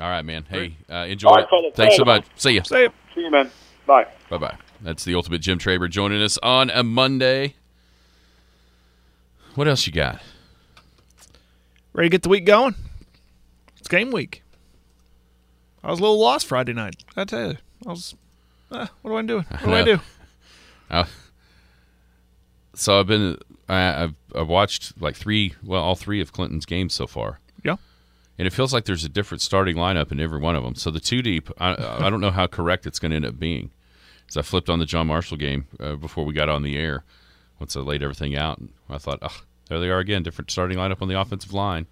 All 0.00 0.08
right, 0.08 0.22
man. 0.24 0.44
Hey, 0.50 0.76
uh, 0.90 1.06
enjoy 1.08 1.28
All 1.28 1.36
right, 1.36 1.46
it. 1.50 1.76
Thanks 1.76 1.96
so 1.96 2.04
much. 2.04 2.24
See 2.36 2.50
ya. 2.52 2.62
Say 2.62 2.86
it. 2.86 2.92
See 3.14 3.20
you, 3.20 3.30
man. 3.30 3.50
Bye. 3.86 4.06
Bye 4.28 4.38
bye. 4.38 4.56
That's 4.80 5.04
the 5.04 5.14
ultimate 5.14 5.40
Jim 5.40 5.58
Traber 5.58 5.88
joining 5.88 6.20
us 6.20 6.36
on 6.42 6.70
a 6.70 6.82
Monday. 6.82 7.54
What 9.54 9.68
else 9.68 9.86
you 9.86 9.92
got? 9.92 10.20
Ready 11.92 12.08
to 12.08 12.10
get 12.10 12.22
the 12.22 12.28
week 12.28 12.44
going? 12.44 12.74
It's 13.78 13.86
game 13.86 14.10
week. 14.10 14.42
I 15.84 15.90
was 15.90 16.00
a 16.00 16.02
little 16.02 16.18
lost 16.18 16.46
Friday 16.46 16.72
night. 16.72 16.96
I 17.16 17.24
tell 17.24 17.52
you, 17.52 17.56
I 17.86 17.90
was. 17.90 18.16
Uh, 18.70 18.88
what 19.02 19.10
do 19.10 19.16
I 19.16 19.22
do? 19.22 19.36
What 19.48 19.60
do 19.62 19.70
I 19.70 19.84
know. 19.84 19.96
do? 19.96 20.02
Uh, 20.90 21.04
so 22.74 23.00
I've 23.00 23.06
been 23.06 23.38
I, 23.68 24.04
I've 24.04 24.14
I've 24.34 24.48
watched 24.48 25.00
like 25.00 25.16
three 25.16 25.54
well 25.62 25.82
all 25.82 25.94
three 25.94 26.20
of 26.20 26.32
Clinton's 26.32 26.66
games 26.66 26.92
so 26.94 27.06
far, 27.06 27.40
Yeah. 27.62 27.76
and 28.38 28.46
it 28.46 28.52
feels 28.52 28.72
like 28.72 28.84
there's 28.84 29.04
a 29.04 29.08
different 29.08 29.40
starting 29.42 29.76
lineup 29.76 30.10
in 30.12 30.20
every 30.20 30.38
one 30.40 30.56
of 30.56 30.64
them. 30.64 30.74
So 30.74 30.90
the 30.90 31.00
two 31.00 31.22
deep, 31.22 31.50
I, 31.58 32.04
I 32.06 32.10
don't 32.10 32.20
know 32.20 32.30
how 32.30 32.46
correct 32.46 32.86
it's 32.86 32.98
going 32.98 33.10
to 33.10 33.16
end 33.16 33.26
up 33.26 33.38
being. 33.38 33.70
So 34.28 34.40
I 34.40 34.42
flipped 34.42 34.68
on 34.70 34.78
the 34.78 34.86
John 34.86 35.06
Marshall 35.06 35.36
game 35.36 35.66
uh, 35.78 35.94
before 35.96 36.24
we 36.24 36.32
got 36.34 36.48
on 36.48 36.62
the 36.62 36.76
air. 36.76 37.04
Once 37.60 37.76
I 37.76 37.80
laid 37.80 38.02
everything 38.02 38.36
out, 38.36 38.58
and 38.58 38.70
I 38.90 38.98
thought, 38.98 39.20
oh, 39.22 39.42
there 39.68 39.78
they 39.78 39.88
are 39.90 40.00
again, 40.00 40.22
different 40.24 40.50
starting 40.50 40.76
lineup 40.76 41.00
on 41.00 41.08
the 41.08 41.18
offensive 41.20 41.52
line, 41.52 41.86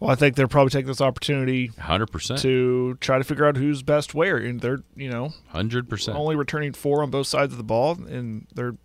Well, 0.00 0.10
I 0.10 0.14
think 0.14 0.36
they're 0.36 0.46
probably 0.46 0.70
taking 0.70 0.86
this 0.86 1.00
opportunity 1.00 1.68
hundred 1.78 2.06
percent, 2.12 2.40
to 2.42 2.96
try 3.00 3.18
to 3.18 3.24
figure 3.24 3.46
out 3.46 3.56
who's 3.56 3.82
best 3.82 4.14
where, 4.14 4.36
and 4.36 4.60
they're 4.60 4.78
you 4.94 5.10
know 5.10 5.32
hundred 5.48 5.88
percent. 5.88 6.16
only 6.16 6.36
returning 6.36 6.72
four 6.72 7.02
on 7.02 7.10
both 7.10 7.26
sides 7.26 7.52
of 7.52 7.58
the 7.58 7.64
ball, 7.64 7.92
and 8.08 8.46
they're 8.54 8.76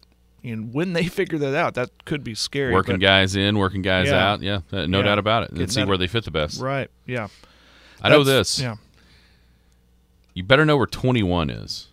and 0.43 0.73
when 0.73 0.93
they 0.93 1.03
figure 1.07 1.37
that 1.37 1.53
out, 1.55 1.75
that 1.75 1.91
could 2.05 2.23
be 2.23 2.33
scary. 2.33 2.73
Working 2.73 2.95
but- 2.95 3.01
guys 3.01 3.35
in, 3.35 3.57
working 3.59 3.81
guys 3.83 4.07
Yeah. 4.07 4.31
out. 4.31 4.41
Yeah, 4.41 4.59
no 4.71 4.99
Yeah. 4.99 5.05
doubt 5.05 5.19
about 5.19 5.43
it. 5.43 5.49
And 5.49 5.59
Getting 5.59 5.71
see 5.71 5.81
that- 5.81 5.87
where 5.87 5.97
they 5.97 6.07
fit 6.07 6.25
the 6.25 6.31
best. 6.31 6.59
right? 6.59 6.89
Yeah, 7.05 7.27
I 8.01 8.09
know 8.09 8.23
That's- 8.23 8.55
this. 8.57 8.59
Yeah, 8.61 8.75
You 10.33 10.43
better 10.43 10.65
know 10.65 10.77
where 10.77 10.87
21 10.87 11.49
is. 11.51 11.89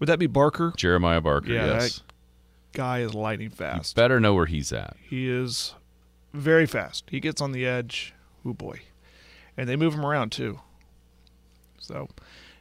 would 0.00 0.08
that 0.08 0.18
be 0.18 0.26
Barker? 0.26 0.72
Jeremiah 0.76 1.20
Barker, 1.20 1.52
Yeah, 1.52 1.66
yes. 1.66 2.02
Guy 2.72 2.98
is 3.00 3.14
lightning 3.14 3.50
You 3.50 3.56
fast. 3.56 3.94
better 3.94 4.18
know 4.18 4.34
where 4.34 4.46
he's 4.46 4.72
at. 4.72 4.96
He 5.00 5.28
is 5.30 5.74
very 6.32 6.66
fast. 6.66 7.04
He 7.10 7.20
gets 7.20 7.40
on 7.40 7.52
the 7.52 7.66
edge. 7.66 8.14
Oh 8.44 8.52
boy, 8.52 8.80
and 9.56 9.68
they 9.68 9.76
move 9.76 9.94
him 9.94 10.04
around 10.04 10.30
too. 10.32 10.60
So, 11.78 12.08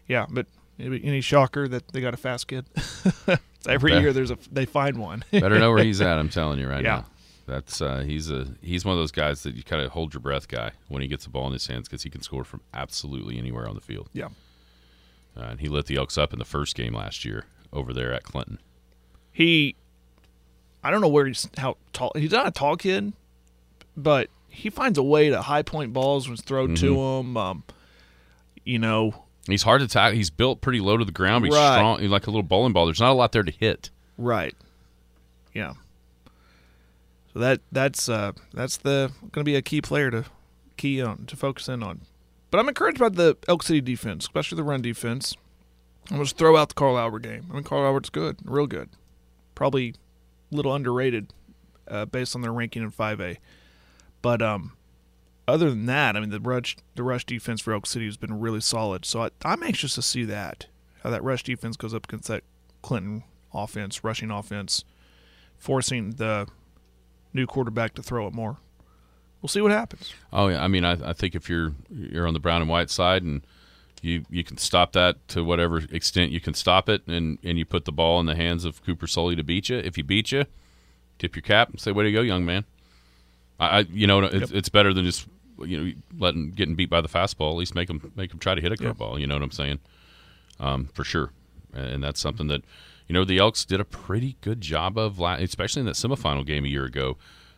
yeah, 0.07 0.26
but 0.30 0.47
maybe 0.78 1.01
any 1.03 1.22
shocker 1.22 1.67
that 1.67 1.89
they 1.89 2.01
got 2.01 2.13
a 2.13 2.17
fast 2.17 2.47
kid? 2.47 2.65
Every 3.67 3.93
year 3.99 4.11
there's 4.13 4.32
a 4.32 4.38
they 4.51 4.65
find 4.65 4.97
one. 4.97 5.24
Better 5.32 5.59
know 5.59 5.72
where 5.72 5.84
he's 5.84 6.01
at. 6.01 6.17
I'm 6.17 6.30
telling 6.30 6.59
you 6.59 6.67
right 6.67 6.84
Yeah. 6.84 6.95
now. 6.97 7.05
That's 7.47 7.82
uh, 7.82 7.99
he's 8.05 8.30
a 8.32 8.47
he's 8.61 8.86
one 8.86 8.93
of 8.93 8.99
those 8.99 9.11
guys 9.11 9.43
that 9.43 9.55
you 9.55 9.63
kind 9.63 9.82
of 9.82 9.91
hold 9.91 10.13
your 10.13 10.22
breath 10.22 10.47
guy 10.47 10.72
when 10.88 11.01
he 11.01 11.07
gets 11.07 11.24
the 11.26 11.30
ball 11.30 11.47
in 11.47 11.53
his 11.53 11.67
hands 11.67 11.88
because 11.88 12.03
he 12.03 12.09
can 12.09 12.22
score 12.22 12.43
from 12.43 12.61
absolutely 12.74 13.38
anywhere 13.38 13.67
on 13.67 13.76
the 13.76 13.82
field. 13.82 14.09
yeah, 14.13 14.28
Uh, 15.36 15.41
and 15.41 15.59
he 15.59 15.67
lit 15.67 15.88
the 15.88 15.97
Elks 15.97 16.17
up 16.17 16.34
in 16.34 16.39
the 16.39 16.45
first 16.45 16.76
game 16.76 16.93
last 16.93 17.26
year 17.26 17.45
over 17.74 17.93
there 17.93 18.13
at 18.13 18.24
Clinton. 18.24 18.59
he. 19.32 19.76
I 20.84 20.89
don't 20.89 21.01
know 21.01 21.09
where 21.09 21.28
he's 21.28 21.47
how 21.57 21.78
tall. 21.93 22.11
He's 22.15 22.32
not 22.32 22.47
a 22.47 22.51
tall 22.51 22.76
kid, 22.78 23.13
but 23.98 24.30
he 24.48 24.70
finds 24.70 24.98
a 24.98 25.04
way 25.04 25.30
to 25.30 25.42
high 25.42 25.62
point 25.64 25.94
balls 25.94 26.28
when 26.28 26.34
it's 26.34 26.44
thrown 26.44 26.76
to 26.76 26.96
Mm-hmm. 26.96 27.30
him. 27.30 27.38
Um, 27.38 27.64
you 28.66 28.80
know, 28.80 29.26
He's 29.48 29.64
hard 29.64 29.82
to 29.82 29.88
tackle. 29.88 30.16
He's 30.16 30.30
built 30.30 30.62
pretty 30.62 30.80
low 30.80 30.98
to 30.98 31.04
the 31.06 31.12
ground. 31.12 31.42
But 31.42 31.48
he's 31.48 31.56
Right. 31.58 31.76
strong. 31.78 32.00
He's 32.00 32.10
like 32.12 32.28
a 32.28 32.30
little 32.30 32.44
bowling 32.44 32.74
ball. 32.74 32.86
There's 32.86 33.00
not 33.00 33.10
a 33.12 33.14
lot 33.14 33.32
there 33.32 33.42
to 33.44 33.52
hit. 33.52 33.89
Right. 34.18 34.56
Yeah. 35.54 35.74
So 37.34 37.39
that 37.39 37.62
that's 37.72 38.10
uh 38.10 38.34
that's 38.54 38.78
the 38.78 39.12
going 39.22 39.32
to 39.42 39.44
be 39.44 39.56
a 39.56 39.62
key 39.62 39.82
player 39.82 40.12
to 40.12 40.26
key 40.78 41.02
on 41.02 41.26
to 41.28 41.36
focus 41.36 41.68
in 41.70 41.82
on. 41.82 42.02
But 42.52 42.60
I'm 42.60 42.68
encouraged 42.68 43.00
by 43.00 43.10
the 43.10 43.38
Elk 43.48 43.64
City 43.64 43.80
defense, 43.82 44.26
especially 44.26 44.58
the 44.58 44.64
run 44.64 44.82
defense. 44.82 45.36
I'm 46.10 46.18
going 46.18 46.28
to 46.28 46.36
throw 46.36 46.58
out 46.58 46.70
the 46.70 46.76
Carl 46.76 46.98
Albert 46.98 47.20
game. 47.20 47.46
I 47.50 47.54
mean, 47.54 47.64
Carl 47.64 47.86
Albert's 47.86 48.10
good, 48.10 48.38
real 48.44 48.68
good. 48.68 48.89
Probably 49.56 49.96
a 50.52 50.56
little 50.56 50.74
underrated 50.76 51.32
uh, 51.88 52.06
based 52.06 52.36
on 52.36 52.42
their 52.42 52.52
ranking 52.52 52.82
in 52.84 52.92
5A. 52.92 53.38
But 54.22 54.41
um, 54.41 54.74
other 55.47 55.69
than 55.69 55.86
that, 55.88 56.15
I 56.15 56.19
mean, 56.19 56.30
the 56.30 56.39
rush 56.39 56.78
the 56.95 57.03
rush 57.03 57.26
defense 57.26 57.61
for 57.61 57.74
Elk 57.74 57.86
City 57.86 58.05
has 58.05 58.17
been 58.17 58.39
really 58.39 58.61
solid. 58.61 59.05
So 59.05 59.24
I, 59.24 59.30
I'm 59.43 59.63
anxious 59.63 59.95
to 59.95 60.01
see 60.01 60.24
that 60.26 60.67
how 61.03 61.09
that 61.09 61.24
rush 61.24 61.43
defense 61.43 61.78
goes 61.78 61.93
up 61.93 62.07
against 62.07 62.28
that 62.28 62.43
Clinton 62.82 63.24
offense, 63.53 64.03
rushing 64.03 64.32
offense, 64.32 64.84
forcing 65.57 66.11
the 66.11 66.47
new 67.34 67.45
quarterback 67.45 67.93
to 67.95 68.03
throw 68.03 68.28
it 68.28 68.34
more. 68.34 68.57
We'll 69.41 69.49
see 69.49 69.61
what 69.61 69.72
happens. 69.72 70.13
Oh 70.32 70.47
yeah, 70.47 70.63
I 70.63 70.67
mean, 70.67 70.86
I, 70.86 71.09
I 71.09 71.13
think 71.13 71.34
if 71.34 71.49
you're 71.49 71.74
you're 71.89 72.28
on 72.28 72.34
the 72.34 72.39
brown 72.39 72.61
and 72.61 72.69
white 72.69 72.89
side 72.89 73.24
and 73.24 73.41
you 74.01 74.24
you 74.30 74.43
can 74.43 74.57
stop 74.57 74.93
that 74.93 75.28
to 75.30 75.43
whatever 75.43 75.80
extent 75.91 76.32
you 76.32 76.39
can 76.39 76.53
stop 76.53 76.88
it, 76.88 77.05
and 77.07 77.39
and 77.43 77.57
you 77.57 77.65
put 77.65 77.86
the 77.86 77.91
ball 77.91 78.19
in 78.19 78.28
the 78.28 78.36
hands 78.36 78.65
of 78.65 78.84
Cooper 78.84 79.07
Sully 79.07 79.36
to 79.36 79.43
beat 79.43 79.69
you. 79.69 79.78
If 79.78 79.95
he 79.95 80.03
beat 80.03 80.32
you, 80.32 80.45
tip 81.17 81.36
your 81.36 81.41
cap 81.41 81.69
and 81.69 81.80
say, 81.80 81.91
"Way 81.91 82.05
to 82.05 82.11
go, 82.11 82.22
young 82.22 82.45
man." 82.45 82.65
I, 83.62 83.80
I 83.80 83.80
you 83.91 84.07
know, 84.07 84.24
it's, 84.24 84.51
it's 84.51 84.70
better 84.70 84.93
than 84.93 85.05
just 85.05 85.28
you 85.64 85.84
know, 85.84 85.91
letting 86.18 86.51
getting 86.51 86.76
beat 86.76 86.89
by 86.89 86.99
the 86.99 87.07
fastball. 87.07 87.51
At 87.51 87.57
least 87.57 87.76
make 87.76 87.88
them 87.88 88.12
make 88.16 88.32
them 88.32 88.39
try 88.39 88.55
to 88.55 88.62
hit 88.62 88.72
a 88.72 88.76
curveball. 88.76 89.20
You 89.20 89.28
know 89.28 89.36
what 89.36 89.43
I'm 89.43 89.51
saying? 89.51 89.80
Um, 90.59 90.86
for 90.93 91.03
sure, 91.03 91.32
and 91.74 92.03
that's 92.03 92.20
something 92.20 92.47
that 92.47 92.64
you 93.07 93.14
know 93.14 93.24
the 93.24 93.38
Elks 93.38 93.64
did 93.64 93.80
a 93.80 93.86
pretty 93.86 94.36
good 94.41 94.59
job 94.59 94.97
of, 94.97 95.20
especially 95.22 95.82
in 95.82 95.86
that 95.86 95.95
semifinal 95.95 96.45
game 96.45 96.66
a 96.66 96.68
year 96.68 96.86
ago 96.86 97.18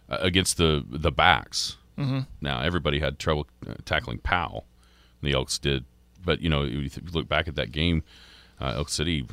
uh, 0.09 0.17
against 0.19 0.57
the 0.57 0.83
the 0.87 1.11
backs. 1.11 1.77
Mm-hmm. 1.97 2.19
Now 2.41 2.61
everybody 2.61 2.99
had 2.99 3.19
trouble 3.19 3.47
uh, 3.67 3.75
tackling 3.85 4.19
Powell. 4.19 4.65
The 5.21 5.33
Elks 5.33 5.57
did, 5.57 5.85
but 6.23 6.41
you 6.41 6.49
know, 6.49 6.63
if 6.63 6.97
you 6.97 7.03
look 7.13 7.29
back 7.29 7.47
at 7.47 7.55
that 7.55 7.71
game, 7.71 8.03
uh, 8.59 8.73
Elk 8.75 8.89
City 8.89 9.25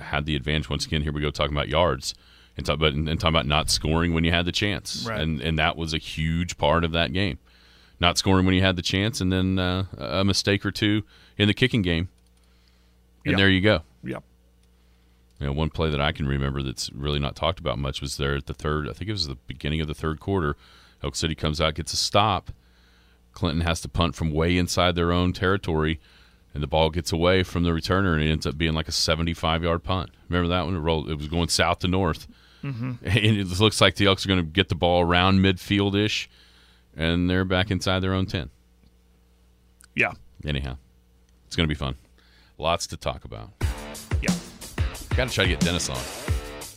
had 0.00 0.26
the 0.26 0.36
advantage 0.36 0.70
once 0.70 0.86
again. 0.86 1.02
Here 1.02 1.12
we 1.12 1.20
go 1.20 1.30
talking 1.30 1.56
about 1.56 1.68
yards 1.68 2.14
and 2.56 2.66
talk 2.66 2.74
about 2.76 2.92
and 2.92 3.06
talking 3.18 3.28
about 3.34 3.46
not 3.46 3.70
scoring 3.70 4.12
when 4.14 4.24
you 4.24 4.30
had 4.30 4.44
the 4.44 4.52
chance, 4.52 5.06
Right. 5.08 5.20
and 5.20 5.40
and 5.40 5.58
that 5.58 5.76
was 5.76 5.92
a 5.94 5.98
huge 5.98 6.56
part 6.58 6.84
of 6.84 6.92
that 6.92 7.12
game. 7.12 7.38
Not 8.00 8.18
scoring 8.18 8.44
when 8.46 8.54
you 8.54 8.62
had 8.62 8.76
the 8.76 8.82
chance, 8.82 9.20
and 9.20 9.32
then 9.32 9.58
uh, 9.58 9.84
a 9.98 10.24
mistake 10.24 10.66
or 10.66 10.70
two 10.72 11.04
in 11.38 11.46
the 11.48 11.54
kicking 11.54 11.82
game, 11.82 12.08
and 13.24 13.32
Yeah. 13.32 13.36
there 13.36 13.48
you 13.50 13.60
go. 13.60 13.82
Yep. 14.04 14.22
You 15.40 15.46
know, 15.46 15.52
one 15.52 15.70
play 15.70 15.90
that 15.90 16.00
I 16.00 16.12
can 16.12 16.26
remember 16.26 16.62
that's 16.62 16.90
really 16.92 17.18
not 17.18 17.34
talked 17.36 17.58
about 17.58 17.78
much 17.78 18.00
was 18.00 18.16
there 18.16 18.34
at 18.36 18.46
the 18.46 18.54
third. 18.54 18.88
I 18.88 18.92
think 18.92 19.08
it 19.08 19.12
was 19.12 19.26
the 19.26 19.36
beginning 19.46 19.80
of 19.80 19.88
the 19.88 19.94
third 19.94 20.20
quarter. 20.20 20.56
Elk 21.02 21.16
City 21.16 21.34
comes 21.34 21.60
out, 21.60 21.74
gets 21.74 21.92
a 21.92 21.96
stop. 21.96 22.52
Clinton 23.32 23.62
has 23.62 23.80
to 23.80 23.88
punt 23.88 24.14
from 24.14 24.30
way 24.30 24.56
inside 24.56 24.94
their 24.94 25.10
own 25.10 25.32
territory, 25.32 25.98
and 26.54 26.62
the 26.62 26.66
ball 26.68 26.90
gets 26.90 27.10
away 27.12 27.42
from 27.42 27.62
the 27.64 27.70
returner, 27.70 28.14
and 28.14 28.22
it 28.22 28.30
ends 28.30 28.46
up 28.46 28.56
being 28.58 28.74
like 28.74 28.86
a 28.88 28.92
75-yard 28.92 29.82
punt. 29.82 30.10
Remember 30.28 30.48
that 30.48 30.64
one? 30.64 30.76
It 30.76 30.80
rolled. 30.80 31.10
It 31.10 31.16
was 31.16 31.28
going 31.28 31.48
south 31.48 31.78
to 31.80 31.88
north, 31.88 32.28
mm-hmm. 32.62 32.92
and 33.04 33.36
it 33.38 33.60
looks 33.60 33.80
like 33.80 33.96
the 33.96 34.06
Elks 34.06 34.24
are 34.24 34.28
going 34.28 34.40
to 34.40 34.46
get 34.46 34.68
the 34.68 34.74
ball 34.74 35.02
around 35.02 35.38
midfield 35.38 35.94
ish, 35.94 36.28
and 36.96 37.28
they're 37.28 37.44
back 37.44 37.70
inside 37.70 38.00
their 38.00 38.14
own 38.14 38.26
ten. 38.26 38.50
Yeah. 39.94 40.12
Anyhow, 40.44 40.76
it's 41.46 41.56
going 41.56 41.68
to 41.68 41.72
be 41.72 41.78
fun. 41.78 41.96
Lots 42.58 42.86
to 42.88 42.96
talk 42.96 43.24
about. 43.24 43.50
Yeah. 44.20 44.34
Got 45.16 45.28
to 45.28 45.34
try 45.34 45.44
to 45.44 45.50
get 45.50 45.60
Dennis 45.60 45.88
on. 45.90 45.98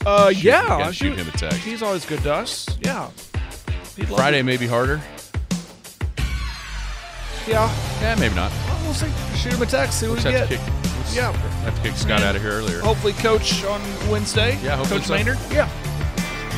Uh, 0.06 0.32
Shoot- 0.32 0.44
yeah. 0.44 0.92
shoot 0.92 1.18
him 1.18 1.28
a 1.28 1.32
text. 1.32 1.58
He's 1.60 1.82
always 1.82 2.06
good 2.06 2.22
to 2.24 2.34
us. 2.34 2.68
Yeah. 2.82 3.10
He'd 3.96 4.08
Friday 4.08 4.42
may 4.42 4.58
be 4.58 4.68
harder. 4.68 5.02
Yeah. 7.48 7.74
Yeah, 8.02 8.16
maybe 8.20 8.36
not. 8.36 8.52
Well, 8.52 8.84
we'll 8.84 8.94
see. 8.94 9.12
Shoot 9.38 9.54
him 9.54 9.62
a 9.62 9.66
text. 9.66 10.00
See 10.00 10.08
what 10.08 10.24
we 10.24 10.32
get. 10.32 10.85
To 11.16 11.22
kick. 11.22 11.34
let's 11.34 11.44
Yeah. 11.44 11.62
have 11.64 11.76
to 11.76 11.82
kick 11.90 11.98
Scott 11.98 12.22
out 12.22 12.36
of 12.36 12.42
here 12.42 12.52
earlier. 12.52 12.80
Hopefully, 12.82 13.14
coach 13.14 13.64
on 13.66 13.82
Wednesday. 14.10 14.58
Yeah, 14.64 14.76
hopefully 14.78 15.00
Coach 15.00 15.08
so. 15.08 15.14
Maynard. 15.16 15.38
Yeah. 15.52 15.70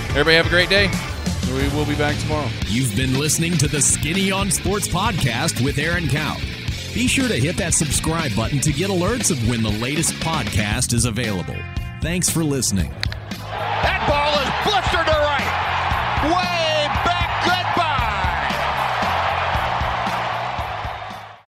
Everybody 0.09 0.35
have 0.35 0.47
a 0.47 0.49
great 0.49 0.69
day. 0.69 0.89
We 1.47 1.69
will 1.69 1.85
be 1.85 1.95
back 1.95 2.17
tomorrow. 2.19 2.49
You've 2.67 2.95
been 2.95 3.17
listening 3.17 3.57
to 3.59 3.67
the 3.69 3.81
Skinny 3.81 4.31
on 4.31 4.51
Sports 4.51 4.87
podcast 4.87 5.63
with 5.63 5.77
Aaron 5.77 6.07
Cow. 6.09 6.35
Be 6.93 7.07
sure 7.07 7.27
to 7.27 7.35
hit 7.39 7.55
that 7.57 7.73
subscribe 7.73 8.35
button 8.35 8.59
to 8.59 8.73
get 8.73 8.89
alerts 8.89 9.31
of 9.31 9.47
when 9.47 9.61
the 9.63 9.69
latest 9.71 10.13
podcast 10.15 10.93
is 10.93 11.05
available. 11.05 11.55
Thanks 12.01 12.29
for 12.29 12.43
listening. 12.43 12.91